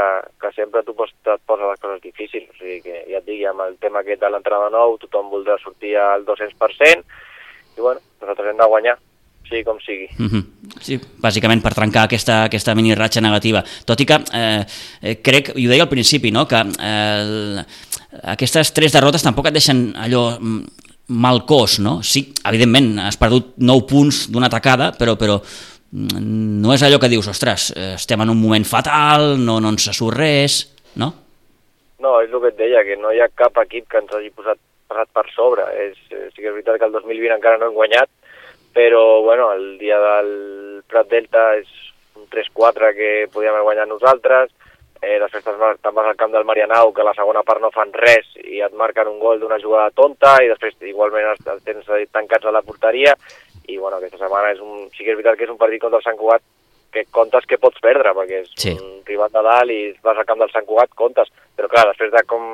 que 0.42 0.52
sempre 0.58 0.84
tu 0.84 0.96
pots, 0.98 1.14
et 1.16 1.44
posa 1.48 1.70
les 1.70 1.80
coses 1.80 2.02
difícils, 2.04 2.50
o 2.52 2.58
sigui 2.60 2.82
que 2.84 3.04
ja 3.08 3.22
et 3.22 3.28
digui, 3.28 3.46
amb 3.48 3.64
el 3.64 3.78
tema 3.80 4.02
aquest 4.04 4.20
de 4.26 4.32
l'entrada 4.32 4.68
nou, 4.74 4.98
tothom 5.00 5.32
voldrà 5.32 5.56
sortir 5.64 5.96
al 5.96 6.26
200% 6.28 7.06
i 7.78 7.80
bueno, 7.80 8.04
nosaltres 8.20 8.52
hem 8.52 8.60
de 8.60 8.68
guanyar, 8.74 8.98
sigui 9.48 9.64
com 9.64 9.80
sigui. 9.80 10.10
Mm 10.18 10.28
-hmm. 10.28 10.44
Sí, 10.82 11.00
bàsicament 11.24 11.62
per 11.64 11.74
trencar 11.74 12.04
aquesta, 12.04 12.44
aquesta 12.44 12.76
mini 12.76 12.96
ratxa 12.96 13.22
negativa. 13.22 13.64
Tot 13.86 14.00
i 14.00 14.06
que 14.06 14.20
eh, 14.34 14.66
eh, 15.02 15.16
crec, 15.22 15.54
i 15.56 15.66
ho 15.66 15.70
deia 15.70 15.84
al 15.84 15.90
principi, 15.90 16.32
no? 16.32 16.46
que 16.48 16.60
eh, 16.60 17.64
aquestes 18.24 18.74
tres 18.74 18.92
derrotes 18.92 19.24
tampoc 19.24 19.48
et 19.48 19.54
deixen 19.54 19.94
allò 19.96 20.38
mm, 20.40 20.66
mal 21.08 21.46
cos, 21.46 21.80
no? 21.80 22.04
Sí, 22.04 22.34
evidentment, 22.44 23.00
has 23.00 23.18
perdut 23.18 23.54
9 23.58 23.86
punts 23.88 24.30
d'una 24.32 24.48
atacada, 24.48 24.92
però, 24.92 25.16
però 25.16 25.42
no 25.92 26.74
és 26.74 26.84
allò 26.86 27.00
que 27.02 27.10
dius, 27.10 27.28
ostres, 27.32 27.72
estem 27.96 28.22
en 28.22 28.30
un 28.30 28.40
moment 28.42 28.66
fatal, 28.68 29.34
no, 29.42 29.58
no 29.60 29.74
ens 29.74 29.90
surt 29.90 30.18
res, 30.18 30.62
no? 31.02 31.14
No, 32.00 32.20
és 32.24 32.32
el 32.32 32.42
que 32.44 32.54
et 32.54 32.60
deia, 32.60 32.84
que 32.88 32.96
no 33.00 33.12
hi 33.12 33.20
ha 33.20 33.32
cap 33.36 33.58
equip 33.66 33.90
que 33.92 34.00
ens 34.00 34.14
hagi 34.16 34.30
posat, 34.32 34.60
passat 34.90 35.10
per 35.14 35.26
sobre. 35.34 35.66
És, 35.84 35.98
sí 36.08 36.40
que 36.40 36.48
és 36.48 36.56
veritat 36.56 36.80
que 36.80 36.88
el 36.88 36.96
2020 36.96 37.36
encara 37.36 37.60
no 37.60 37.70
hem 37.70 37.76
guanyat, 37.76 38.10
però 38.76 39.22
bueno, 39.26 39.52
el 39.52 39.78
dia 39.82 39.98
del 40.00 40.32
Prat 40.88 41.10
Delta 41.12 41.52
és 41.60 41.70
un 42.16 42.30
3-4 42.32 42.94
que 42.96 43.12
podíem 43.34 43.56
haver 43.58 43.68
guanyat 43.68 43.90
nosaltres, 43.90 44.54
eh, 45.02 45.18
després 45.20 45.44
te'n 45.44 45.60
vas 45.60 46.08
al 46.08 46.18
camp 46.20 46.32
del 46.32 46.48
Marianau, 46.48 46.94
que 46.94 47.04
la 47.04 47.16
segona 47.18 47.44
part 47.48 47.62
no 47.64 47.72
fan 47.76 47.92
res 47.96 48.30
i 48.44 48.62
et 48.66 48.76
marquen 48.76 49.08
un 49.12 49.20
gol 49.20 49.40
d'una 49.40 49.60
jugada 49.62 49.96
tonta 49.96 50.38
i 50.44 50.50
després 50.52 50.76
igualment 50.88 51.32
els 51.34 51.64
tens 51.64 51.88
tancats 52.12 52.46
a 52.46 52.56
la 52.56 52.64
porteria 52.66 53.16
i 53.70 53.78
bueno, 53.78 53.98
aquesta 53.98 54.20
setmana 54.22 54.54
és 54.54 54.64
un, 54.64 54.88
sí 54.96 55.04
que 55.04 55.14
és 55.14 55.20
veritat 55.20 55.38
que 55.38 55.46
és 55.48 55.54
un 55.54 55.60
partit 55.62 55.82
contra 55.84 56.02
el 56.02 56.06
Sant 56.06 56.18
Cugat 56.20 56.44
que 56.92 57.06
comptes 57.14 57.46
que 57.46 57.60
pots 57.62 57.82
perdre, 57.84 58.14
perquè 58.18 58.42
és 58.44 58.50
sí. 58.58 58.74
un 58.74 59.04
rival 59.06 59.30
de 59.34 59.44
dalt 59.46 59.74
i 59.74 59.80
vas 60.06 60.18
al 60.18 60.26
camp 60.26 60.42
del 60.42 60.52
Sant 60.54 60.66
Cugat, 60.66 60.96
comptes. 60.98 61.30
Però 61.58 61.70
clar, 61.70 61.86
després 61.92 62.12
de 62.14 62.24
com, 62.30 62.48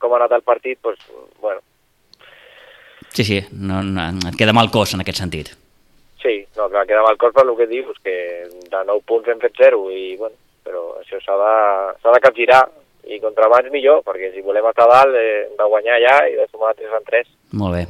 com 0.00 0.14
ha 0.14 0.22
anat 0.22 0.38
el 0.38 0.46
partit, 0.46 0.80
doncs, 0.82 1.04
bueno... 1.42 1.60
Sí, 3.14 3.22
sí, 3.22 3.42
no, 3.52 3.82
no, 3.86 4.08
et 4.30 4.38
queda 4.38 4.56
mal 4.56 4.72
cos 4.74 4.96
en 4.96 5.04
aquest 5.04 5.20
sentit. 5.20 5.52
Sí, 6.22 6.40
no, 6.56 6.70
clar, 6.72 6.86
queda 6.88 7.04
mal 7.04 7.18
cos 7.20 7.34
per 7.36 7.44
el 7.44 7.52
que 7.58 7.68
dius, 7.70 8.00
que 8.02 8.16
de 8.48 8.80
9 8.88 9.04
punts 9.06 9.28
hem 9.28 9.42
fet 9.42 9.60
0 9.60 9.84
i, 9.92 10.16
bueno, 10.16 10.34
però 10.64 10.86
això 11.02 11.20
s'ha 11.20 11.36
de, 11.38 12.16
de 12.16 12.22
capgirar 12.24 12.64
i 13.04 13.20
contra 13.20 13.46
abans 13.46 13.68
millor, 13.70 14.00
perquè 14.06 14.32
si 14.32 14.42
volem 14.42 14.66
estar 14.70 14.86
dalt 14.88 15.16
eh, 15.20 15.44
hem 15.44 15.56
de 15.58 15.68
guanyar 15.68 16.00
ja 16.00 16.14
i 16.30 16.38
de 16.38 16.46
sumar 16.48 16.72
3 16.78 16.96
en 16.96 17.04
3. 17.10 17.28
Molt 17.54 17.74
bé. 17.76 17.86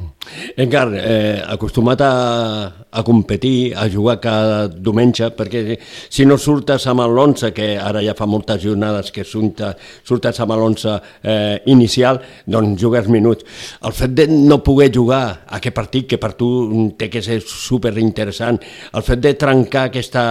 Encar, 0.61 0.91
eh, 0.93 1.41
acostumat 1.41 2.01
a, 2.01 2.85
a 2.91 3.03
competir, 3.03 3.73
a 3.73 3.87
jugar 3.89 4.19
cada 4.21 4.67
diumenge, 4.69 5.31
perquè 5.33 5.77
si 6.09 6.25
no 6.25 6.37
surtes 6.37 6.85
amb 6.89 7.01
l'11, 7.05 7.49
que 7.55 7.71
ara 7.81 8.03
ja 8.05 8.13
fa 8.17 8.27
moltes 8.29 8.61
jornades 8.61 9.09
que 9.13 9.25
surta, 9.25 9.71
surtes 10.05 10.39
amb 10.41 10.53
l'11 10.53 10.93
eh, 11.23 11.61
inicial, 11.73 12.21
doncs 12.45 12.81
jugues 12.81 13.09
minuts. 13.09 13.45
El 13.85 13.95
fet 13.97 14.13
de 14.17 14.27
no 14.29 14.59
poder 14.65 14.91
jugar 14.93 15.23
a 15.47 15.57
aquest 15.57 15.77
partit, 15.77 16.07
que 16.13 16.21
per 16.21 16.33
tu 16.37 16.49
té 16.97 17.09
que 17.09 17.23
ser 17.25 17.39
superinteressant, 17.41 18.61
el 18.93 19.05
fet 19.05 19.23
de 19.25 19.33
trencar 19.39 19.87
aquesta 19.89 20.25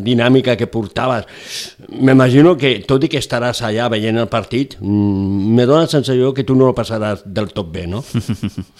dinàmica 0.00 0.56
que 0.56 0.70
portaves, 0.72 1.28
m'imagino 1.92 2.56
que, 2.56 2.78
tot 2.88 3.04
i 3.04 3.12
que 3.12 3.20
estaràs 3.20 3.60
allà 3.68 3.90
veient 3.92 4.16
el 4.24 4.32
partit, 4.32 4.78
mm, 4.80 5.54
me 5.56 5.68
dóna 5.68 5.84
la 5.84 5.92
sensació 5.92 6.32
que 6.32 6.44
tu 6.48 6.56
no 6.56 6.72
el 6.72 6.76
passaràs 6.76 7.26
del 7.26 7.52
tot 7.52 7.68
bé, 7.72 7.86
no? 7.88 8.04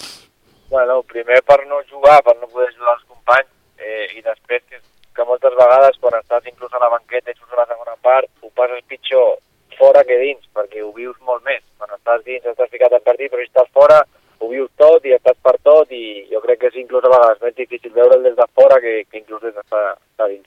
Bueno, 0.69 1.03
primer 1.03 1.41
per 1.43 1.65
no 1.67 1.81
jugar, 1.91 2.23
per 2.23 2.37
no 2.37 2.49
poder 2.53 2.69
ajudar 2.69 2.95
els 2.95 3.07
companys, 3.09 3.51
eh, 3.79 4.07
i 4.19 4.23
després 4.23 4.63
que, 4.69 4.81
que 5.17 5.25
moltes 5.25 5.55
vegades 5.57 5.99
quan 6.01 6.19
estàs 6.21 6.47
inclús 6.51 6.75
a 6.75 6.83
la 6.83 6.93
banqueta 6.93 7.33
i 7.33 7.39
surts 7.39 7.57
a 7.57 7.63
la 7.63 7.69
segona 7.71 7.97
part, 8.03 8.29
ho 8.43 8.51
passes 8.55 8.85
pitjor 8.87 9.39
fora 9.79 10.05
que 10.05 10.19
dins, 10.21 10.45
perquè 10.53 10.83
ho 10.83 10.93
vius 10.93 11.17
molt 11.25 11.45
més. 11.47 11.63
Quan 11.79 11.95
estàs 11.97 12.25
dins 12.27 12.45
estàs 12.45 12.71
ficat 12.71 12.93
al 12.93 13.05
partit, 13.07 13.31
però 13.31 13.45
si 13.45 13.51
estàs 13.51 13.71
fora 13.73 14.03
ho 14.39 14.49
vius 14.51 14.71
tot 14.79 15.07
i 15.07 15.15
estàs 15.17 15.39
per 15.43 15.57
tot 15.67 15.91
i 15.95 16.27
jo 16.31 16.41
crec 16.45 16.61
que 16.63 16.71
és 16.71 16.79
inclús 16.83 17.07
a 17.07 17.11
vegades 17.11 17.41
més 17.43 17.57
difícil 17.57 17.95
veure'l 17.95 18.23
des 18.23 18.37
de 18.39 18.47
fora 18.55 18.79
que, 18.83 19.01
que 19.11 19.23
inclús 19.23 19.43
des 19.43 19.55
d'estar 19.55 20.29
dins. 20.29 20.47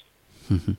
Mm 0.49 0.60
-hmm. 0.60 0.76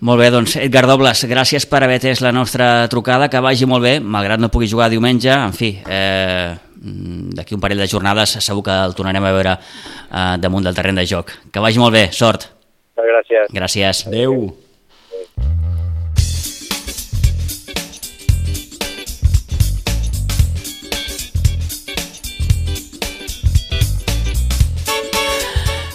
Molt 0.00 0.20
bé, 0.20 0.30
doncs 0.30 0.56
Edgar 0.56 0.86
Dobles, 0.86 1.24
gràcies 1.24 1.66
per 1.66 1.82
haver 1.82 1.96
atès 1.96 2.20
la 2.20 2.32
nostra 2.32 2.88
trucada, 2.88 3.28
que 3.28 3.40
vagi 3.40 3.66
molt 3.66 3.82
bé, 3.82 4.00
malgrat 4.00 4.40
no 4.40 4.48
pugui 4.48 4.66
jugar 4.66 4.90
diumenge, 4.90 5.30
en 5.30 5.52
fi, 5.52 5.80
eh, 5.88 6.54
d'aquí 6.84 7.56
un 7.56 7.62
parell 7.62 7.80
de 7.80 7.88
jornades 7.88 8.36
segur 8.44 8.64
que 8.66 8.74
el 8.84 8.94
tornarem 8.96 9.24
a 9.24 9.32
veure 9.32 9.54
eh, 9.56 10.34
damunt 10.40 10.66
del 10.66 10.76
terreny 10.76 11.00
de 11.00 11.06
joc. 11.08 11.32
Que 11.52 11.62
vagi 11.64 11.80
molt 11.80 11.96
bé, 11.96 12.10
sort. 12.12 12.50
Gràcies. 12.94 13.48
Gràcies. 13.54 14.04
Adéu. 14.06 14.52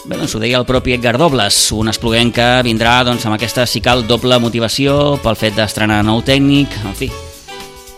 Bé, 0.09 0.17
doncs 0.17 0.33
ho 0.33 0.39
deia 0.41 0.57
el 0.57 0.65
propi 0.65 0.95
Edgar 0.95 1.19
Dobles, 1.21 1.67
un 1.77 1.91
espluguent 1.91 2.31
que 2.33 2.47
vindrà 2.65 3.03
doncs, 3.05 3.27
amb 3.29 3.37
aquesta, 3.37 3.67
si 3.69 3.77
cal, 3.77 4.07
doble 4.09 4.39
motivació 4.41 5.19
pel 5.21 5.37
fet 5.37 5.53
d'estrenar 5.53 6.01
nou 6.07 6.23
tècnic, 6.25 6.73
en 6.81 6.95
fi. 6.97 7.11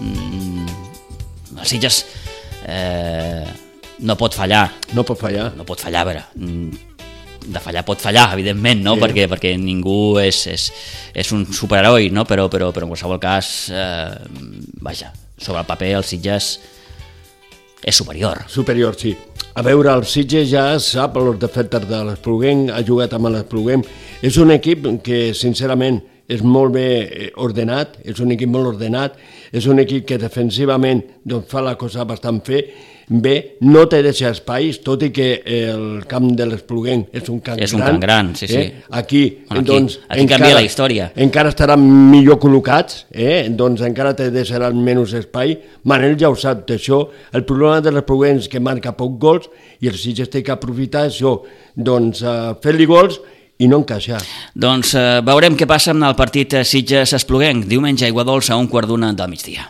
Mm, 0.03 0.65
els 1.55 1.71
Sitges 1.71 2.01
eh, 2.67 3.45
no 4.01 4.17
pot 4.17 4.35
fallar. 4.35 4.67
No 4.97 5.05
pot 5.07 5.19
fallar. 5.19 5.51
No 5.57 5.65
pot 5.67 5.81
fallar, 5.81 6.01
a 6.01 6.09
veure, 6.09 6.23
mm, 6.35 6.91
de 7.47 7.59
fallar 7.59 7.83
pot 7.85 8.01
fallar, 8.01 8.31
evidentment, 8.33 8.83
no? 8.83 8.95
Sí. 8.95 9.01
perquè, 9.05 9.27
perquè 9.29 9.55
ningú 9.57 10.19
és, 10.21 10.43
és, 10.47 10.67
és 11.13 11.31
un 11.33 11.45
superheroi, 11.45 12.11
no? 12.13 12.25
però, 12.25 12.47
però, 12.49 12.71
però 12.73 12.85
en 12.85 12.93
qualsevol 12.93 13.19
cas, 13.21 13.69
eh, 13.73 14.13
vaja, 14.81 15.11
sobre 15.37 15.63
el 15.63 15.65
paper 15.69 15.95
el 15.97 16.05
Sitges 16.05 16.53
és 17.81 17.97
superior. 17.97 18.43
Superior, 18.47 18.95
sí. 18.97 19.15
A 19.57 19.63
veure, 19.65 19.89
el 19.95 20.05
Sitges 20.05 20.49
ja 20.51 20.67
sap 20.79 21.17
els 21.17 21.39
defectes 21.41 21.87
de 21.89 22.03
l'Espluguem, 22.05 22.67
ha 22.69 22.83
jugat 22.85 23.13
amb 23.17 23.31
l'Espluguem. 23.33 23.83
És 24.21 24.37
un 24.37 24.53
equip 24.53 24.85
que, 25.03 25.31
sincerament, 25.37 25.99
és 26.31 26.43
molt 26.45 26.75
bé 26.75 26.87
eh, 27.01 27.29
ordenat, 27.41 27.97
és 28.05 28.21
un 28.23 28.31
equip 28.35 28.51
molt 28.53 28.75
ordenat, 28.75 29.17
és 29.51 29.67
un 29.67 29.81
equip 29.83 30.07
que 30.07 30.17
defensivament 30.21 31.03
doncs, 31.27 31.49
fa 31.51 31.61
la 31.63 31.75
cosa 31.79 32.05
bastant 32.07 32.39
bé, 32.45 32.61
bé, 33.11 33.33
no 33.67 33.83
té 33.91 33.99
deixa 34.05 34.29
espais, 34.31 34.79
tot 34.85 35.03
i 35.03 35.09
que 35.11 35.27
el 35.43 36.05
camp 36.09 36.29
de 36.37 36.47
l'Espluguent 36.47 37.03
és 37.11 37.27
un 37.33 37.41
camp 37.43 37.59
és 37.59 37.73
gran. 37.73 37.81
un 37.81 37.87
camp 37.87 37.99
gran, 38.03 38.29
sí, 38.39 38.47
sí. 38.47 38.59
Eh? 38.61 38.83
Aquí, 39.01 39.23
bueno, 39.49 39.61
aquí, 39.61 39.67
doncs, 39.67 39.97
aquí 40.07 40.23
encara, 40.23 40.45
canvia 40.45 40.59
la 40.59 40.63
història. 40.63 41.09
Encara 41.27 41.51
estaran 41.51 41.83
millor 41.83 42.39
col·locats, 42.43 43.05
eh? 43.11 43.49
doncs 43.49 43.83
encara 43.87 44.15
te 44.15 44.29
deixaran 44.31 44.79
menys 44.85 45.17
espai. 45.19 45.57
Manel 45.91 46.15
ja 46.21 46.31
ho 46.31 46.39
sap 46.39 46.63
d'això. 46.69 47.03
El 47.35 47.43
problema 47.49 47.81
de 47.83 47.91
l'Espluguent 47.91 48.39
és 48.45 48.47
que 48.51 48.63
marca 48.63 48.95
poc 48.95 49.19
gols 49.19 49.51
i 49.81 49.91
el 49.91 49.99
Sitges 49.99 50.31
té 50.31 50.45
que 50.45 50.55
aprofitar 50.55 51.09
això, 51.09 51.41
doncs, 51.75 52.23
fer-li 52.63 52.87
gols 52.87 53.19
i 53.61 53.69
no 53.69 53.81
encaixar. 53.83 54.21
Doncs 54.57 54.95
eh, 54.97 55.05
veurem 55.25 55.57
què 55.59 55.69
passa 55.69 55.93
amb 55.93 56.07
el 56.09 56.17
partit 56.17 56.57
Sitges-Espluguenc, 56.65 57.69
diumenge 57.69 58.07
a 58.07 58.11
Iguadols 58.11 58.49
a 58.49 58.57
un 58.59 58.71
quart 58.71 58.89
d'una 58.89 59.13
del 59.13 59.31
migdia. 59.31 59.69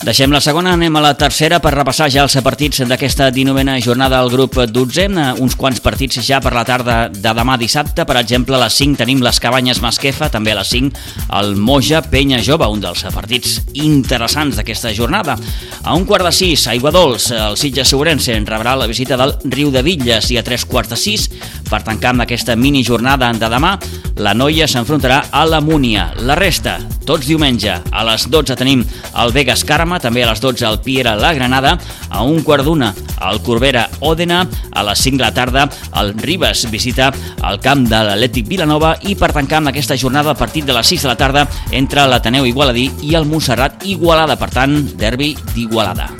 Deixem 0.00 0.32
la 0.32 0.38
segona, 0.40 0.70
anem 0.72 0.94
a 0.96 1.00
la 1.04 1.10
tercera 1.12 1.58
per 1.60 1.74
repassar 1.74 2.06
ja 2.08 2.22
els 2.24 2.32
partits 2.40 2.80
d'aquesta 2.88 3.26
19a 3.36 3.74
jornada 3.84 4.22
del 4.22 4.30
grup 4.32 4.54
12. 4.72 5.04
Uns 5.44 5.56
quants 5.60 5.82
partits 5.84 6.22
ja 6.24 6.38
per 6.40 6.54
la 6.56 6.62
tarda 6.64 6.94
de 7.12 7.34
demà 7.36 7.58
dissabte. 7.60 8.06
Per 8.08 8.16
exemple, 8.16 8.56
a 8.56 8.62
les 8.62 8.78
5 8.80 8.96
tenim 8.96 9.20
les 9.20 9.36
Cabanyes 9.44 9.82
Masquefa, 9.84 10.30
també 10.32 10.54
a 10.54 10.62
les 10.62 10.72
5 10.72 11.04
el 11.36 11.52
Moja 11.60 12.00
Penya 12.00 12.40
Jove, 12.40 12.64
un 12.72 12.80
dels 12.80 13.04
partits 13.12 13.58
interessants 13.76 14.56
d'aquesta 14.56 14.94
jornada. 14.96 15.36
A 15.84 15.92
un 15.92 16.08
quart 16.08 16.24
de 16.24 16.32
6, 16.32 16.64
a 16.70 16.78
Iguadols, 16.80 17.28
el 17.36 17.60
Sitges 17.60 17.92
Segurense 17.92 18.38
rebrà 18.40 18.78
la 18.80 18.88
visita 18.88 19.20
del 19.20 19.36
Riu 19.52 19.68
de 19.68 19.84
Villes 19.84 20.32
i 20.32 20.40
a 20.40 20.46
tres 20.46 20.64
quarts 20.64 20.94
de 20.94 20.96
6, 20.96 21.28
per 21.68 21.84
tancar 21.84 22.14
amb 22.14 22.24
aquesta 22.24 22.56
mini 22.56 22.80
jornada 22.88 23.28
de 23.36 23.52
demà, 23.52 23.76
la 24.20 24.34
noia 24.36 24.66
s'enfrontarà 24.68 25.22
a 25.32 25.46
la 25.48 25.62
Múnia. 25.64 26.10
La 26.28 26.34
resta, 26.36 26.74
tots 27.08 27.24
diumenge, 27.24 27.72
a 27.72 28.02
les 28.04 28.26
12 28.28 28.56
tenim 28.58 28.82
el 29.22 29.32
Vegas 29.32 29.62
Carme, 29.64 29.96
també 30.00 30.20
a 30.24 30.28
les 30.28 30.42
12 30.44 30.66
al 30.68 30.80
Piera 30.84 31.14
La 31.16 31.32
Granada, 31.32 31.78
a 32.10 32.20
un 32.22 32.42
quart 32.44 32.66
d'una 32.66 32.90
al 33.24 33.40
Corbera 33.40 33.86
Òdena, 34.04 34.42
a 34.72 34.84
les 34.84 35.04
5 35.06 35.16
de 35.16 35.24
la 35.24 35.32
tarda 35.32 35.64
el 36.02 36.12
Ribes 36.20 36.66
visita 36.70 37.08
el 37.48 37.60
camp 37.64 37.86
de 37.88 38.02
l'Atlètic 38.10 38.48
Vilanova 38.48 38.92
i 39.08 39.16
per 39.16 39.32
tancar 39.32 39.62
amb 39.62 39.72
aquesta 39.72 39.96
jornada 39.96 40.34
a 40.34 40.38
partir 40.38 40.66
de 40.68 40.76
les 40.76 40.92
6 40.92 41.06
de 41.06 41.12
la 41.12 41.16
tarda 41.16 41.46
entre 41.72 42.04
l'Ateneu 42.04 42.44
Igualadí 42.44 42.90
i 43.08 43.16
el 43.16 43.24
Montserrat 43.24 43.88
Igualada, 43.88 44.36
per 44.36 44.50
tant, 44.52 44.76
derbi 45.00 45.32
d'Igualada. 45.54 46.10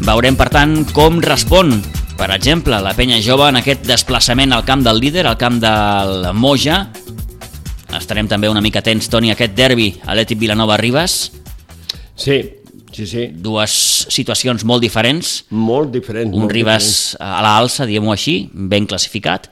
Veurem, 0.00 0.34
per 0.34 0.50
tant, 0.50 0.78
com 0.96 1.22
respon 1.22 1.76
per 2.20 2.34
exemple, 2.36 2.76
la 2.84 2.92
penya 2.92 3.16
jove 3.24 3.48
en 3.48 3.56
aquest 3.62 3.86
desplaçament 3.88 4.52
al 4.52 4.66
camp 4.68 4.84
del 4.84 5.00
líder, 5.00 5.24
al 5.26 5.38
camp 5.40 5.56
del 5.62 6.34
Moja, 6.36 6.82
Estarem 7.96 8.28
també 8.30 8.46
una 8.46 8.60
mica 8.62 8.78
atents, 8.78 9.08
Toni, 9.10 9.32
a 9.32 9.34
aquest 9.34 9.56
derbi 9.58 9.88
Atlètic 10.04 10.38
Vilanova-Ribes. 10.38 11.14
Sí, 12.14 12.40
Sí, 12.90 13.04
sí. 13.06 13.28
Dues 13.30 13.72
situacions 14.10 14.64
molt 14.66 14.82
diferents. 14.82 15.44
Molt 15.54 15.92
diferents. 15.94 16.34
Un 16.34 16.42
molt 16.42 16.52
diferents. 16.52 17.14
a 17.22 17.38
l'alça, 17.46 17.86
diguem-ho 17.86 18.10
així, 18.10 18.50
ben 18.52 18.88
classificat, 18.90 19.46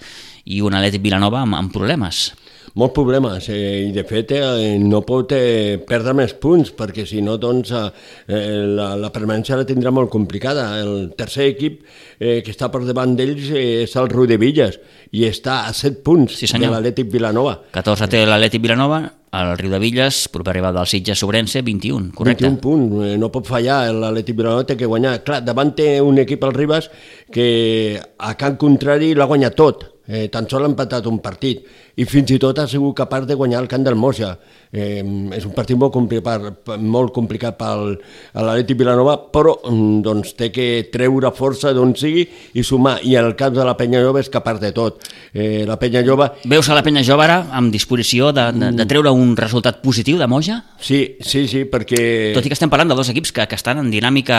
i 0.44 0.58
un 0.60 0.74
Atlètic 0.74 1.04
Vilanova 1.04 1.44
amb, 1.44 1.54
amb 1.54 1.72
problemes. 1.72 2.32
Molts 2.74 2.94
problemes, 2.94 3.48
eh, 3.48 3.88
i 3.88 3.92
de 3.94 4.04
fet 4.06 4.32
eh, 4.36 4.76
no 4.82 5.00
pot 5.06 5.32
eh, 5.32 5.78
perdre 5.88 6.12
més 6.14 6.34
punts, 6.38 6.70
perquè 6.76 7.06
si 7.08 7.22
no, 7.24 7.38
doncs, 7.40 7.72
eh, 7.72 8.38
la, 8.68 8.90
la 9.00 9.10
permanència 9.14 9.56
la 9.58 9.66
tindrà 9.68 9.92
molt 9.94 10.10
complicada. 10.12 10.68
El 10.82 11.12
tercer 11.18 11.48
equip 11.54 11.80
eh, 12.18 12.40
que 12.44 12.52
està 12.52 12.68
per 12.72 12.84
davant 12.86 13.16
d'ells 13.18 13.50
eh, 13.50 13.66
és 13.86 13.96
el 13.98 14.10
Rui 14.12 14.28
de 14.30 14.38
Villas, 14.40 14.78
i 15.12 15.24
està 15.28 15.62
a 15.66 15.72
7 15.72 16.02
punts 16.04 16.36
Sí, 16.38 16.50
de 16.52 16.68
l'Atlètic 16.68 17.08
Vilanova. 17.12 17.56
14 17.74 18.10
té 18.12 18.24
l'Atlètic 18.28 18.62
Vilanova, 18.62 19.02
el 19.38 19.52
Riu 19.58 19.72
de 19.72 19.78
Villes, 19.82 20.22
proper 20.32 20.54
rival 20.56 20.76
del 20.76 20.86
Sitges 20.88 21.20
Sobrense, 21.20 21.62
21, 21.62 22.12
correcte. 22.16 22.46
21 22.46 22.62
punts, 22.62 23.04
eh, 23.04 23.16
no 23.20 23.32
pot 23.32 23.48
fallar, 23.48 23.82
l'Atlètic 23.92 24.36
Vilanova 24.38 24.64
té 24.68 24.76
que 24.76 24.88
guanyar. 24.88 25.18
Clar, 25.24 25.42
davant 25.44 25.74
té 25.76 25.96
un 26.04 26.20
equip 26.22 26.44
al 26.44 26.56
Ribas 26.56 26.90
que 27.32 28.00
a 28.00 28.34
Can 28.40 28.56
Contrari 28.60 29.14
l'ha 29.16 29.28
guanyat 29.28 29.56
tot, 29.58 29.84
eh, 30.08 30.26
tan 30.32 30.48
sol 30.48 30.64
ha 30.64 30.70
empatat 30.72 31.06
un 31.06 31.20
partit 31.22 31.62
i 31.98 32.06
fins 32.08 32.32
i 32.32 32.38
tot 32.40 32.58
ha 32.58 32.66
sigut 32.70 32.96
capaç 32.96 33.26
de 33.28 33.36
guanyar 33.38 33.60
el 33.62 33.68
camp 33.68 33.84
del 33.84 33.98
Moja. 33.98 34.32
Eh, 34.72 35.04
és 35.36 35.44
un 35.46 35.54
partit 35.56 35.78
molt 35.78 35.92
complicat, 35.92 36.72
molt 36.80 37.12
complicat 37.14 37.56
pel 37.60 37.94
a 38.34 38.42
l'Atlètic 38.44 38.80
Vilanova, 38.80 39.16
però 39.32 39.54
mm, 39.62 40.00
doncs, 40.04 40.34
té 40.38 40.50
que 40.54 40.88
treure 40.92 41.32
força 41.36 41.74
d'on 41.76 41.94
sigui 41.98 42.26
i 42.54 42.64
sumar, 42.64 42.98
i 43.04 43.14
el 43.20 43.34
camp 43.38 43.56
de 43.56 43.66
la 43.66 43.76
Penya 43.78 44.02
Jove 44.04 44.24
és 44.24 44.32
capaç 44.32 44.60
de 44.64 44.72
tot. 44.76 45.04
Eh, 45.32 45.64
la 45.68 45.78
Penya 45.80 46.02
Jove 46.06 46.30
Veus 46.48 46.68
a 46.70 46.76
la 46.76 46.82
penya 46.86 47.02
jove 47.04 47.24
ara 47.26 47.38
amb 47.58 47.72
disposició 47.74 48.30
de, 48.32 48.48
de, 48.56 48.70
de 48.78 48.86
treure 48.88 49.12
un 49.12 49.34
resultat 49.36 49.82
positiu 49.84 50.18
de 50.20 50.28
Moja? 50.30 50.62
Sí, 50.80 51.18
sí, 51.20 51.46
sí, 51.50 51.64
perquè... 51.68 52.32
Tot 52.36 52.46
i 52.46 52.52
que 52.52 52.56
estem 52.56 52.72
parlant 52.72 52.92
de 52.92 52.96
dos 52.98 53.10
equips 53.12 53.34
que, 53.36 53.46
que 53.50 53.58
estan 53.58 53.82
en 53.82 53.90
dinàmica 53.92 54.38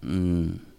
mm, 0.00 0.71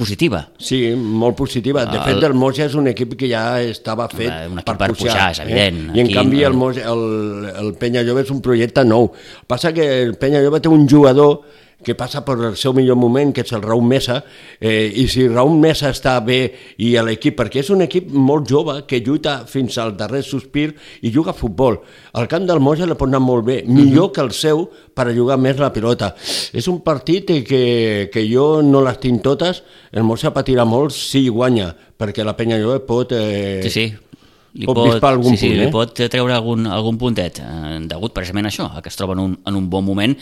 positiva. 0.00 0.40
Sí, 0.58 0.80
molt 0.96 1.36
positiva. 1.38 1.84
De 1.86 1.98
El- 2.00 2.04
fet, 2.08 2.24
el 2.30 2.34
Moja 2.34 2.64
és 2.66 2.74
un 2.80 2.88
equip 2.90 3.14
que 3.20 3.28
ja 3.30 3.44
estava 3.62 4.08
fet 4.10 4.32
un 4.50 4.58
equip 4.62 4.76
per 4.80 4.90
pujar, 4.96 5.30
és 5.36 5.40
evident. 5.44 5.82
I 5.94 6.00
en 6.00 6.06
Aquí, 6.10 6.14
canvi 6.18 6.42
el, 6.42 6.52
el- 6.52 6.58
Moja, 6.58 6.88
el, 6.90 7.50
el 7.64 7.72
Penya 7.80 8.02
Jove 8.08 8.24
és 8.26 8.30
un 8.34 8.40
projecte 8.44 8.84
nou. 8.88 9.10
Passa 9.46 9.72
que 9.76 9.86
el 10.06 10.16
Penya 10.20 10.42
Jove 10.44 10.60
té 10.64 10.72
un 10.72 10.88
jugador 10.88 11.42
que 11.84 11.94
passa 11.96 12.22
per 12.26 12.36
el 12.38 12.56
seu 12.60 12.74
millor 12.76 12.98
moment, 13.00 13.32
que 13.34 13.44
és 13.44 13.52
el 13.56 13.62
Raúl 13.62 13.84
Mesa, 13.86 14.20
eh, 14.60 14.90
i 14.94 15.06
si 15.08 15.26
Raúl 15.28 15.58
Mesa 15.60 15.90
està 15.90 16.18
bé 16.24 16.40
i 16.78 16.94
a 16.96 17.04
l'equip, 17.06 17.38
perquè 17.38 17.62
és 17.62 17.70
un 17.72 17.84
equip 17.86 18.10
molt 18.12 18.48
jove 18.50 18.80
que 18.86 19.00
lluita 19.00 19.40
fins 19.48 19.78
al 19.80 19.96
darrer 19.96 20.22
sospir 20.26 20.74
i 21.02 21.12
juga 21.14 21.32
a 21.32 21.38
futbol. 21.38 21.80
El 22.14 22.28
camp 22.28 22.46
del 22.48 22.60
Moja 22.60 22.86
li 22.86 22.96
pot 22.98 23.08
anar 23.08 23.22
molt 23.24 23.46
bé, 23.46 23.62
millor 23.66 24.12
que 24.12 24.20
el 24.24 24.32
seu 24.36 24.66
per 24.94 25.08
a 25.08 25.14
jugar 25.16 25.38
més 25.40 25.58
la 25.58 25.72
pilota. 25.72 26.14
És 26.52 26.68
un 26.68 26.82
partit 26.84 27.32
que, 27.46 28.10
que 28.12 28.26
jo 28.28 28.60
no 28.62 28.84
les 28.84 29.00
tinc 29.00 29.22
totes, 29.24 29.62
el 29.92 30.04
Moja 30.04 30.34
patirà 30.34 30.66
molt 30.68 30.92
si 30.96 31.28
guanya, 31.28 31.72
perquè 31.96 32.24
la 32.24 32.36
Penya 32.36 32.60
Jove 32.60 32.80
pot... 32.86 33.12
Eh, 33.16 33.60
Sí, 33.64 33.70
sí. 33.70 34.09
Li 34.58 34.66
pot 34.66 34.80
vispar 34.82 35.12
algun 35.14 35.36
sí, 35.36 35.38
sí, 35.38 35.48
punt, 35.48 35.58
li 35.60 35.66
eh? 35.68 35.72
pot 35.72 36.00
treure 36.10 36.34
algun, 36.34 36.66
algun 36.66 36.96
puntet, 36.98 37.38
eh, 37.44 37.76
degut 37.90 38.14
precisament 38.16 38.48
a 38.48 38.50
això, 38.50 38.66
a 38.66 38.82
que 38.82 38.90
es 38.90 38.98
troba 38.98 39.14
en 39.14 39.22
un, 39.22 39.36
en 39.46 39.58
un 39.58 39.68
bon 39.70 39.84
moment 39.86 40.16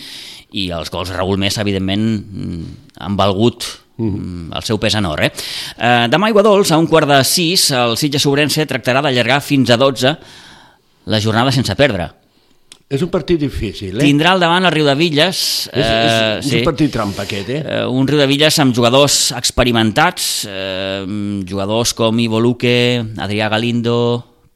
i 0.53 0.69
els 0.77 0.93
gols 0.93 1.09
de 1.09 1.17
Raúl 1.17 1.41
Mesa, 1.41 1.63
evidentment, 1.65 2.05
mm, 2.19 2.75
han 3.07 3.17
valgut 3.17 3.65
mm, 3.97 4.51
el 4.59 4.67
seu 4.69 4.81
pes 4.83 4.99
en 5.01 5.09
or. 5.09 5.25
Eh? 5.25 5.33
Eh, 5.33 6.05
demà 6.13 6.29
a 6.29 6.35
Iguadols, 6.35 6.75
a 6.75 6.81
un 6.81 6.91
quart 6.91 7.09
de 7.09 7.23
sis, 7.25 7.71
el 7.73 7.97
Sitges 8.01 8.27
Sobrense 8.27 8.69
tractarà 8.69 9.01
d'allargar 9.05 9.41
fins 9.45 9.73
a 9.73 9.81
12 9.81 10.15
la 11.09 11.21
jornada 11.25 11.55
sense 11.55 11.73
perdre. 11.79 12.11
És 12.89 13.03
un 13.05 13.11
partit 13.13 13.37
difícil, 13.37 13.99
eh? 13.99 14.05
Tindrà 14.07 14.31
al 14.33 14.41
davant 14.41 14.65
el 14.65 14.73
Riu 14.73 14.87
de 14.89 14.95
Villes. 14.97 15.41
És, 15.69 15.85
és, 15.85 16.15
és 16.41 16.47
sí. 16.49 16.61
un 16.63 16.65
partit 16.65 16.93
trampa 16.93 17.27
aquest, 17.27 17.51
eh? 17.53 17.59
Eh, 17.61 17.83
un 17.85 18.09
Riu 18.09 18.17
de 18.23 18.27
Villes 18.31 18.57
amb 18.65 18.73
jugadors 18.77 19.19
experimentats, 19.37 20.47
eh, 20.49 21.05
jugadors 21.49 21.93
com 21.99 22.25
Ivo 22.25 22.41
Luque, 22.41 23.05
Adrià 23.21 23.51
Galindo, 23.53 23.99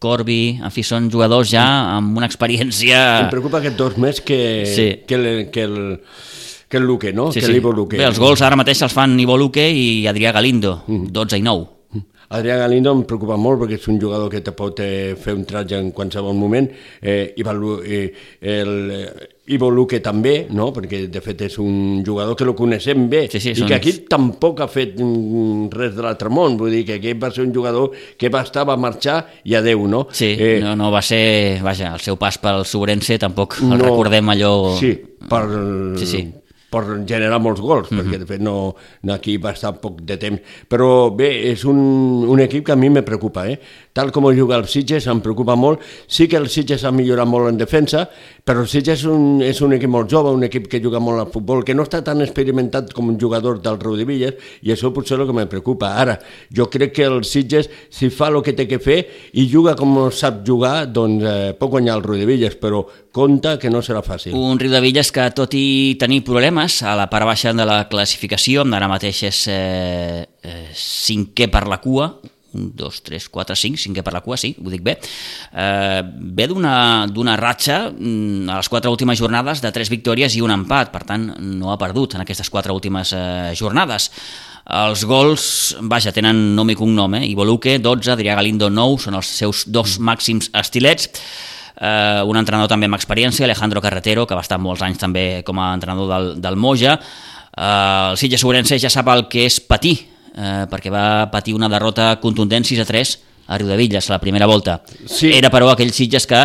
Corbi, 0.03 0.57
en 0.65 0.73
fi, 0.73 0.83
són 0.83 1.11
jugadors 1.13 1.53
ja 1.53 1.67
amb 1.99 2.17
una 2.17 2.27
experiència... 2.27 3.03
Em 3.27 3.29
preocupa 3.35 3.61
aquests 3.61 3.79
dos 3.79 4.01
més 4.01 4.23
que, 4.25 4.41
Sí. 4.67 4.89
que, 5.07 5.21
el, 5.21 5.29
que, 5.53 5.69
el, 5.69 5.77
que 6.73 6.81
el 6.81 6.89
Luque, 6.89 7.13
no? 7.13 7.29
que 7.37 7.45
l'Ivo 7.53 7.71
Luque. 7.77 8.01
Bé, 8.01 8.09
els 8.09 8.19
gols 8.19 8.41
ara 8.43 8.57
mateix 8.57 8.81
els 8.83 8.97
fan 8.97 9.15
Ivo 9.21 9.37
Luque 9.37 9.69
i 9.69 10.09
Adrià 10.11 10.33
Galindo, 10.33 10.79
12 10.89 11.37
i 11.37 11.45
9. 11.45 11.69
Adrià 12.33 12.57
Galindo 12.57 12.95
em 12.97 13.03
preocupa 13.09 13.37
molt 13.41 13.61
perquè 13.63 13.77
és 13.77 13.89
un 13.93 14.01
jugador 14.01 14.31
que 14.33 14.41
te 14.45 14.55
pot 14.57 14.81
eh, 14.81 15.13
fer 15.21 15.35
un 15.37 15.45
tratge 15.49 15.77
en 15.79 15.93
qualsevol 15.93 16.37
moment 16.39 16.69
eh, 17.01 17.35
i 17.37 17.45
Lu, 17.53 17.75
eh, 17.85 18.07
el, 18.41 18.73
eh, 18.91 19.29
Ivo 19.53 19.69
Luque 19.71 19.99
també, 20.01 20.47
no? 20.55 20.71
perquè 20.73 21.03
de 21.13 21.21
fet 21.21 21.43
és 21.49 21.59
un 21.59 22.03
jugador 22.07 22.37
que 22.39 22.47
lo 22.47 22.55
coneixem 22.57 23.09
bé 23.11 23.27
Sí, 23.33 23.41
sí, 23.43 23.53
i 23.53 23.67
que 23.67 23.75
aquí 23.77 23.93
tampoc 24.09 24.63
ha 24.63 24.69
fet 24.71 24.95
mm, 24.97 25.69
res 25.75 25.97
de 25.97 26.05
l'altre 26.07 26.31
món, 26.33 26.57
vull 26.61 26.73
dir 26.73 26.85
que 26.89 27.01
aquest 27.01 27.21
va 27.21 27.33
ser 27.35 27.45
un 27.45 27.53
jugador 27.55 27.91
que 28.17 28.31
va 28.33 28.45
estar, 28.47 28.65
va 28.69 28.79
marxar 28.81 29.19
i 29.45 29.57
adeu, 29.59 29.87
no? 29.91 30.07
Sí, 30.15 30.33
Eh, 30.43 30.61
no, 30.63 30.75
no 30.79 30.91
va 30.91 31.03
ser... 31.05 31.61
Vaja, 31.63 31.93
el 31.95 32.01
seu 32.03 32.17
pas 32.19 32.39
pel 32.41 32.65
Sobrense 32.67 33.19
tampoc 33.21 33.59
el 33.63 33.77
recordem 33.83 34.33
allò... 34.33 34.53
Sí, 34.79 34.95
per, 35.29 35.45
Sí, 36.01 36.07
sí. 36.07 36.23
Per 36.73 36.83
generar 37.07 37.39
molts 37.45 37.61
gols, 37.61 37.91
Mhm. 37.93 38.01
perquè 38.01 38.19
de 38.23 38.27
fet 38.27 38.41
no, 38.41 38.75
no 39.03 39.13
aquí 39.13 39.37
va 39.37 39.53
estar 39.53 39.75
poc 39.81 40.01
de 40.09 40.17
temps. 40.17 40.41
Però 40.69 41.11
bé, 41.15 41.29
és 41.53 41.65
un, 41.69 41.77
un 42.29 42.41
equip 42.41 42.65
que 42.67 42.73
a 42.73 42.77
mi 42.77 42.89
me 42.91 43.03
preocupa, 43.05 43.45
eh? 43.51 43.59
Tal 43.93 44.11
com 44.11 44.25
juga 44.33 44.57
el 44.57 44.65
Sitges 44.67 45.07
em 45.13 45.21
preocupa 45.21 45.55
molt. 45.55 45.81
Sí 46.09 46.27
que 46.27 46.39
el 46.41 46.49
Sitges 46.49 46.85
ha 46.85 46.91
millorat 46.95 47.29
molt 47.29 47.51
en 47.51 47.59
defensa, 47.61 48.07
però 48.45 48.63
el 48.65 48.69
Sitges 48.73 49.03
és 49.03 49.05
un, 49.05 49.43
és 49.45 49.61
un 49.61 49.75
equip 49.77 49.91
molt 49.93 50.09
jove, 50.11 50.31
un 50.33 50.45
equip 50.47 50.67
que 50.67 50.81
juga 50.81 50.99
molt 50.99 51.21
al 51.21 51.31
futbol, 51.33 51.63
que 51.63 51.75
no 51.75 51.83
està 51.85 52.03
tan 52.03 52.23
experimentat 52.25 52.93
com 52.95 53.09
un 53.11 53.19
jugador 53.21 53.61
del 53.61 53.79
Reu 53.79 53.97
de 53.97 54.07
Villas, 54.09 54.35
i 54.63 54.73
això 54.73 54.93
potser 54.95 55.19
és 55.19 55.21
el 55.21 55.27
que 55.29 55.37
me 55.37 55.47
preocupa. 55.47 55.93
Ara, 56.01 56.19
jo 56.55 56.71
crec 56.71 56.95
que 56.95 57.05
el 57.05 57.23
Sitges, 57.29 57.69
si 57.91 58.09
fa 58.09 58.29
el 58.33 58.41
que 58.43 58.55
té 58.55 58.67
que 58.67 58.79
fer 58.79 59.07
i 59.35 59.45
juga 59.53 59.75
com 59.77 60.11
sap 60.11 60.41
jugar, 60.47 60.87
doncs 60.91 61.25
eh, 61.29 61.53
pot 61.59 61.69
guanyar 61.71 61.97
el 61.99 62.03
Reu 62.07 62.17
de 62.17 62.25
Villas, 62.27 62.57
però 62.57 62.87
compta 63.13 63.59
que 63.61 63.71
no 63.71 63.83
serà 63.85 64.03
fàcil. 64.05 64.35
Un 64.35 64.59
Riu 64.61 64.73
de 64.73 64.81
Villes 64.83 65.13
que, 65.15 65.29
tot 65.37 65.55
i 65.55 65.95
tenir 66.01 66.23
problemes 66.27 66.81
a 66.83 66.97
la 66.99 67.09
part 67.13 67.29
baixa 67.29 67.53
de 67.55 67.67
la 67.69 67.83
classificació, 67.93 68.65
ara 68.73 68.91
mateix 68.91 69.23
és 69.29 69.47
eh, 69.53 70.23
eh, 70.43 70.69
cinquè 70.75 71.51
per 71.53 71.67
la 71.71 71.79
cua, 71.85 72.09
un, 72.53 72.71
dos, 72.77 73.01
tres, 73.05 73.29
quatre, 73.33 73.57
cinc, 73.57 73.79
cinquè 73.81 74.05
per 74.05 74.15
la 74.15 74.23
cua, 74.25 74.37
sí, 74.41 74.53
ho 74.61 74.73
dic 74.73 74.85
bé, 74.85 74.97
eh, 75.53 76.01
ve 76.03 76.49
d'una 76.51 77.37
ratxa 77.41 77.79
mm, 77.91 78.49
a 78.49 78.61
les 78.61 78.73
quatre 78.73 78.93
últimes 78.93 79.21
jornades 79.21 79.63
de 79.65 79.73
tres 79.73 79.93
victòries 79.93 80.37
i 80.37 80.45
un 80.45 80.53
empat, 80.55 80.93
per 80.93 81.05
tant 81.09 81.29
no 81.41 81.73
ha 81.73 81.79
perdut 81.81 82.17
en 82.17 82.25
aquestes 82.25 82.51
quatre 82.53 82.73
últimes 82.73 83.15
eh, 83.17 83.53
jornades. 83.59 84.11
Els 84.63 85.03
gols, 85.11 85.45
vaja, 85.91 86.13
tenen 86.15 86.53
nom 86.55 86.69
i 86.71 86.77
cognom, 86.79 87.17
eh? 87.19 87.25
Ivo 87.27 87.45
Luque, 87.45 87.81
12, 87.83 88.13
Adrià 88.15 88.37
Galindo, 88.39 88.69
9, 88.71 89.01
són 89.09 89.19
els 89.19 89.33
seus 89.41 89.65
dos 89.67 89.97
màxims 89.99 90.53
estilets. 90.55 91.11
Uh, 91.83 92.23
un 92.31 92.39
entrenador 92.39 92.71
també 92.71 92.87
amb 92.87 92.95
experiència, 92.95 93.43
Alejandro 93.43 93.81
Carretero, 93.83 94.23
que 94.23 94.37
va 94.39 94.45
estar 94.45 94.61
molts 94.63 94.85
anys 94.87 95.01
també 95.03 95.43
com 95.43 95.59
a 95.59 95.73
entrenador 95.75 96.07
del, 96.13 96.29
del 96.45 96.55
Moja. 96.55 96.95
Uh, 97.51 98.13
el 98.13 98.21
Sitges 98.21 98.45
Sobrense 98.45 98.79
ja 98.79 98.91
sap 98.93 99.11
el 99.11 99.27
que 99.33 99.49
és 99.49 99.59
patir, 99.67 99.97
uh, 100.37 100.63
perquè 100.71 100.93
va 100.95 101.27
patir 101.33 101.57
una 101.59 101.71
derrota 101.73 102.13
contundent 102.23 102.69
6 102.69 102.85
a 102.85 102.87
3 102.87 103.17
a 103.49 103.59
Riudevilles 103.59 104.09
a 104.09 104.15
la 104.15 104.21
primera 104.23 104.47
volta. 104.47 104.79
Sí. 105.11 105.33
Era, 105.35 105.51
però, 105.51 105.73
aquell 105.73 105.91
Sitges 105.91 106.29
que 106.31 106.45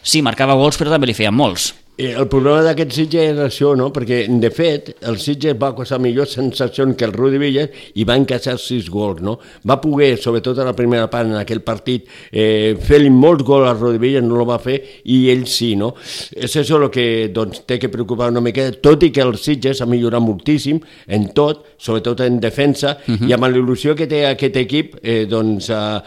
sí, 0.00 0.24
marcava 0.24 0.56
gols, 0.56 0.80
però 0.80 0.96
també 0.96 1.10
li 1.10 1.18
feien 1.18 1.36
molts. 1.36 1.74
Eh, 1.98 2.14
El 2.14 2.28
problema 2.30 2.60
d'aquest 2.62 2.92
Sitges 2.94 3.32
és 3.32 3.38
això, 3.42 3.72
no? 3.74 3.88
perquè 3.90 4.20
de 4.38 4.48
fet 4.54 4.92
el 5.10 5.16
Sitges 5.18 5.56
va 5.58 5.72
causar 5.74 5.96
millor 5.98 6.28
sensació 6.30 6.84
que 6.94 7.02
el 7.08 7.12
Rudi 7.12 7.40
Villas 7.42 7.72
i 7.98 8.04
va 8.06 8.14
encaixar 8.14 8.54
sis 8.62 8.86
gols. 8.86 9.18
No? 9.26 9.34
Va 9.66 9.80
poder, 9.82 10.12
sobretot 10.22 10.60
a 10.62 10.66
la 10.68 10.76
primera 10.78 11.08
part 11.10 11.26
en 11.26 11.34
aquell 11.40 11.64
partit, 11.66 12.06
eh, 12.30 12.76
fer-li 12.78 13.10
molts 13.10 13.42
gols 13.42 13.66
al 13.66 13.80
Rudi 13.80 13.98
Villas, 13.98 14.22
no 14.22 14.38
el 14.38 14.46
va 14.46 14.60
fer, 14.62 14.76
i 15.10 15.24
ell 15.32 15.42
sí. 15.50 15.72
No? 15.74 15.88
És 16.30 16.54
això 16.62 16.78
el 16.78 16.86
que 16.94 17.08
doncs, 17.34 17.64
té 17.66 17.80
que 17.82 17.90
preocupar 17.90 18.30
una 18.30 18.44
mica, 18.46 18.68
tot 18.78 19.02
i 19.02 19.10
que 19.10 19.24
el 19.26 19.34
Sitges 19.34 19.82
ha 19.82 19.90
millorat 19.90 20.22
moltíssim 20.22 20.78
en 21.08 21.26
tot, 21.34 21.66
sobretot 21.82 22.22
en 22.28 22.38
defensa, 22.38 22.94
uh 22.94 23.16
-huh. 23.16 23.28
i 23.28 23.34
amb 23.34 23.50
l'il·lusió 23.50 23.96
que 23.96 24.06
té 24.06 24.24
aquest 24.26 24.56
equip, 24.56 24.94
eh, 25.02 25.26
doncs 25.26 25.68
eh, 25.70 25.98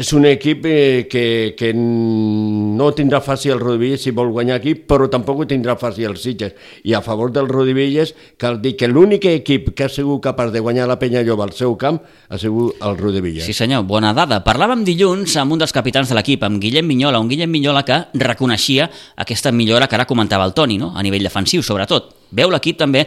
és 0.00 0.12
un 0.14 0.24
equip 0.24 0.64
eh, 0.64 1.06
que, 1.10 1.54
que 1.54 1.74
no 1.74 2.90
tindrà 2.92 3.20
fàcil 3.20 3.52
el 3.52 3.60
Rodivilles 3.60 4.00
si 4.00 4.12
vol 4.12 4.32
guanyar 4.32 4.56
aquí, 4.56 4.74
però 4.74 5.09
tampoc 5.12 5.42
ho 5.42 5.46
tindrà 5.48 5.76
fàcil 5.80 6.08
el 6.08 6.16
Sitges. 6.20 6.54
I 6.84 6.94
a 6.94 7.02
favor 7.04 7.32
del 7.34 7.48
Rodivilles 7.50 8.14
cal 8.40 8.60
dir 8.62 8.76
que 8.78 8.88
l'únic 8.88 9.26
equip 9.30 9.72
que 9.76 9.86
ha 9.86 9.92
sigut 9.92 10.22
capaç 10.24 10.52
de 10.54 10.62
guanyar 10.62 10.88
la 10.88 10.98
Penya 10.98 11.22
Lloba 11.26 11.44
al 11.48 11.54
seu 11.56 11.76
camp 11.78 12.00
ha 12.28 12.38
sigut 12.38 12.80
el 12.80 12.98
Rodivilles. 12.98 13.44
Sí 13.44 13.54
senyor, 13.56 13.84
bona 13.88 14.14
dada. 14.16 14.40
Parlàvem 14.46 14.84
dilluns 14.86 15.36
amb 15.40 15.56
un 15.56 15.62
dels 15.62 15.74
capitans 15.76 16.08
de 16.08 16.18
l'equip, 16.18 16.44
amb 16.46 16.62
Guillem 16.62 16.86
Minyola, 16.86 17.20
un 17.20 17.28
Guillem 17.30 17.50
Minyola 17.50 17.84
que 17.84 18.02
reconeixia 18.14 18.90
aquesta 19.16 19.52
millora 19.52 19.88
que 19.88 19.98
ara 19.98 20.08
comentava 20.08 20.46
el 20.48 20.54
Toni, 20.54 20.78
no? 20.78 20.94
a 20.96 21.02
nivell 21.02 21.26
defensiu 21.26 21.62
sobretot. 21.62 22.14
Veu 22.30 22.50
l'equip 22.50 22.78
també 22.78 23.06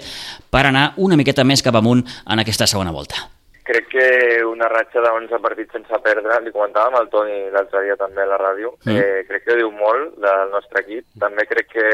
per 0.51 0.68
anar 0.68 0.91
una 0.97 1.18
miqueta 1.18 1.47
més 1.47 1.64
cap 1.64 1.80
amunt 1.80 2.04
en 2.04 2.43
aquesta 2.43 2.68
segona 2.68 2.91
volta. 2.91 3.32
Crec 3.64 3.88
que 3.88 4.43
una 4.43 4.68
ratxa 4.68 4.99
de 4.99 5.09
11 5.16 5.39
partits 5.39 5.72
sense 5.72 5.99
perdre, 6.03 6.39
li 6.43 6.51
comentàvem 6.51 6.97
al 6.99 7.07
Toni 7.09 7.49
l'altre 7.53 7.84
dia 7.86 7.95
també 7.95 8.24
a 8.26 8.32
la 8.34 8.38
ràdio, 8.41 8.74
Mm. 8.86 8.97
eh, 8.97 9.24
crec 9.30 9.45
que 9.45 9.55
diu 9.55 9.72
molt 9.72 10.18
del 10.20 10.49
nostre 10.51 10.82
equip. 10.82 11.05
També 11.20 11.45
crec 11.47 11.70
que 11.72 11.88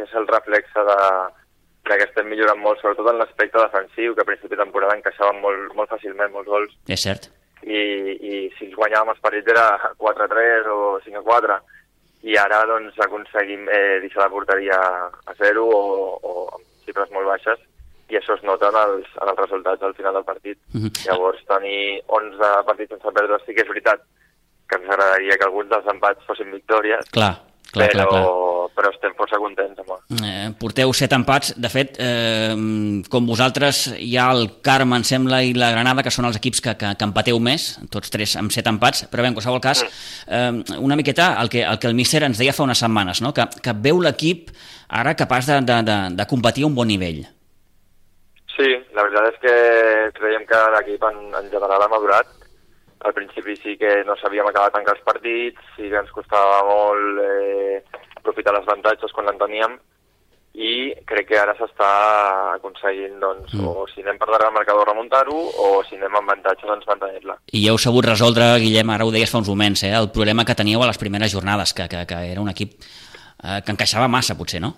és 0.00 0.14
el 0.14 0.26
reflexe 0.26 0.84
de, 0.88 0.96
crec 1.84 1.98
que 1.98 2.08
estem 2.08 2.26
millorant 2.28 2.58
molt, 2.62 2.80
sobretot 2.80 3.10
en 3.12 3.18
l'aspecte 3.18 3.58
defensiu, 3.60 4.14
que 4.14 4.22
a 4.22 4.24
principi 4.24 4.56
de 4.56 4.62
temporada 4.62 4.96
encaixaven 4.96 5.40
molt, 5.42 5.74
molt 5.74 5.90
fàcilment 5.90 6.32
molts 6.32 6.48
gols. 6.48 6.72
És 6.88 7.02
cert. 7.02 7.28
I, 7.62 7.76
i 8.16 8.50
si 8.56 8.70
guanyàvem 8.72 9.10
els 9.12 9.20
partits 9.20 9.50
era 9.52 9.66
4-3 9.98 10.66
o 10.72 10.98
5-4 11.04 11.58
i 12.22 12.36
ara 12.36 12.62
doncs 12.68 12.96
aconseguim 13.00 13.68
eh, 13.68 13.98
deixar 14.00 14.22
la 14.24 14.30
porteria 14.32 14.78
a 14.80 15.34
zero 15.36 15.66
o, 15.68 16.16
o 16.22 16.48
amb 16.56 16.64
xifres 16.86 17.10
molt 17.12 17.26
baixes 17.28 17.60
i 18.12 18.18
això 18.18 18.36
es 18.36 18.42
nota 18.46 18.70
en 18.70 18.78
els, 18.82 19.12
en 19.20 19.28
els 19.32 19.42
resultats 19.42 19.82
al 19.82 19.94
final 19.94 20.14
del 20.14 20.24
partit. 20.24 20.58
Mhm. 20.72 20.86
-huh. 20.86 21.06
Llavors, 21.06 21.44
tenir 21.46 22.02
11 22.06 22.64
partits 22.66 22.90
sense 22.90 23.12
perdre 23.12 23.38
sí 23.46 23.54
que 23.54 23.62
és 23.62 23.68
veritat 23.68 24.00
que 24.68 24.76
ens 24.76 24.90
agradaria 24.90 25.36
que 25.36 25.44
alguns 25.44 25.68
dels 25.68 25.86
empats 25.86 26.24
fossin 26.26 26.50
victòries, 26.52 27.04
Clar, 27.10 27.34
clar, 27.72 27.88
però, 27.88 28.08
clar, 28.08 28.22
clar. 28.22 28.70
però 28.76 28.90
estem 28.92 29.14
força 29.18 29.36
contents 29.36 29.78
amb 29.78 29.90
Eh, 30.10 30.50
porteu 30.58 30.92
set 30.92 31.12
empats. 31.14 31.52
De 31.56 31.68
fet, 31.70 31.96
eh, 32.02 32.54
com 33.10 33.26
vosaltres, 33.26 33.94
hi 33.98 34.16
ha 34.18 34.30
el 34.34 34.60
Carme, 34.62 34.96
em 34.96 35.04
sembla, 35.04 35.42
i 35.46 35.54
la 35.54 35.70
Granada, 35.70 36.02
que 36.02 36.10
són 36.10 36.26
els 36.26 36.36
equips 36.40 36.60
que, 36.60 36.76
que, 36.76 36.94
que 36.98 37.04
empateu 37.04 37.38
més, 37.38 37.78
tots 37.90 38.10
tres 38.10 38.36
amb 38.40 38.50
set 38.50 38.66
empats, 38.66 39.06
però 39.10 39.22
bé, 39.22 39.28
en 39.28 39.38
qualsevol 39.38 39.60
cas, 39.60 39.84
eh, 40.26 40.78
una 40.78 40.96
miqueta 40.96 41.36
el 41.40 41.48
que, 41.48 41.62
el 41.62 41.78
que 41.78 41.86
el 41.86 41.94
míster 41.94 42.24
ens 42.26 42.38
deia 42.38 42.54
fa 42.56 42.66
unes 42.66 42.82
setmanes, 42.82 43.22
no? 43.22 43.34
que, 43.34 43.46
que 43.62 43.76
veu 43.86 44.00
l'equip 44.02 44.50
ara 44.88 45.14
capaç 45.14 45.46
de, 45.46 45.60
de, 45.62 45.82
de, 45.86 45.98
de 46.18 46.26
competir 46.26 46.66
a 46.66 46.70
un 46.70 46.74
bon 46.74 46.90
nivell. 46.90 47.22
Sí, 48.56 48.70
la 48.96 49.06
veritat 49.06 49.32
és 49.32 49.40
que 49.42 49.54
creiem 50.18 50.46
que 50.48 50.60
l'equip 50.74 51.04
en, 51.08 51.20
en 51.38 51.50
general 51.52 51.86
ha 51.86 51.90
madurat. 51.92 52.32
Al 53.00 53.14
principi 53.16 53.54
sí 53.56 53.76
que 53.80 54.02
no 54.04 54.16
sabíem 54.20 54.48
acabar 54.48 54.72
tancar 54.74 54.96
els 54.96 55.04
partits, 55.06 55.60
sí 55.76 55.88
que 55.88 56.00
ens 56.02 56.10
costava 56.12 56.60
molt 56.68 57.22
eh, 57.24 57.78
aprofitar 58.18 58.52
els 58.58 58.68
avantatges 58.68 59.14
quan 59.16 59.30
en 59.32 59.40
teníem 59.40 59.78
i 60.60 60.90
crec 61.06 61.28
que 61.30 61.38
ara 61.38 61.54
s'està 61.54 61.90
aconseguint, 62.56 63.20
doncs, 63.22 63.54
mm. 63.54 63.68
o 63.70 63.86
si 63.88 64.02
anem 64.02 64.18
per 64.18 64.26
darrere 64.26 64.48
del 64.48 64.56
marcador 64.58 64.88
remuntar-ho 64.90 65.38
o 65.38 65.68
si 65.86 65.94
anem 65.94 66.18
amb 66.18 66.26
avantatge, 66.26 66.66
doncs 66.66 66.88
mantenir-la. 66.90 67.38
I 67.54 67.62
heu 67.70 67.78
sabut 67.78 68.08
resoldre, 68.08 68.50
Guillem, 68.58 68.90
ara 68.90 69.06
ho 69.06 69.14
deies 69.14 69.30
fa 69.30 69.38
uns 69.40 69.48
moments, 69.52 69.84
eh, 69.86 69.94
el 69.94 70.10
problema 70.10 70.44
que 70.44 70.58
teníeu 70.58 70.82
a 70.82 70.90
les 70.90 70.98
primeres 70.98 71.32
jornades, 71.32 71.72
que, 71.72 71.86
que, 71.88 72.02
que 72.10 72.20
era 72.32 72.42
un 72.42 72.50
equip 72.50 72.74
eh, 72.82 73.60
que 73.62 73.76
encaixava 73.76 74.10
massa, 74.10 74.36
potser, 74.36 74.60
no? 74.60 74.74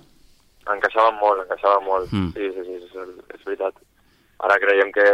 Encaixaven 0.71 1.17
molt, 1.21 1.43
encaixaven 1.43 1.85
molt, 1.85 2.13
Mm. 2.13 2.27
mm. 2.27 2.33
sí, 2.37 2.51
sí, 2.55 2.63
sí, 2.65 2.75
és, 3.03 3.09
és 3.39 3.45
veritat. 3.45 3.75
Ara 4.43 4.59
creiem 4.59 4.91
que, 4.93 5.07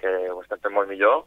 que 0.00 0.12
ho 0.32 0.40
estem 0.42 0.58
fent 0.60 0.74
molt 0.74 0.88
millor, 0.88 1.24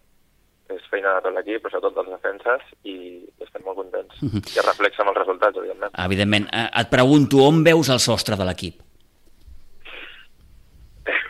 és 0.70 0.82
feina 0.90 1.16
de 1.16 1.22
tot 1.26 1.34
l'equip, 1.34 1.64
però 1.64 1.72
sobretot 1.74 1.96
dels 1.98 2.12
defenses, 2.14 2.62
i 2.86 2.96
estem 3.42 3.64
molt 3.66 3.78
contents. 3.82 4.20
Mhm. 4.22 4.44
I 4.54 4.60
es 4.62 4.66
reflexa 4.68 5.02
amb 5.02 5.10
els 5.10 5.18
resultats, 5.18 5.58
evidentment. 5.58 5.92
Evidentment. 6.06 6.46
Eh, 6.54 6.68
et 6.82 6.90
pregunto, 6.90 7.42
on 7.48 7.64
veus 7.64 7.90
el 7.90 8.00
sostre 8.00 8.36
de 8.38 8.46
l'equip? 8.46 8.82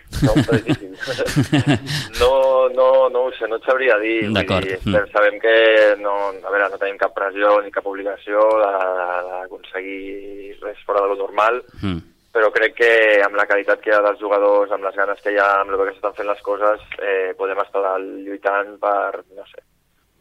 Difícil. 0.19 0.91
no, 2.19 2.67
no, 2.75 3.09
no 3.09 3.19
ho 3.27 3.31
sé, 3.37 3.47
no 3.47 3.55
et 3.55 3.63
sabria 3.63 3.95
dir. 4.01 4.27
D'acord. 4.35 4.67
Mm. 4.83 5.05
Sabem 5.13 5.39
que 5.39 5.55
no, 6.01 6.13
a 6.43 6.51
veure, 6.51 6.67
no 6.73 6.79
tenim 6.81 6.97
cap 6.99 7.13
pressió 7.15 7.61
ni 7.63 7.71
cap 7.71 7.85
obligació 7.87 8.41
d'aconseguir 8.59 10.57
res 10.63 10.81
fora 10.85 11.05
de 11.05 11.13
lo 11.13 11.19
normal, 11.23 11.63
Mm. 11.81 12.01
Però 12.31 12.51
crec 12.53 12.75
que 12.77 12.91
amb 13.25 13.35
la 13.35 13.47
qualitat 13.49 13.81
que 13.81 13.89
hi 13.89 13.95
ha 13.97 14.03
dels 14.05 14.19
jugadors, 14.21 14.71
amb 14.71 14.85
les 14.85 14.95
ganes 14.95 15.21
que 15.23 15.33
hi 15.33 15.39
ha, 15.41 15.61
amb 15.61 15.73
el 15.73 15.81
que 15.87 15.93
s'estan 15.95 16.13
fent 16.17 16.29
les 16.29 16.41
coses, 16.45 16.81
eh, 17.01 17.33
podem 17.37 17.59
estar 17.63 17.95
lluitant 17.99 18.75
per, 18.81 19.23
no 19.35 19.45
sé, 19.49 19.63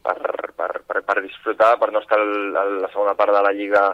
per, 0.03 0.17
per, 0.57 0.71
per, 0.89 1.03
per 1.05 1.19
disfrutar, 1.23 1.75
per 1.79 1.91
no 1.93 2.01
estar 2.01 2.19
a 2.21 2.65
la 2.65 2.89
segona 2.93 3.15
part 3.19 3.35
de 3.37 3.43
la 3.45 3.53
Lliga 3.53 3.85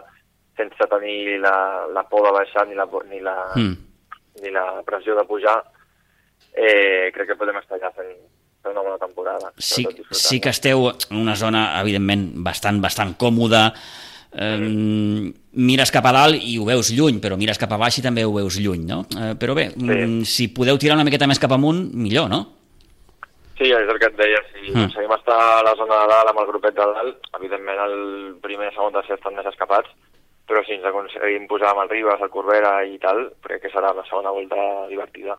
sense 0.55 0.87
tenir 0.87 1.39
la, 1.43 1.85
la 1.91 2.05
por 2.07 2.23
de 2.23 2.31
baixar 2.31 2.63
ni 2.67 2.75
la, 2.79 2.87
ni 3.09 3.19
la, 3.19 3.35
Mm. 3.55 3.75
ni 4.41 4.51
la 4.51 4.81
pressió 4.87 5.15
de 5.15 5.25
pujar, 5.27 5.57
eh, 6.53 7.11
crec 7.13 7.27
que 7.27 7.35
podem 7.35 7.57
estar 7.59 7.75
allà 7.77 7.91
fent, 7.91 8.15
una 8.65 8.81
bona 8.81 8.97
temporada. 8.97 9.51
Sí, 9.57 9.85
sí 10.09 10.39
que 10.41 10.49
esteu 10.49 10.87
en 10.89 11.19
una 11.19 11.35
zona, 11.35 11.81
evidentment, 11.81 12.31
bastant, 12.43 12.79
bastant 12.81 13.13
còmoda. 13.19 13.67
Eh, 14.35 15.31
mires 15.55 15.91
cap 15.95 16.05
a 16.05 16.11
dalt 16.11 16.35
i 16.43 16.57
ho 16.59 16.65
veus 16.67 16.89
lluny, 16.91 17.21
però 17.23 17.37
mires 17.39 17.57
cap 17.61 17.71
a 17.71 17.77
baix 17.79 17.99
i 17.99 18.03
també 18.03 18.25
ho 18.27 18.33
veus 18.35 18.57
lluny, 18.59 18.83
no? 18.89 19.05
Eh, 19.15 19.33
però 19.39 19.55
bé, 19.55 19.69
sí. 19.71 20.25
si 20.27 20.47
podeu 20.51 20.77
tirar 20.77 20.97
una 20.99 21.05
miqueta 21.07 21.27
més 21.27 21.39
cap 21.39 21.53
amunt, 21.55 21.85
millor, 21.93 22.27
no? 22.29 22.41
Sí, 23.55 23.69
és 23.71 23.87
el 23.87 23.99
que 24.01 24.09
et 24.11 24.17
deia, 24.19 24.41
si 24.51 24.65
Mm. 24.65 24.81
aconseguim 24.81 25.11
estar 25.15 25.37
a 25.39 25.63
la 25.63 25.75
zona 25.79 26.01
de 26.01 26.07
dalt 26.11 26.29
amb 26.29 26.39
el 26.41 26.47
grupet 26.47 26.75
de 26.75 26.87
dalt, 26.91 27.29
evidentment 27.39 27.79
el 27.85 27.95
primer, 28.41 28.73
segon, 28.73 28.91
tercer 28.91 29.15
estan 29.15 29.35
més 29.35 29.45
escapats, 29.45 29.87
però 30.45 30.65
si 30.65 30.73
ens 30.73 30.83
aconseguim 30.83 31.47
posar 31.47 31.71
amb 31.71 31.85
el 31.85 31.89
Ribas, 31.89 32.19
el 32.21 32.29
Corbera 32.29 32.83
i 32.83 32.99
tal, 32.99 33.29
crec 33.41 33.61
que 33.61 33.71
serà 33.71 33.93
la 33.95 34.03
segona 34.09 34.31
volta 34.35 34.57
divertida. 34.89 35.37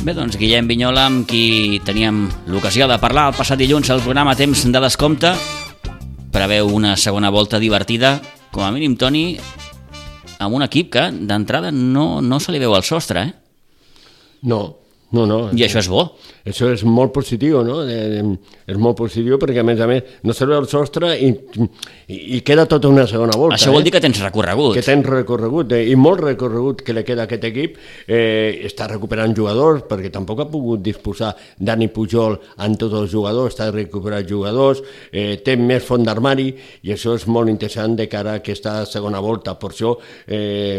Bé, 0.00 0.14
doncs 0.16 0.38
Guillem 0.40 0.64
Vinyola, 0.64 1.02
amb 1.10 1.26
qui 1.28 1.76
teníem 1.84 2.22
l'ocasió 2.48 2.86
de 2.88 2.96
parlar 3.02 3.26
el 3.28 3.34
passat 3.36 3.60
dilluns 3.60 3.90
al 3.92 4.00
programa 4.00 4.32
Temps 4.32 4.62
de 4.64 4.80
Descompte, 4.80 5.34
preveu 6.32 6.70
una 6.72 6.94
segona 6.96 7.28
volta 7.28 7.60
divertida, 7.60 8.14
com 8.48 8.64
a 8.64 8.70
mínim, 8.72 8.94
Toni, 8.96 9.36
amb 10.40 10.56
un 10.56 10.64
equip 10.64 10.88
que 10.94 11.04
d'entrada 11.12 11.68
no, 11.68 12.22
no 12.24 12.40
se 12.40 12.54
li 12.54 12.62
veu 12.62 12.72
al 12.72 12.86
sostre, 12.88 13.26
eh? 13.28 13.34
No, 14.48 14.79
no, 15.10 15.24
no. 15.26 15.38
I 15.50 15.64
això 15.66 15.80
és 15.80 15.88
bo. 15.90 16.04
Això 16.46 16.68
és 16.70 16.84
molt 16.86 17.10
positiu, 17.14 17.64
no? 17.66 17.80
Eh, 17.82 18.22
és 18.70 18.76
molt 18.78 18.94
positiu 19.00 19.40
perquè, 19.42 19.58
a 19.64 19.66
més 19.66 19.80
a 19.82 19.88
més, 19.90 20.12
no 20.22 20.34
se 20.36 20.46
veu 20.46 20.60
el 20.62 20.68
sostre 20.70 21.10
i, 21.18 21.32
i, 22.14 22.38
queda 22.46 22.68
tota 22.70 22.88
una 22.88 23.08
segona 23.10 23.34
volta. 23.34 23.58
Això 23.58 23.74
vol 23.74 23.82
eh? 23.82 23.88
dir 23.88 23.94
que 23.96 24.02
tens 24.04 24.20
recorregut. 24.22 24.76
Que 24.78 24.84
tens 24.86 25.08
recorregut, 25.10 25.74
eh? 25.74 25.82
i 25.90 25.96
molt 25.98 26.22
recorregut 26.22 26.84
que 26.86 26.94
li 26.94 27.02
queda 27.06 27.26
a 27.26 27.28
aquest 27.28 27.48
equip. 27.50 27.80
Eh, 28.06 28.62
està 28.68 28.86
recuperant 28.90 29.34
jugadors, 29.36 29.82
perquè 29.88 30.12
tampoc 30.14 30.44
ha 30.44 30.48
pogut 30.52 30.84
disposar 30.84 31.32
Dani 31.58 31.90
Pujol 31.90 32.38
en 32.62 32.78
tots 32.78 32.94
els 33.00 33.10
jugadors, 33.10 33.56
està 33.56 33.66
recuperant 33.74 34.28
jugadors, 34.28 34.84
eh, 35.10 35.40
té 35.42 35.56
més 35.58 35.82
font 35.86 36.06
d'armari, 36.06 36.52
i 36.86 36.94
això 36.94 37.16
és 37.18 37.26
molt 37.26 37.50
interessant 37.50 37.98
de 37.98 38.06
cara 38.06 38.38
a 38.38 38.44
aquesta 38.44 38.84
segona 38.86 39.18
volta. 39.18 39.58
Per 39.58 39.72
això, 39.74 39.96
eh, 40.30 40.78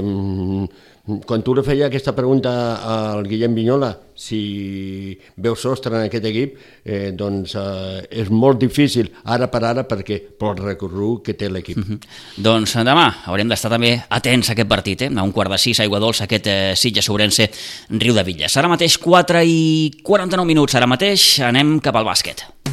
quan 1.25 1.43
tu 1.43 1.55
feia 1.63 1.87
aquesta 1.87 2.13
pregunta 2.15 2.51
al 2.83 3.25
Guillem 3.27 3.53
Vinyola, 3.55 3.91
si 4.15 5.17
veu 5.41 5.55
sostre 5.55 5.95
en 5.95 6.05
aquest 6.05 6.25
equip, 6.29 6.57
eh, 6.85 7.11
doncs 7.17 7.55
eh, 7.57 8.01
és 8.21 8.29
molt 8.29 8.59
difícil 8.61 9.09
ara 9.23 9.49
per 9.51 9.63
ara 9.65 9.85
perquè 9.89 10.19
pel 10.39 10.57
recorregut 10.59 11.25
que 11.25 11.33
té 11.33 11.49
l'equip. 11.49 11.77
Mm 11.77 11.83
-hmm. 11.83 11.99
Doncs 12.37 12.75
demà 12.75 13.23
haurem 13.25 13.47
d'estar 13.47 13.71
també 13.71 14.03
atents 14.09 14.49
a 14.49 14.53
aquest 14.53 14.69
partit, 14.69 15.01
eh? 15.01 15.11
a 15.15 15.23
un 15.23 15.31
quart 15.31 15.51
de 15.51 15.57
sis, 15.57 15.79
aigua 15.79 15.99
dolça, 15.99 16.23
aquest 16.23 16.47
eh, 16.47 16.73
Sitges 16.75 17.05
Sobrense, 17.05 17.49
Riu 17.89 18.13
de 18.13 18.23
Villes. 18.23 18.57
Ara 18.57 18.67
mateix 18.67 18.97
4 18.97 19.43
i 19.43 19.91
49 20.03 20.45
minuts, 20.45 20.75
ara 20.75 20.87
mateix 20.87 21.39
anem 21.39 21.79
cap 21.79 21.95
al 21.95 22.05
bàsquet. 22.05 22.70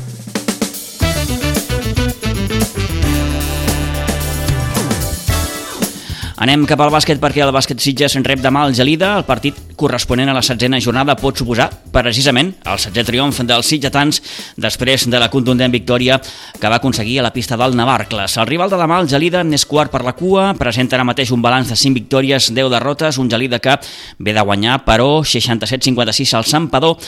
Anem 6.39 6.63
cap 6.71 6.79
al 6.79 6.93
bàsquet 6.95 7.19
perquè 7.19 7.43
el 7.43 7.51
bàsquet 7.51 7.81
Sitges 7.83 8.15
rep 8.23 8.39
demà 8.39 8.61
el 8.69 8.75
Gelida. 8.79 9.17
El 9.19 9.25
partit 9.27 9.57
corresponent 9.79 10.31
a 10.31 10.35
la 10.37 10.43
setzena 10.47 10.79
jornada 10.79 11.17
pot 11.19 11.39
suposar 11.39 11.67
precisament 11.91 12.53
el 12.71 12.79
setzer 12.79 13.03
triomf 13.07 13.41
dels 13.47 13.67
sitgetans 13.67 14.21
després 14.59 15.09
de 15.11 15.19
la 15.19 15.31
contundent 15.33 15.73
victòria 15.75 16.21
que 16.21 16.71
va 16.71 16.79
aconseguir 16.79 17.19
a 17.19 17.25
la 17.27 17.33
pista 17.35 17.59
del 17.59 17.75
Navarcles. 17.79 18.37
El 18.39 18.47
rival 18.47 18.71
de 18.71 18.79
demà, 18.79 19.01
el 19.03 19.11
Gelida, 19.11 19.43
n'és 19.43 19.67
quart 19.67 19.91
per 19.91 20.05
la 20.07 20.15
cua, 20.19 20.53
presenta 20.59 20.99
ara 20.99 21.07
mateix 21.07 21.33
un 21.35 21.43
balanç 21.43 21.73
de 21.73 21.79
5 21.79 21.99
victòries, 21.99 22.53
10 22.55 22.71
derrotes, 22.71 23.19
un 23.19 23.31
Gelida 23.31 23.59
que 23.59 23.75
ve 24.19 24.35
de 24.35 24.47
guanyar, 24.47 24.85
però 24.87 25.25
67-56 25.27 26.37
al 26.39 26.47
Sampador 26.47 26.99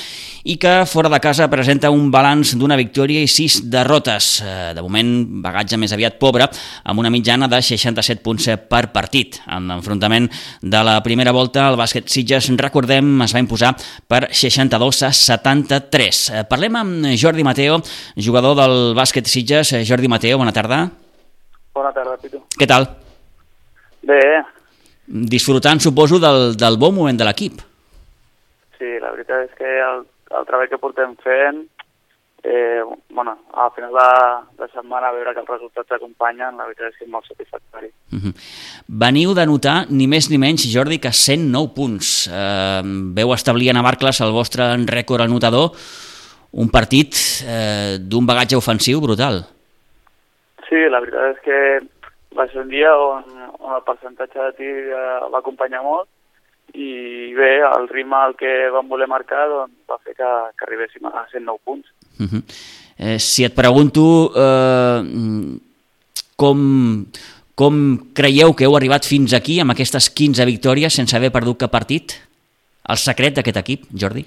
i 0.45 0.57
que 0.57 0.87
fora 0.87 1.11
de 1.13 1.21
casa 1.21 1.51
presenta 1.53 1.91
un 1.93 2.11
balanç 2.11 2.55
d'una 2.57 2.79
victòria 2.81 3.21
i 3.21 3.29
6 3.29 3.61
derrotes. 3.71 4.41
Eh, 4.41 4.73
De 4.75 4.83
moment, 4.83 5.11
bagatge 5.43 5.77
més 5.77 5.93
aviat 5.93 6.17
pobre, 6.19 6.47
amb 6.85 6.99
una 6.99 7.11
mitjana 7.11 7.49
de 7.49 7.61
67 7.61 8.23
punts 8.23 8.49
per 8.71 8.87
partit. 8.93 9.20
En 9.51 9.67
l'enfrontament 9.71 10.29
de 10.63 10.81
la 10.87 10.99
primera 11.05 11.33
volta, 11.37 11.69
el 11.71 11.79
bàsquet 11.81 12.09
Sitges, 12.11 12.49
recordem, 12.61 13.13
es 13.27 13.35
va 13.37 13.43
imposar 13.43 13.75
per 14.09 14.29
62 14.33 15.03
a 15.09 15.13
73. 15.13 16.23
Eh, 16.31 16.45
Parlem 16.51 16.77
amb 16.81 17.11
Jordi 17.21 17.45
Mateo, 17.47 17.81
jugador 18.17 18.57
del 18.59 18.95
bàsquet 18.99 19.27
Sitges. 19.31 19.73
Eh, 19.73 19.85
Jordi 19.89 20.09
Mateo, 20.09 20.39
bona 20.39 20.53
tarda. 20.53 20.85
Bona 21.75 21.93
tarda, 21.95 22.17
Pitu. 22.23 22.43
Què 22.59 22.67
tal? 22.67 22.89
Bé, 24.03 24.21
Disfrutant, 25.11 25.81
suposo, 25.83 26.21
del, 26.23 26.53
del 26.57 26.77
bon 26.79 26.95
moment 26.95 27.17
de 27.19 27.25
l'equip. 27.27 27.59
sí, 28.79 28.87
la 29.03 29.11
veritat 29.11 29.43
és 29.49 29.57
que 29.59 29.71
el, 29.85 30.05
el 30.39 30.47
treball 30.49 30.69
que 30.71 30.79
portem 30.81 31.17
fent, 31.25 31.59
eh, 32.43 32.83
bueno, 33.11 33.39
a 33.53 33.71
final 33.71 33.93
de, 33.93 34.65
de 34.65 34.69
setmana 34.73 35.13
veure 35.13 35.35
que 35.35 35.41
els 35.41 35.51
resultats 35.51 35.93
acompanyen, 35.93 36.57
la 36.57 36.67
veritat 36.69 36.91
és 36.91 36.99
que 36.99 37.05
és 37.05 37.13
molt 37.13 37.27
satisfactori. 37.29 37.91
Uh 38.13 38.19
-huh. 38.19 38.35
Veniu 38.87 39.35
de 39.35 39.47
notar 39.47 39.87
ni 39.91 40.07
més 40.07 40.31
ni 40.31 40.39
menys, 40.39 40.69
Jordi, 40.73 40.99
que 40.99 41.13
109 41.13 41.75
punts. 41.75 42.29
Eh, 42.33 42.83
veu 43.15 43.33
establir 43.33 43.71
a 43.71 43.73
Navarcles 43.73 44.21
el 44.21 44.33
vostre 44.33 44.65
rècord 44.87 45.23
anotador, 45.23 45.73
un 46.53 46.69
partit 46.69 47.15
eh, 47.47 47.99
d'un 48.01 48.27
bagatge 48.27 48.57
ofensiu 48.57 49.01
brutal. 49.01 49.45
Sí, 50.69 50.89
la 50.89 51.01
veritat 51.01 51.37
és 51.37 51.41
que 51.43 51.59
va 52.37 52.47
ser 52.49 52.63
un 52.63 52.69
dia 52.69 52.95
on, 52.97 53.25
on 53.59 53.75
el 53.75 53.83
percentatge 53.83 54.39
de 54.39 54.53
tir 54.53 54.75
eh, 54.91 55.21
va 55.33 55.39
acompanyar 55.39 55.83
molt 55.83 56.09
i 56.75 57.35
bé, 57.35 57.61
el 57.67 57.89
ritme 57.89 58.17
al 58.17 58.37
que 58.39 58.71
vam 58.71 58.89
voler 58.89 59.09
marcar 59.11 59.49
doncs, 59.49 59.75
va 59.91 59.99
fer 60.05 60.15
que, 60.15 60.31
que 60.57 60.67
arribéssim 60.67 61.07
a 61.07 61.27
109 61.33 61.59
punts. 61.65 61.89
Uh 62.21 62.27
-huh. 62.27 62.43
eh, 62.99 63.19
si 63.19 63.45
et 63.45 63.55
pregunto 63.55 64.33
eh, 64.37 65.01
com, 66.37 66.59
com 67.55 67.75
creieu 68.15 68.55
que 68.55 68.65
heu 68.65 68.77
arribat 68.77 69.05
fins 69.05 69.33
aquí 69.33 69.61
amb 69.61 69.73
aquestes 69.73 70.11
15 70.11 70.45
victòries 70.45 70.95
sense 70.95 71.17
haver 71.17 71.33
perdut 71.33 71.59
cap 71.59 71.71
partit? 71.71 72.13
El 72.89 72.97
secret 72.97 73.35
d'aquest 73.37 73.57
equip, 73.57 73.83
Jordi? 73.93 74.25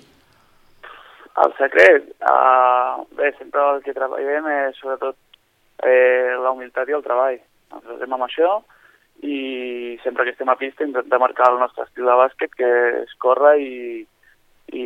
El 1.44 1.54
secret? 1.58 2.06
Uh, 2.22 3.02
bé, 3.18 3.34
sempre 3.40 3.62
el 3.74 3.82
que 3.82 3.96
treballem 3.96 4.46
és 4.54 4.78
sobretot 4.78 5.16
eh, 5.82 6.36
la 6.38 6.52
humilitat 6.52 6.90
i 6.90 6.96
el 6.98 7.04
treball. 7.06 7.40
Ens 7.74 7.90
basem 7.90 8.14
amb 8.14 8.28
això 8.28 8.52
i 9.24 9.98
sempre 10.04 10.26
que 10.28 10.36
estem 10.36 10.50
a 10.52 10.58
pista 10.60 10.86
intentem 10.86 11.22
marcar 11.22 11.50
el 11.52 11.60
nostre 11.62 11.88
estil 11.88 12.10
de 12.10 12.18
bàsquet, 12.20 12.54
que 12.60 12.72
és 13.02 13.14
córrer 13.24 13.56
i, 13.64 13.78
i, 14.74 14.86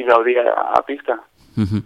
i 0.00 0.06
gaudir 0.08 0.38
a, 0.42 0.48
a 0.80 0.82
pista. 0.88 1.18
Uh 1.58 1.66
-huh. 1.66 1.82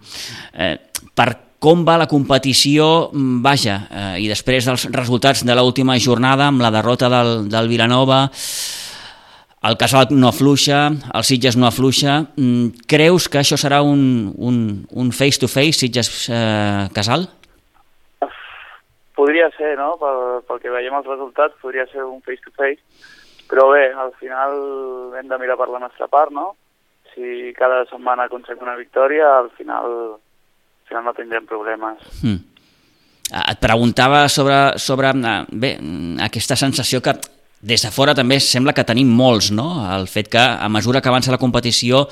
eh, 0.53 0.77
per 1.15 1.29
com 1.63 1.85
va 1.87 1.95
la 1.95 2.09
competició, 2.11 3.09
vaja, 3.13 3.77
eh, 3.89 4.23
i 4.25 4.27
després 4.27 4.65
dels 4.67 4.83
resultats 4.91 5.45
de 5.47 5.55
l'última 5.55 5.95
jornada 5.97 6.49
amb 6.51 6.61
la 6.61 6.71
derrota 6.75 7.07
del, 7.07 7.47
del 7.47 7.69
Vilanova, 7.71 8.29
el 9.63 9.77
Casal 9.79 10.11
no 10.11 10.27
afluixa, 10.27 10.91
el 11.15 11.23
Sitges 11.23 11.55
no 11.55 11.69
afluixa, 11.69 12.17
creus 12.91 13.29
que 13.31 13.39
això 13.39 13.55
serà 13.55 13.79
un, 13.81 14.33
un, 14.35 14.57
un 14.91 15.11
face-to-face 15.15 15.71
-face, 15.71 15.79
Sitges-Casal? 15.85 17.23
Eh, 18.19 18.27
podria 19.15 19.47
ser, 19.55 19.77
no? 19.77 19.95
Pel, 20.01 20.43
pel 20.49 20.59
que 20.59 20.69
veiem 20.69 20.99
els 20.99 21.07
resultats, 21.07 21.55
podria 21.61 21.87
ser 21.93 22.03
un 22.03 22.19
face-to-face, 22.21 22.81
-face, 22.83 23.47
però 23.47 23.71
bé, 23.71 23.93
al 23.93 24.11
final 24.19 25.15
hem 25.15 25.27
de 25.31 25.37
mirar 25.39 25.55
per 25.55 25.69
la 25.69 25.79
nostra 25.79 26.07
part, 26.07 26.31
no? 26.31 26.57
Si 27.13 27.53
cada 27.57 27.83
setmana 27.89 28.27
aconseguim 28.27 28.65
una 28.65 28.77
victòria, 28.79 29.29
al 29.39 29.51
final, 29.57 30.17
al 30.17 30.89
final 30.89 31.05
no 31.05 31.13
tindrem 31.17 31.45
problemes. 31.49 32.01
Mm. 32.23 32.39
Et 33.33 33.61
preguntava 33.61 34.25
sobre, 34.29 34.77
sobre 34.77 35.13
bé, 35.49 35.77
aquesta 36.25 36.57
sensació 36.59 37.01
que 37.01 37.15
des 37.63 37.81
de 37.81 37.91
fora 37.95 38.13
també 38.13 38.39
sembla 38.43 38.73
que 38.75 38.83
tenim 38.83 39.09
molts, 39.09 39.51
no? 39.55 39.85
El 39.95 40.09
fet 40.11 40.27
que 40.29 40.41
a 40.41 40.67
mesura 40.69 41.01
que 41.01 41.09
avança 41.09 41.31
la 41.31 41.41
competició 41.41 42.07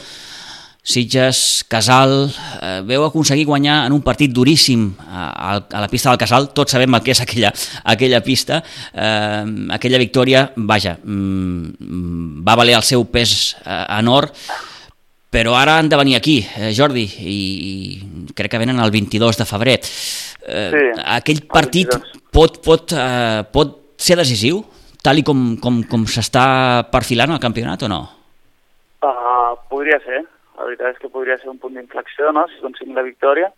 Sitges, 0.81 1.63
Casal, 1.69 2.31
eh, 2.61 2.81
veu 2.81 3.03
aconseguir 3.05 3.45
guanyar 3.45 3.83
en 3.85 3.93
un 3.93 4.01
partit 4.01 4.31
duríssim 4.33 4.87
a, 5.05 5.59
a 5.61 5.81
la 5.83 5.89
pista 5.91 6.09
del 6.09 6.17
Casal, 6.17 6.49
tots 6.57 6.73
sabem 6.73 6.97
el 6.97 7.03
que 7.05 7.13
és 7.13 7.21
aquella, 7.21 7.51
aquella 7.93 8.23
pista, 8.25 8.63
eh, 8.89 9.45
aquella 9.77 9.99
victòria, 10.01 10.47
vaja, 10.55 10.95
mm, 10.97 12.41
va 12.41 12.57
valer 12.57 12.79
el 12.79 12.87
seu 12.87 13.05
pes 13.05 13.35
eh, 13.61 13.83
en 13.99 14.09
or, 14.09 14.31
però 15.31 15.55
ara 15.55 15.77
han 15.79 15.87
de 15.87 15.95
venir 15.95 16.17
aquí, 16.17 16.41
eh, 16.59 16.73
Jordi, 16.75 17.05
i, 17.07 17.37
i 17.71 18.33
crec 18.35 18.51
que 18.51 18.59
venen 18.59 18.81
el 18.83 18.91
22 18.91 19.39
de 19.39 19.47
febrer. 19.47 19.77
Eh, 19.79 20.67
sí, 20.73 20.83
aquell 21.15 21.39
partit 21.47 21.95
pot, 22.35 22.59
pot, 22.65 22.91
eh, 22.91 23.47
pot 23.47 23.77
ser 23.95 24.19
decisiu, 24.19 24.59
tal 25.01 25.21
i 25.21 25.25
com, 25.25 25.55
com, 25.63 25.79
com 25.87 26.03
s'està 26.03 26.43
perfilant 26.91 27.31
el 27.31 27.41
campionat 27.43 27.87
o 27.87 27.91
no? 27.91 28.01
Uh, 29.01 29.55
podria 29.71 30.01
ser, 30.03 30.25
la 30.59 30.67
veritat 30.67 30.97
és 30.97 31.01
que 31.01 31.13
podria 31.15 31.39
ser 31.39 31.49
un 31.53 31.59
punt 31.63 31.79
d'inflexió, 31.79 32.35
no?, 32.35 32.45
si 32.51 32.59
aconseguim 32.59 32.99
la 32.99 33.07
victòria, 33.07 33.53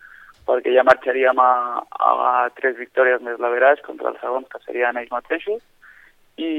perquè 0.45 0.77
ja 0.77 0.85
marxaríem 0.85 1.39
a, 1.41 1.51
a 1.81 2.49
tres 2.59 2.77
victòries 2.77 3.23
més 3.25 3.41
l'Averàs 3.41 3.81
contra 3.81 4.13
els 4.13 4.21
segons, 4.21 4.45
que 4.51 4.61
serien 4.67 4.99
ells 4.99 5.11
mateixos, 5.11 5.61
i, 6.37 6.49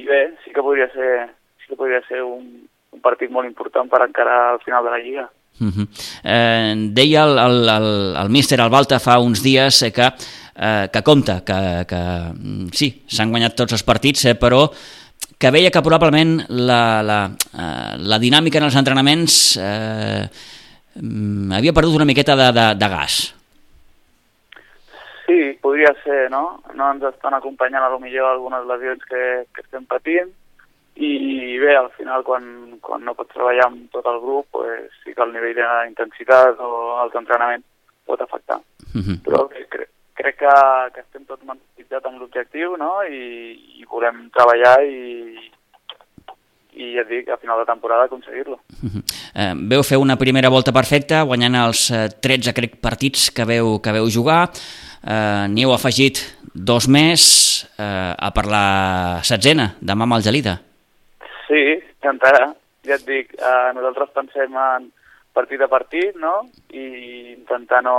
i 0.00 0.06
bé, 0.10 0.22
sí 0.42 0.50
que 0.50 0.64
podria 0.64 0.90
ser, 0.90 1.28
sí 1.62 1.70
que 1.70 1.78
podria 1.78 2.02
ser 2.10 2.26
un, 2.26 2.66
un 2.96 3.02
partit 3.04 3.30
molt 3.32 3.48
important 3.48 3.88
per 3.92 4.02
encarar 4.06 4.38
al 4.54 4.62
final 4.64 4.84
de 4.84 4.94
la 4.94 5.02
Lliga. 5.02 5.28
Uh 5.58 5.72
-huh. 5.72 5.86
eh, 6.22 6.74
deia 6.92 7.24
el, 7.24 7.38
el, 7.38 7.68
el, 7.68 8.16
el 8.22 8.28
míster 8.28 8.60
Albalta 8.60 8.98
fa 9.00 9.18
uns 9.18 9.42
dies 9.42 9.84
que, 9.94 10.12
eh, 10.56 10.88
que 10.92 11.02
compta, 11.02 11.40
que, 11.44 11.86
que 11.88 12.02
mm, 12.34 12.68
sí, 12.72 13.02
s'han 13.06 13.30
guanyat 13.30 13.56
tots 13.56 13.72
els 13.72 13.82
partits, 13.82 14.24
eh, 14.26 14.34
però 14.34 14.70
que 15.38 15.50
veia 15.50 15.70
que 15.70 15.82
probablement 15.82 16.44
la, 16.48 17.02
la, 17.02 17.30
eh, 17.54 17.96
la 17.98 18.18
dinàmica 18.18 18.58
en 18.58 18.64
els 18.64 18.76
entrenaments 18.76 19.56
eh, 19.56 20.28
mm, 21.00 21.52
havia 21.52 21.72
perdut 21.72 21.96
una 21.96 22.04
miqueta 22.08 22.36
de, 22.36 22.52
de, 22.52 22.74
de 22.74 22.88
gas. 22.88 23.34
Sí, 25.26 25.58
podria 25.60 25.92
ser, 26.04 26.30
no? 26.30 26.62
No 26.74 26.92
ens 26.92 27.02
estan 27.02 27.34
acompanyant 27.34 27.82
a 27.82 27.88
lo 27.88 27.98
millor 27.98 28.30
algunes 28.30 28.66
lesions 28.66 29.02
que, 29.08 29.46
que 29.54 29.60
estem 29.62 29.84
patint 29.84 30.30
i 30.96 31.58
bé, 31.60 31.74
al 31.76 31.90
final 31.96 32.24
quan, 32.24 32.44
quan 32.80 33.04
no 33.04 33.14
pots 33.14 33.34
treballar 33.34 33.66
amb 33.68 33.90
tot 33.92 34.06
el 34.08 34.20
grup 34.22 34.46
pues, 34.56 34.92
sí 35.02 35.12
que 35.12 35.24
el 35.24 35.34
nivell 35.34 35.58
d'intensitat 35.58 36.60
o 36.60 36.70
els 37.02 37.16
entrenaments 37.20 37.66
pot 38.06 38.20
afectar. 38.20 38.60
Uh 38.94 39.02
-huh. 39.02 39.18
Però 39.24 39.46
crec, 39.48 39.90
crec 40.14 40.36
que, 40.38 40.54
que 40.94 41.00
estem 41.00 41.24
tots 41.24 41.44
mentalitzats 41.44 42.06
amb 42.06 42.20
l'objectiu 42.20 42.76
no? 42.76 43.02
I, 43.02 43.80
i 43.80 43.84
volem 43.90 44.30
treballar 44.32 44.76
i, 44.84 45.36
i 46.76 46.94
ja 46.94 47.02
et 47.02 47.08
dic, 47.08 47.28
a 47.28 47.36
final 47.36 47.58
de 47.58 47.66
temporada 47.66 48.04
aconseguir-lo. 48.04 48.60
Uh 48.82 48.90
-huh. 48.90 49.02
eh, 49.34 49.54
veu 49.68 49.82
fer 49.82 49.98
una 49.98 50.16
primera 50.16 50.48
volta 50.48 50.72
perfecta, 50.72 51.22
guanyant 51.22 51.54
els 51.54 51.90
eh, 51.90 52.08
13 52.20 52.52
crec, 52.52 52.80
partits 52.80 53.30
que 53.30 53.44
veu, 53.44 53.80
que 53.80 53.92
veu 53.92 54.08
jugar, 54.08 54.50
eh, 55.02 55.46
n'hi 55.48 55.64
heu 55.64 55.72
afegit 55.72 56.18
dos 56.54 56.88
més 56.88 57.20
eh, 57.78 58.14
a 58.18 58.30
per 58.30 58.46
la 58.46 59.20
setzena, 59.22 59.76
demà 59.80 60.04
amb 60.04 60.14
el 60.14 60.22
Gelida. 60.22 60.60
Sí, 61.46 61.62
encara, 62.06 62.50
ja 62.86 62.96
et 62.98 63.04
dic, 63.06 63.34
eh, 63.38 63.68
nosaltres 63.76 64.14
pensem 64.14 64.54
en 64.62 64.88
partit 65.36 65.60
a 65.62 65.68
partit, 65.70 66.16
no?, 66.18 66.40
i 66.72 66.86
intentar 67.34 67.82
no, 67.84 67.98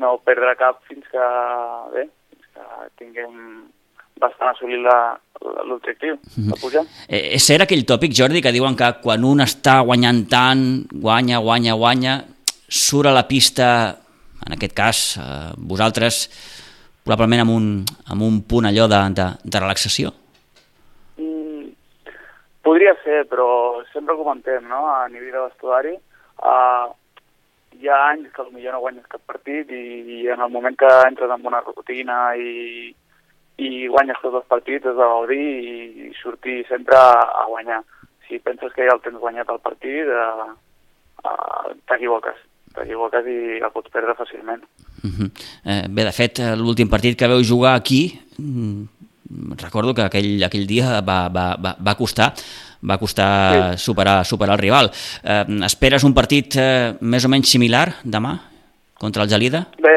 no 0.00 0.14
perdre 0.24 0.54
cap 0.60 0.80
fins 0.88 1.06
que, 1.12 1.26
bé, 1.94 2.06
fins 2.30 2.46
que 2.54 2.68
tinguem 3.00 3.34
bastant 4.18 4.50
assolit 4.50 4.82
l'objectiu 4.82 6.16
de 6.18 6.42
mhm. 6.42 6.58
pujar. 6.62 6.84
Eh, 7.06 7.36
és 7.36 7.44
cert 7.44 7.66
aquell 7.66 7.86
tòpic, 7.86 8.14
Jordi, 8.16 8.42
que 8.42 8.54
diuen 8.54 8.76
que 8.78 8.90
quan 9.02 9.26
un 9.26 9.44
està 9.44 9.78
guanyant 9.86 10.24
tant, 10.30 10.64
guanya, 10.92 11.42
guanya, 11.44 11.76
guanya, 11.78 12.20
surt 12.68 13.10
a 13.10 13.16
la 13.16 13.26
pista, 13.28 13.68
en 14.46 14.56
aquest 14.56 14.74
cas, 14.76 15.02
eh, 15.22 15.52
vosaltres, 15.70 16.24
probablement 17.04 17.46
amb 17.46 17.54
un, 17.54 17.68
amb 18.12 18.24
un 18.26 18.42
punt 18.48 18.68
allò 18.68 18.88
de, 18.90 19.02
de, 19.16 19.28
de 19.44 19.62
relaxació? 19.62 20.12
Podria 22.68 22.92
ser, 23.00 23.22
però 23.24 23.80
sempre 23.94 24.16
comentem, 24.18 24.66
no?, 24.68 24.82
a 24.92 25.06
nivell 25.08 25.32
de 25.32 25.44
vestuari, 25.46 25.94
eh, 25.96 26.86
hi 27.80 27.88
ha 27.88 28.00
anys 28.10 28.28
que 28.34 28.44
potser 28.44 28.74
no 28.74 28.80
guanyes 28.82 29.06
cap 29.08 29.22
partit 29.30 29.70
i, 29.72 29.84
i 30.18 30.18
en 30.34 30.42
el 30.44 30.52
moment 30.52 30.76
que 30.76 30.90
entres 31.06 31.32
en 31.32 31.46
una 31.48 31.62
rutina 31.64 32.18
i, 32.36 32.90
i 33.64 33.70
guanyes 33.88 34.20
tots 34.20 34.42
els 34.42 34.50
partits 34.52 34.90
has 34.90 34.98
de 35.00 35.08
gaudir 35.14 35.40
i, 35.40 35.78
i 36.08 36.12
sortir 36.20 36.58
sempre 36.68 36.98
a, 37.00 37.16
a 37.40 37.46
guanyar. 37.48 37.80
Si 38.28 38.42
penses 38.44 38.76
que 38.76 38.84
ja 38.84 38.98
el 38.98 39.00
tens 39.06 39.16
guanyat 39.22 39.48
el 39.54 39.64
partit, 39.64 40.12
eh, 40.20 40.52
eh, 41.24 41.74
t'equivoques 41.88 42.44
t'equivoques 42.76 43.26
i 43.32 43.38
el 43.64 43.72
pots 43.72 43.90
perdre 43.94 44.14
fàcilment. 44.18 44.60
Uh 45.00 45.10
-huh. 45.10 45.30
eh, 45.64 45.84
bé, 45.88 46.04
de 46.04 46.12
fet, 46.12 46.38
l'últim 46.60 46.88
partit 46.88 47.16
que 47.16 47.32
veu 47.32 47.42
jugar 47.42 47.74
aquí, 47.74 48.20
mm, 48.38 48.97
recordo 49.62 49.94
que 49.94 50.06
aquell, 50.06 50.42
aquell 50.46 50.66
dia 50.68 51.00
va, 51.00 51.20
va, 51.32 51.48
va, 51.60 51.74
va 51.78 51.94
costar, 51.98 52.32
va 52.82 52.98
costar 52.98 53.30
sí. 53.76 53.84
superar, 53.88 54.24
superar 54.24 54.56
el 54.56 54.62
rival. 54.62 54.90
Eh, 55.22 55.44
esperes 55.68 56.06
un 56.06 56.14
partit 56.14 56.58
eh, 56.60 56.94
més 57.00 57.26
o 57.26 57.32
menys 57.32 57.50
similar 57.50 57.86
demà 58.04 58.36
contra 58.98 59.24
el 59.24 59.30
Gelida? 59.30 59.64
Bé, 59.82 59.96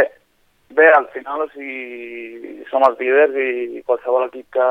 bé 0.78 0.92
al 0.96 1.08
final 1.14 1.46
o 1.46 1.50
sigui, 1.54 2.62
som 2.70 2.86
els 2.88 3.00
líders 3.02 3.36
i 3.36 3.82
qualsevol 3.86 4.28
equip 4.30 4.48
que, 4.58 4.70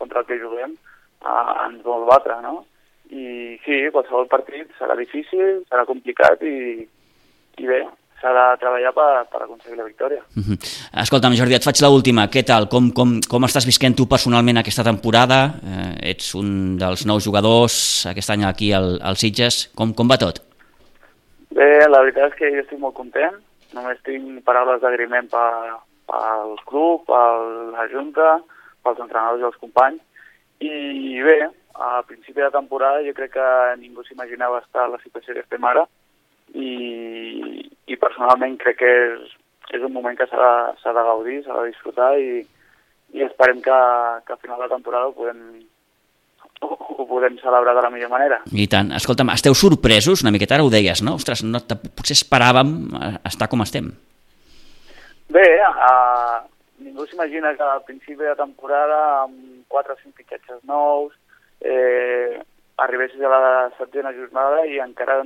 contra 0.00 0.22
el 0.22 0.30
que 0.30 0.40
juguem 0.40 0.72
eh, 0.72 1.66
ens 1.66 1.84
vol 1.84 2.06
batre, 2.08 2.40
no? 2.44 2.64
I 3.06 3.54
sí, 3.62 3.84
qualsevol 3.94 4.26
partit 4.26 4.72
serà 4.80 4.96
difícil, 4.98 5.62
serà 5.70 5.84
complicat 5.86 6.42
i, 6.42 6.82
i 7.62 7.68
bé, 7.68 7.84
s'ha 8.20 8.32
de 8.32 8.44
treballar 8.60 8.92
per, 8.96 9.10
per 9.30 9.42
aconseguir 9.44 9.76
la 9.78 9.84
victòria. 9.84 10.22
Uh 10.36 10.42
-huh. 10.42 10.56
Escolta'm, 11.02 11.36
Jordi, 11.36 11.54
et 11.54 11.64
faig 11.64 11.80
l'última. 11.82 12.28
Què 12.28 12.42
tal? 12.44 12.68
Com, 12.68 12.90
com, 12.92 13.20
com 13.28 13.44
estàs 13.44 13.66
visquent 13.66 13.96
tu 13.96 14.06
personalment 14.06 14.58
aquesta 14.58 14.84
temporada? 14.84 15.38
Eh, 15.72 16.10
ets 16.10 16.34
un 16.34 16.76
dels 16.78 17.06
nous 17.06 17.24
jugadors 17.24 18.06
aquest 18.06 18.30
any 18.30 18.44
aquí 18.44 18.72
al, 18.72 18.98
al 19.02 19.16
Sitges. 19.16 19.70
Com, 19.74 19.94
com 19.94 20.08
va 20.08 20.16
tot? 20.16 20.40
Bé, 21.50 21.88
la 21.88 22.00
veritat 22.00 22.32
és 22.32 22.38
que 22.38 22.50
jo 22.54 22.60
estic 22.60 22.78
molt 22.78 22.94
content. 22.94 23.36
Només 23.72 23.98
tinc 24.04 24.44
paraules 24.44 24.80
d'agriment 24.80 25.28
pel 25.28 26.56
club, 26.66 27.04
per 27.06 27.26
la 27.76 27.86
Junta, 27.92 28.40
pels 28.82 28.98
entrenadors 28.98 29.40
i 29.40 29.44
els 29.44 29.56
companys. 29.56 30.00
I 30.60 31.20
bé, 31.20 31.50
a 31.74 32.02
principi 32.08 32.40
de 32.40 32.50
temporada 32.50 33.02
jo 33.04 33.12
crec 33.12 33.32
que 33.32 33.76
ningú 33.76 34.02
s'imaginava 34.04 34.60
estar 34.60 34.84
a 34.84 34.88
la 34.88 34.98
situació 35.04 35.34
que 35.34 35.40
estem 35.40 35.64
ara 35.64 35.86
i, 36.54 37.66
i 37.86 37.96
personalment 37.96 38.56
crec 38.60 38.78
que 38.82 38.92
és 39.06 39.34
és 39.74 39.82
un 39.82 39.92
moment 39.92 40.16
que 40.16 40.26
s'ha 40.30 40.38
de, 40.38 40.92
de 40.94 41.06
gaudir, 41.08 41.40
s'ha 41.44 41.56
de 41.58 41.70
disfrutar 41.70 42.12
i, 42.20 42.42
i 43.16 43.24
esperem 43.26 43.62
que, 43.64 43.78
que 44.26 44.34
a 44.34 44.40
final 44.42 44.62
de 44.62 44.68
temporada 44.70 45.10
ho 45.10 45.14
podem, 45.16 45.40
ho, 46.62 47.06
podem 47.08 47.38
celebrar 47.42 47.74
de 47.74 47.82
la 47.82 47.90
millor 47.90 48.12
manera. 48.12 48.40
I 48.52 48.68
tant. 48.70 48.92
Escolta'm, 48.98 49.32
esteu 49.34 49.56
sorpresos 49.58 50.22
una 50.22 50.34
miqueta? 50.34 50.58
Ara 50.58 50.66
ho 50.66 50.72
deies, 50.72 51.02
no? 51.06 51.16
Ostres, 51.18 51.42
no, 51.46 51.62
potser 51.66 52.18
esperàvem 52.18 52.76
eh, 52.94 53.14
estar 53.32 53.50
com 53.50 53.64
estem. 53.66 53.90
Bé, 55.34 55.46
uh, 55.66 56.44
ningú 56.86 57.08
s'imagina 57.10 57.56
que 57.58 57.66
al 57.66 57.82
principi 57.88 58.22
de 58.22 58.36
temporada 58.38 59.00
amb 59.24 59.64
4 59.72 59.96
o 59.96 60.02
5 60.04 60.14
fitxatges 60.20 60.62
nous 60.70 61.10
eh, 61.66 62.38
arribessis 62.78 63.22
a 63.24 63.32
la 63.32 63.54
setena 63.80 64.12
jornada 64.14 64.62
i 64.70 64.78
encara 64.84 65.24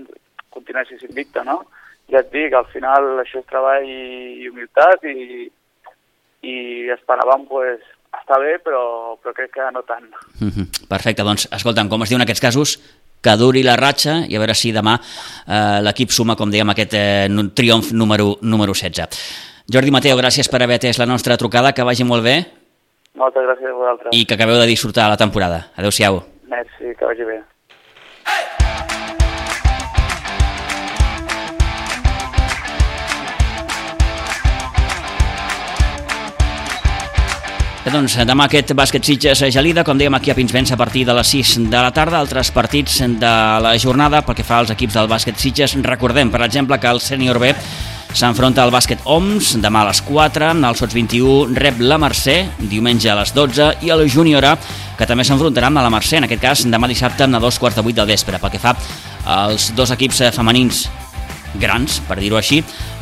continuessis 0.50 1.02
invicta, 1.06 1.44
no? 1.44 1.62
Ja 2.10 2.20
et 2.24 2.30
dic, 2.32 2.54
al 2.54 2.66
final 2.72 3.20
això 3.22 3.40
és 3.40 3.48
treball 3.50 3.86
i 3.86 4.48
humilitat 4.50 5.04
i, 5.06 5.46
i 6.42 6.56
esperàvem 6.96 7.46
pues, 7.48 7.84
estar 8.18 8.40
bé, 8.42 8.56
però, 8.64 9.16
però 9.22 9.34
crec 9.36 9.52
que 9.54 9.68
no 9.72 9.82
tant. 9.82 10.10
Mm 10.40 10.48
-hmm. 10.48 10.88
Perfecte, 10.88 11.22
doncs 11.22 11.48
escolta'm, 11.52 11.88
com 11.88 12.02
es 12.02 12.08
diu 12.08 12.16
en 12.16 12.22
aquests 12.22 12.42
casos, 12.42 12.78
que 13.20 13.36
duri 13.36 13.62
la 13.62 13.76
ratxa 13.76 14.24
i 14.28 14.36
a 14.36 14.40
veure 14.40 14.54
si 14.54 14.72
demà 14.72 14.96
eh, 14.96 15.80
l'equip 15.84 16.10
suma, 16.10 16.36
com 16.36 16.50
dèiem, 16.50 16.70
aquest 16.70 16.94
eh, 16.94 17.28
triomf 17.54 17.92
número, 17.92 18.38
número 18.40 18.72
16. 18.72 19.08
Jordi 19.70 19.90
Mateo, 19.90 20.16
gràcies 20.16 20.48
per 20.50 20.62
haver 20.62 20.80
atès 20.80 20.98
la 20.98 21.06
nostra 21.06 21.36
trucada, 21.36 21.72
que 21.72 21.84
vagi 21.86 22.04
molt 22.04 22.24
bé. 22.24 22.36
Moltes 23.14 23.44
gràcies 23.44 23.70
a 23.70 23.76
vosaltres. 23.76 24.10
I 24.16 24.24
que 24.26 24.34
acabeu 24.34 24.58
de 24.58 24.66
disfrutar 24.66 25.08
la 25.08 25.16
temporada. 25.16 25.70
Adéu-siau. 25.76 26.22
Merci, 26.48 26.94
que 26.98 27.04
vagi 27.04 27.24
bé. 27.24 27.42
Doncs, 37.88 38.18
demà 38.28 38.44
aquest 38.44 38.74
bàsquet 38.76 39.06
Sitges 39.06 39.40
Gelida, 39.54 39.80
com 39.86 39.96
dèiem 39.96 40.12
aquí 40.18 40.28
a 40.28 40.34
Pinsbens 40.36 40.74
a 40.74 40.76
partir 40.76 41.06
de 41.08 41.14
les 41.16 41.30
6 41.32 41.54
de 41.72 41.78
la 41.80 41.88
tarda, 41.96 42.18
altres 42.20 42.50
partits 42.52 42.98
de 43.00 43.30
la 43.64 43.72
jornada 43.80 44.20
pel 44.20 44.36
que 44.36 44.44
fa 44.44 44.58
als 44.60 44.74
equips 44.74 44.98
del 44.98 45.08
bàsquet 45.08 45.40
Sitges. 45.40 45.78
Recordem, 45.86 46.28
per 46.28 46.42
exemple, 46.44 46.76
que 46.76 46.92
el 46.92 47.00
sènior 47.00 47.40
B 47.40 47.54
s'enfronta 48.12 48.66
al 48.66 48.74
bàsquet 48.74 49.00
OMS 49.08 49.54
demà 49.64 49.86
a 49.86 49.88
les 49.88 50.02
4, 50.04 50.50
el 50.60 50.76
Sots 50.76 50.92
21 50.98 51.56
rep 51.56 51.80
la 51.80 51.96
Mercè 52.02 52.36
diumenge 52.58 53.08
a 53.08 53.16
les 53.22 53.32
12 53.32 53.72
i 53.86 53.94
el 53.94 54.04
Júnior 54.12 54.44
A 54.44 54.56
que 54.98 55.08
també 55.08 55.24
s'enfrontarà 55.24 55.70
amb 55.70 55.80
la 55.80 55.88
Mercè, 55.88 56.18
en 56.18 56.28
aquest 56.28 56.42
cas 56.42 56.66
demà 56.68 56.90
dissabte 56.90 57.24
a 57.24 57.40
dos 57.40 57.58
quarts 57.58 57.80
de 57.80 57.86
vuit 57.86 57.96
del 57.96 58.10
vespre. 58.12 58.36
Pel 58.38 58.52
que 58.52 58.60
fa 58.60 58.76
als 59.24 59.70
dos 59.72 59.94
equips 59.96 60.26
femenins 60.36 60.84
grans, 61.54 62.00
per 62.06 62.18
dir-ho 62.20 62.38
així. 62.38 62.60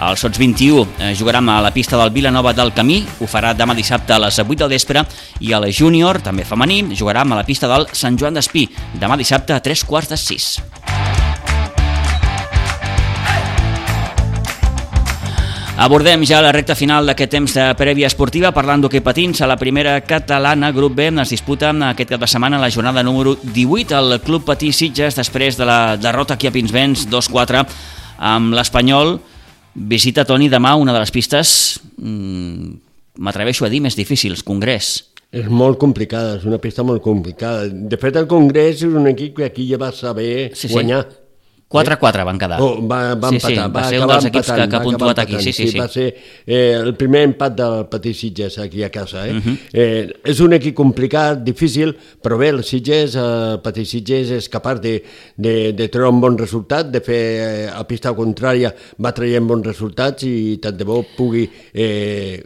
El 0.09 0.17
Sots 0.17 0.39
21 0.39 0.87
eh, 0.99 1.13
jugarà 1.19 1.43
a 1.43 1.61
la 1.63 1.73
pista 1.75 1.99
del 2.01 2.11
Vilanova 2.15 2.53
del 2.53 2.73
Camí, 2.73 3.03
ho 3.21 3.27
farà 3.27 3.55
demà 3.55 3.75
dissabte 3.75 4.15
a 4.15 4.23
les 4.23 4.39
8 4.39 4.55
del 4.65 4.75
vespre, 4.77 5.05
i 5.41 5.53
el 5.53 5.71
Júnior, 5.73 6.23
també 6.23 6.45
femení, 6.45 6.95
jugarà 6.97 7.27
a 7.27 7.35
la 7.35 7.45
pista 7.45 7.69
del 7.69 7.89
Sant 7.93 8.19
Joan 8.19 8.35
d'Espí, 8.39 8.69
demà 9.01 9.17
dissabte 9.17 9.53
a 9.53 9.61
3 9.61 9.85
quarts 9.85 10.15
de 10.15 10.17
6. 10.17 10.53
Abordem 15.79 16.25
ja 16.27 16.41
la 16.43 16.51
recta 16.51 16.75
final 16.75 17.07
d'aquest 17.07 17.31
temps 17.31 17.53
de 17.55 17.65
prèvia 17.79 18.09
esportiva 18.11 18.51
parlant 18.51 18.83
d'hoquei 18.83 18.99
patins 18.99 19.39
a 19.39 19.47
la 19.47 19.55
primera 19.61 19.93
catalana 20.03 20.73
grup 20.75 20.97
B 20.99 21.07
es 21.23 21.31
disputa 21.31 21.71
aquest 21.71 22.11
cap 22.11 22.25
de 22.25 22.27
setmana 22.27 22.59
la 22.59 22.69
jornada 22.69 23.05
número 23.07 23.37
18 23.45 23.95
al 23.95 24.17
Club 24.21 24.43
Patí 24.43 24.73
Sitges 24.73 25.15
després 25.15 25.57
de 25.57 25.65
la 25.65 25.97
derrota 25.97 26.35
aquí 26.35 26.49
a 26.49 26.51
Pinsbens 26.51 27.07
2-4 27.07 27.63
amb 28.19 28.55
l'Espanyol 28.57 29.17
visita 29.75 30.25
Toni 30.27 30.49
demà 30.51 30.75
una 30.79 30.95
de 30.95 31.03
les 31.03 31.13
pistes 31.15 31.79
mmm, 31.97 32.75
m'atreveixo 33.19 33.67
a 33.67 33.71
dir 33.71 33.81
més 33.85 33.97
difícils, 33.99 34.43
Congrés. 34.47 34.97
És 35.35 35.49
molt 35.53 35.77
complicada, 35.79 36.39
és 36.39 36.47
una 36.49 36.59
pista 36.63 36.85
molt 36.87 37.03
complicada. 37.05 37.67
De 37.69 37.99
fet, 38.01 38.17
el 38.17 38.29
Congrés 38.31 38.81
és 38.81 38.95
un 38.97 39.11
equip 39.11 39.37
que 39.39 39.49
aquí 39.49 39.67
ja 39.69 39.79
va 39.81 39.91
saber 39.93 40.51
sí, 40.55 40.69
sí. 40.69 40.73
guanyar 40.73 41.03
4-4 41.69 42.25
van 42.25 42.39
quedar. 42.41 42.59
Oh, 42.65 42.81
va, 42.81 43.15
va 43.15 43.29
sí, 43.29 43.37
empatar, 43.37 43.51
sí, 43.51 43.57
va, 43.61 43.69
va 43.69 43.83
ser 43.85 44.01
un 44.01 44.09
dels 44.09 44.27
equips 44.31 44.51
que, 44.57 44.67
que 44.73 44.77
ha 44.79 44.81
puntuat 44.81 45.19
aquí. 45.21 45.37
Sí, 45.45 45.53
sí, 45.53 45.67
sí. 45.69 45.77
Va 45.77 45.89
ser 45.93 46.07
eh, 46.47 46.73
el 46.79 46.95
primer 46.97 47.27
empat 47.29 47.59
del 47.59 47.83
Petit 47.93 48.17
Sitges 48.17 48.57
aquí 48.65 48.83
a 48.87 48.91
casa. 48.91 49.27
Eh? 49.29 49.35
Uh 49.37 49.43
-huh. 49.45 49.57
eh, 49.73 50.13
és 50.25 50.41
un 50.41 50.57
equip 50.57 50.75
complicat, 50.75 51.43
difícil, 51.45 51.95
però 52.23 52.39
bé, 52.39 52.49
el 52.49 52.65
Sitges, 52.65 53.17
el 53.17 53.61
Petit 53.61 53.87
Sitges 53.87 54.31
és 54.31 54.49
capaç 54.49 54.81
de, 54.81 55.03
de, 55.37 55.73
de 55.73 55.89
treure 55.89 56.09
un 56.09 56.21
bon 56.21 56.39
resultat, 56.39 56.89
de 56.91 57.01
fer 57.01 57.23
eh, 57.37 57.71
a 57.71 57.85
pista 57.85 58.15
contrària 58.15 58.73
va 58.97 59.13
traient 59.13 59.47
bons 59.47 59.67
resultats 59.67 60.23
i 60.23 60.59
tant 60.63 60.77
de 60.77 60.85
bo 60.85 61.05
pugui 61.17 61.51
eh, 61.75 62.43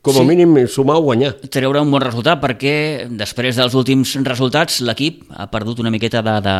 com 0.00 0.14
a 0.14 0.20
sí. 0.20 0.24
mínim 0.24 0.68
sumar 0.68 0.96
o 0.96 1.02
guanyar. 1.02 1.34
Treure 1.50 1.80
un 1.80 1.90
bon 1.90 2.00
resultat 2.00 2.40
perquè 2.40 3.08
després 3.10 3.56
dels 3.56 3.74
últims 3.74 4.14
resultats 4.22 4.80
l'equip 4.80 5.24
ha 5.30 5.50
perdut 5.50 5.80
una 5.80 5.90
miqueta 5.90 6.22
de, 6.22 6.40
de, 6.40 6.56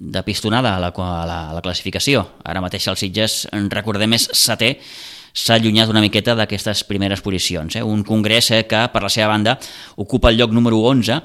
de 0.00 0.22
pistonada 0.24 0.74
a 0.76 0.80
la, 0.80 0.88
a 0.88 1.26
la, 1.28 1.38
a 1.50 1.54
la 1.54 1.62
classificació. 1.62 2.24
Ara 2.42 2.62
mateix 2.64 2.88
el 2.88 2.98
Sitges, 2.98 3.44
recordem, 3.70 4.16
és 4.16 4.26
setè, 4.32 4.74
s'ha 5.36 5.58
allunyat 5.60 5.90
una 5.92 6.02
miqueta 6.02 6.34
d'aquestes 6.34 6.82
primeres 6.88 7.22
posicions. 7.22 7.76
Eh? 7.76 7.84
Un 7.84 8.02
congrés 8.06 8.50
eh, 8.50 8.64
que, 8.66 8.86
per 8.92 9.04
la 9.04 9.12
seva 9.12 9.30
banda, 9.30 9.58
ocupa 10.00 10.32
el 10.32 10.40
lloc 10.40 10.56
número 10.56 10.80
11 10.88 11.20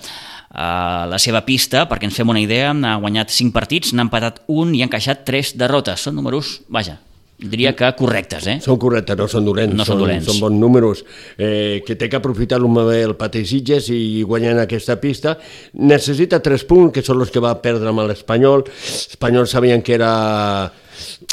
a 0.55 0.69
la 1.11 1.19
seva 1.19 1.41
pista, 1.47 1.83
perquè 1.89 2.07
ens 2.07 2.15
fem 2.15 2.29
una 2.31 2.43
idea, 2.43 2.69
ha 2.71 2.95
guanyat 3.01 3.33
5 3.33 3.55
partits, 3.55 3.95
n'ha 3.95 4.05
empatat 4.07 4.43
un 4.51 4.75
i 4.75 4.83
ha 4.83 4.89
encaixat 4.89 5.25
3 5.27 5.55
derrotes. 5.59 6.05
Són 6.05 6.15
números, 6.15 6.59
vaja, 6.71 6.99
diria 7.37 7.75
que 7.75 7.91
correctes, 7.97 8.47
eh? 8.47 8.55
Són 8.63 8.79
correctes, 8.79 9.17
no 9.19 9.27
són 9.31 9.45
dolents. 9.47 9.75
No 9.75 9.83
són, 9.83 9.95
són 9.95 10.03
dolents. 10.05 10.29
Són 10.29 10.39
bons 10.43 10.59
números. 10.59 11.03
Eh, 11.37 11.83
que 11.85 11.97
té 11.99 12.09
que 12.09 12.19
aprofitar 12.19 12.59
el 12.61 13.15
Pati 13.15 13.45
Sitges 13.45 13.89
i 13.89 14.23
guanyar 14.23 14.53
en 14.53 14.59
aquesta 14.63 14.99
pista. 15.01 15.37
Necessita 15.73 16.41
tres 16.41 16.63
punts, 16.63 16.93
que 16.93 17.03
són 17.03 17.21
els 17.21 17.31
que 17.31 17.43
va 17.43 17.55
perdre 17.61 17.89
amb 17.89 18.05
l'Espanyol. 18.07 18.65
L'Espanyol 18.65 19.47
sabien 19.47 19.81
que 19.81 19.93
era 19.95 20.71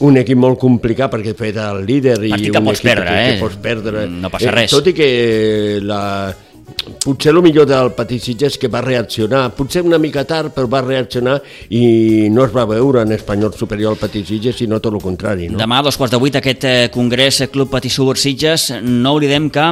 un 0.02 0.16
equip 0.18 0.38
molt 0.38 0.58
complicat 0.58 1.12
perquè 1.12 1.34
fet 1.38 1.58
el 1.62 1.84
líder 1.86 2.16
i 2.26 2.32
Partit 2.32 2.50
que 2.50 2.58
un 2.58 2.66
pots 2.66 2.82
perdre, 2.82 3.06
que, 3.10 3.20
eh? 3.22 3.34
que 3.34 3.44
pots 3.44 3.60
perdre. 3.62 4.06
No 4.10 4.30
passa 4.32 4.54
res. 4.54 4.72
Eh, 4.72 4.74
tot 4.74 4.90
i 4.90 4.96
que 4.96 5.10
la, 5.82 6.02
potser 7.04 7.32
el 7.32 7.40
millor 7.42 7.66
del 7.68 7.92
Petit 7.96 8.22
Sitges 8.22 8.58
que 8.58 8.70
va 8.72 8.82
reaccionar, 8.84 9.44
potser 9.56 9.82
una 9.86 9.98
mica 10.02 10.24
tard, 10.28 10.52
però 10.54 10.68
va 10.70 10.82
reaccionar 10.84 11.38
i 11.70 12.28
no 12.32 12.46
es 12.46 12.54
va 12.54 12.66
veure 12.68 13.02
en 13.02 13.12
espanyol 13.16 13.54
superior 13.58 13.94
al 13.94 14.00
Petit 14.00 14.28
Sitges, 14.28 14.58
sinó 14.62 14.80
tot 14.80 14.94
el 14.94 15.02
contrari. 15.02 15.50
No? 15.50 15.60
Demà 15.60 15.80
a 15.80 15.86
dos 15.86 15.98
quarts 16.00 16.14
de 16.14 16.22
vuit 16.22 16.36
aquest 16.38 16.66
eh, 16.68 16.88
congrés 16.94 17.42
Club 17.52 17.70
Petit 17.72 17.92
Subur 17.92 18.16
Sitges, 18.20 18.70
no 18.82 19.16
oblidem 19.16 19.50
que 19.52 19.68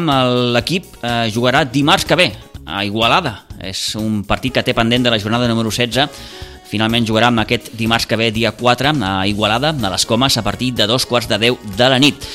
l'equip 0.57 1.01
eh, 1.03 1.27
jugarà 1.35 1.65
dimarts 1.65 2.07
que 2.09 2.19
ve 2.19 2.31
a 2.67 2.85
Igualada. 2.85 3.41
És 3.61 3.95
un 4.01 4.23
partit 4.25 4.55
que 4.57 4.65
té 4.65 4.75
pendent 4.77 5.05
de 5.05 5.13
la 5.13 5.19
jornada 5.21 5.49
número 5.49 5.73
16 5.73 6.49
Finalment 6.71 7.07
jugarà 7.09 7.33
amb 7.33 7.43
aquest 7.43 7.73
dimarts 7.75 8.07
que 8.07 8.17
ve, 8.17 8.31
dia 8.31 8.53
4, 8.55 8.95
a 9.03 9.27
Igualada, 9.27 9.75
a 9.75 9.91
les 9.91 10.07
Comes, 10.07 10.37
a 10.39 10.45
partir 10.47 10.71
de 10.79 10.87
dos 10.87 11.07
quarts 11.07 11.27
de 11.29 11.39
10 11.39 11.77
de 11.77 11.89
la 11.91 11.99
nit. 11.99 12.29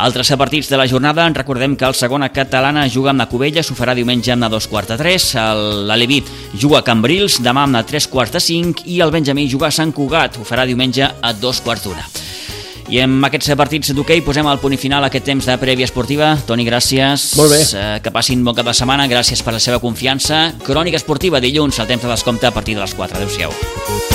Altres 0.00 0.32
partits 0.40 0.70
de 0.72 0.78
la 0.80 0.86
jornada, 0.88 1.28
recordem 1.36 1.76
que 1.76 1.84
el 1.84 1.94
segona 1.94 2.30
catalana 2.32 2.86
juga 2.88 3.12
amb 3.12 3.20
la 3.20 3.28
Covella, 3.28 3.60
s'ho 3.60 3.76
farà 3.76 3.92
diumenge 3.94 4.32
amb 4.32 4.46
la 4.46 4.48
dos 4.48 4.66
quarts 4.66 4.88
de 4.94 4.96
3, 4.96 5.28
l'Aleví 5.90 6.22
juga 6.56 6.80
a 6.80 6.86
Cambrils, 6.86 7.42
demà 7.44 7.66
amb 7.68 7.76
la 7.76 7.84
tres 7.84 8.08
quarts 8.08 8.32
de 8.32 8.40
5 8.40 8.88
i 8.88 9.02
el 9.04 9.12
Benjamí 9.12 9.44
juga 9.52 9.68
a 9.68 9.76
Sant 9.76 9.92
Cugat, 9.92 10.40
ho 10.40 10.48
farà 10.48 10.64
diumenge 10.64 11.04
a 11.04 11.36
dos 11.36 11.60
quarts 11.60 11.84
d'una. 11.84 12.08
I 12.92 12.98
amb 13.00 13.24
aquests 13.24 13.54
partits 13.56 13.94
d'hoquei 13.96 14.20
posem 14.20 14.44
el 14.50 14.58
punt 14.60 14.76
final 14.76 15.06
a 15.06 15.08
aquest 15.08 15.24
temps 15.24 15.48
de 15.48 15.56
prèvia 15.56 15.88
esportiva. 15.88 16.34
Toni, 16.44 16.66
gràcies. 16.68 17.30
Molt 17.40 17.54
bé. 17.54 17.62
Eh, 17.64 17.98
que 18.04 18.12
passin 18.12 18.44
bon 18.44 18.58
cap 18.58 18.68
de 18.68 18.76
setmana. 18.76 19.08
Gràcies 19.08 19.40
per 19.40 19.56
la 19.56 19.64
seva 19.64 19.80
confiança. 19.80 20.50
Crònica 20.66 21.00
esportiva 21.00 21.40
dilluns, 21.40 21.80
el 21.80 21.88
temps 21.88 22.04
de 22.04 22.12
descompte 22.12 22.52
a 22.52 22.52
partir 22.52 22.76
de 22.76 22.84
les 22.84 22.92
4. 22.92 23.16
Adéu-siau. 23.16 24.11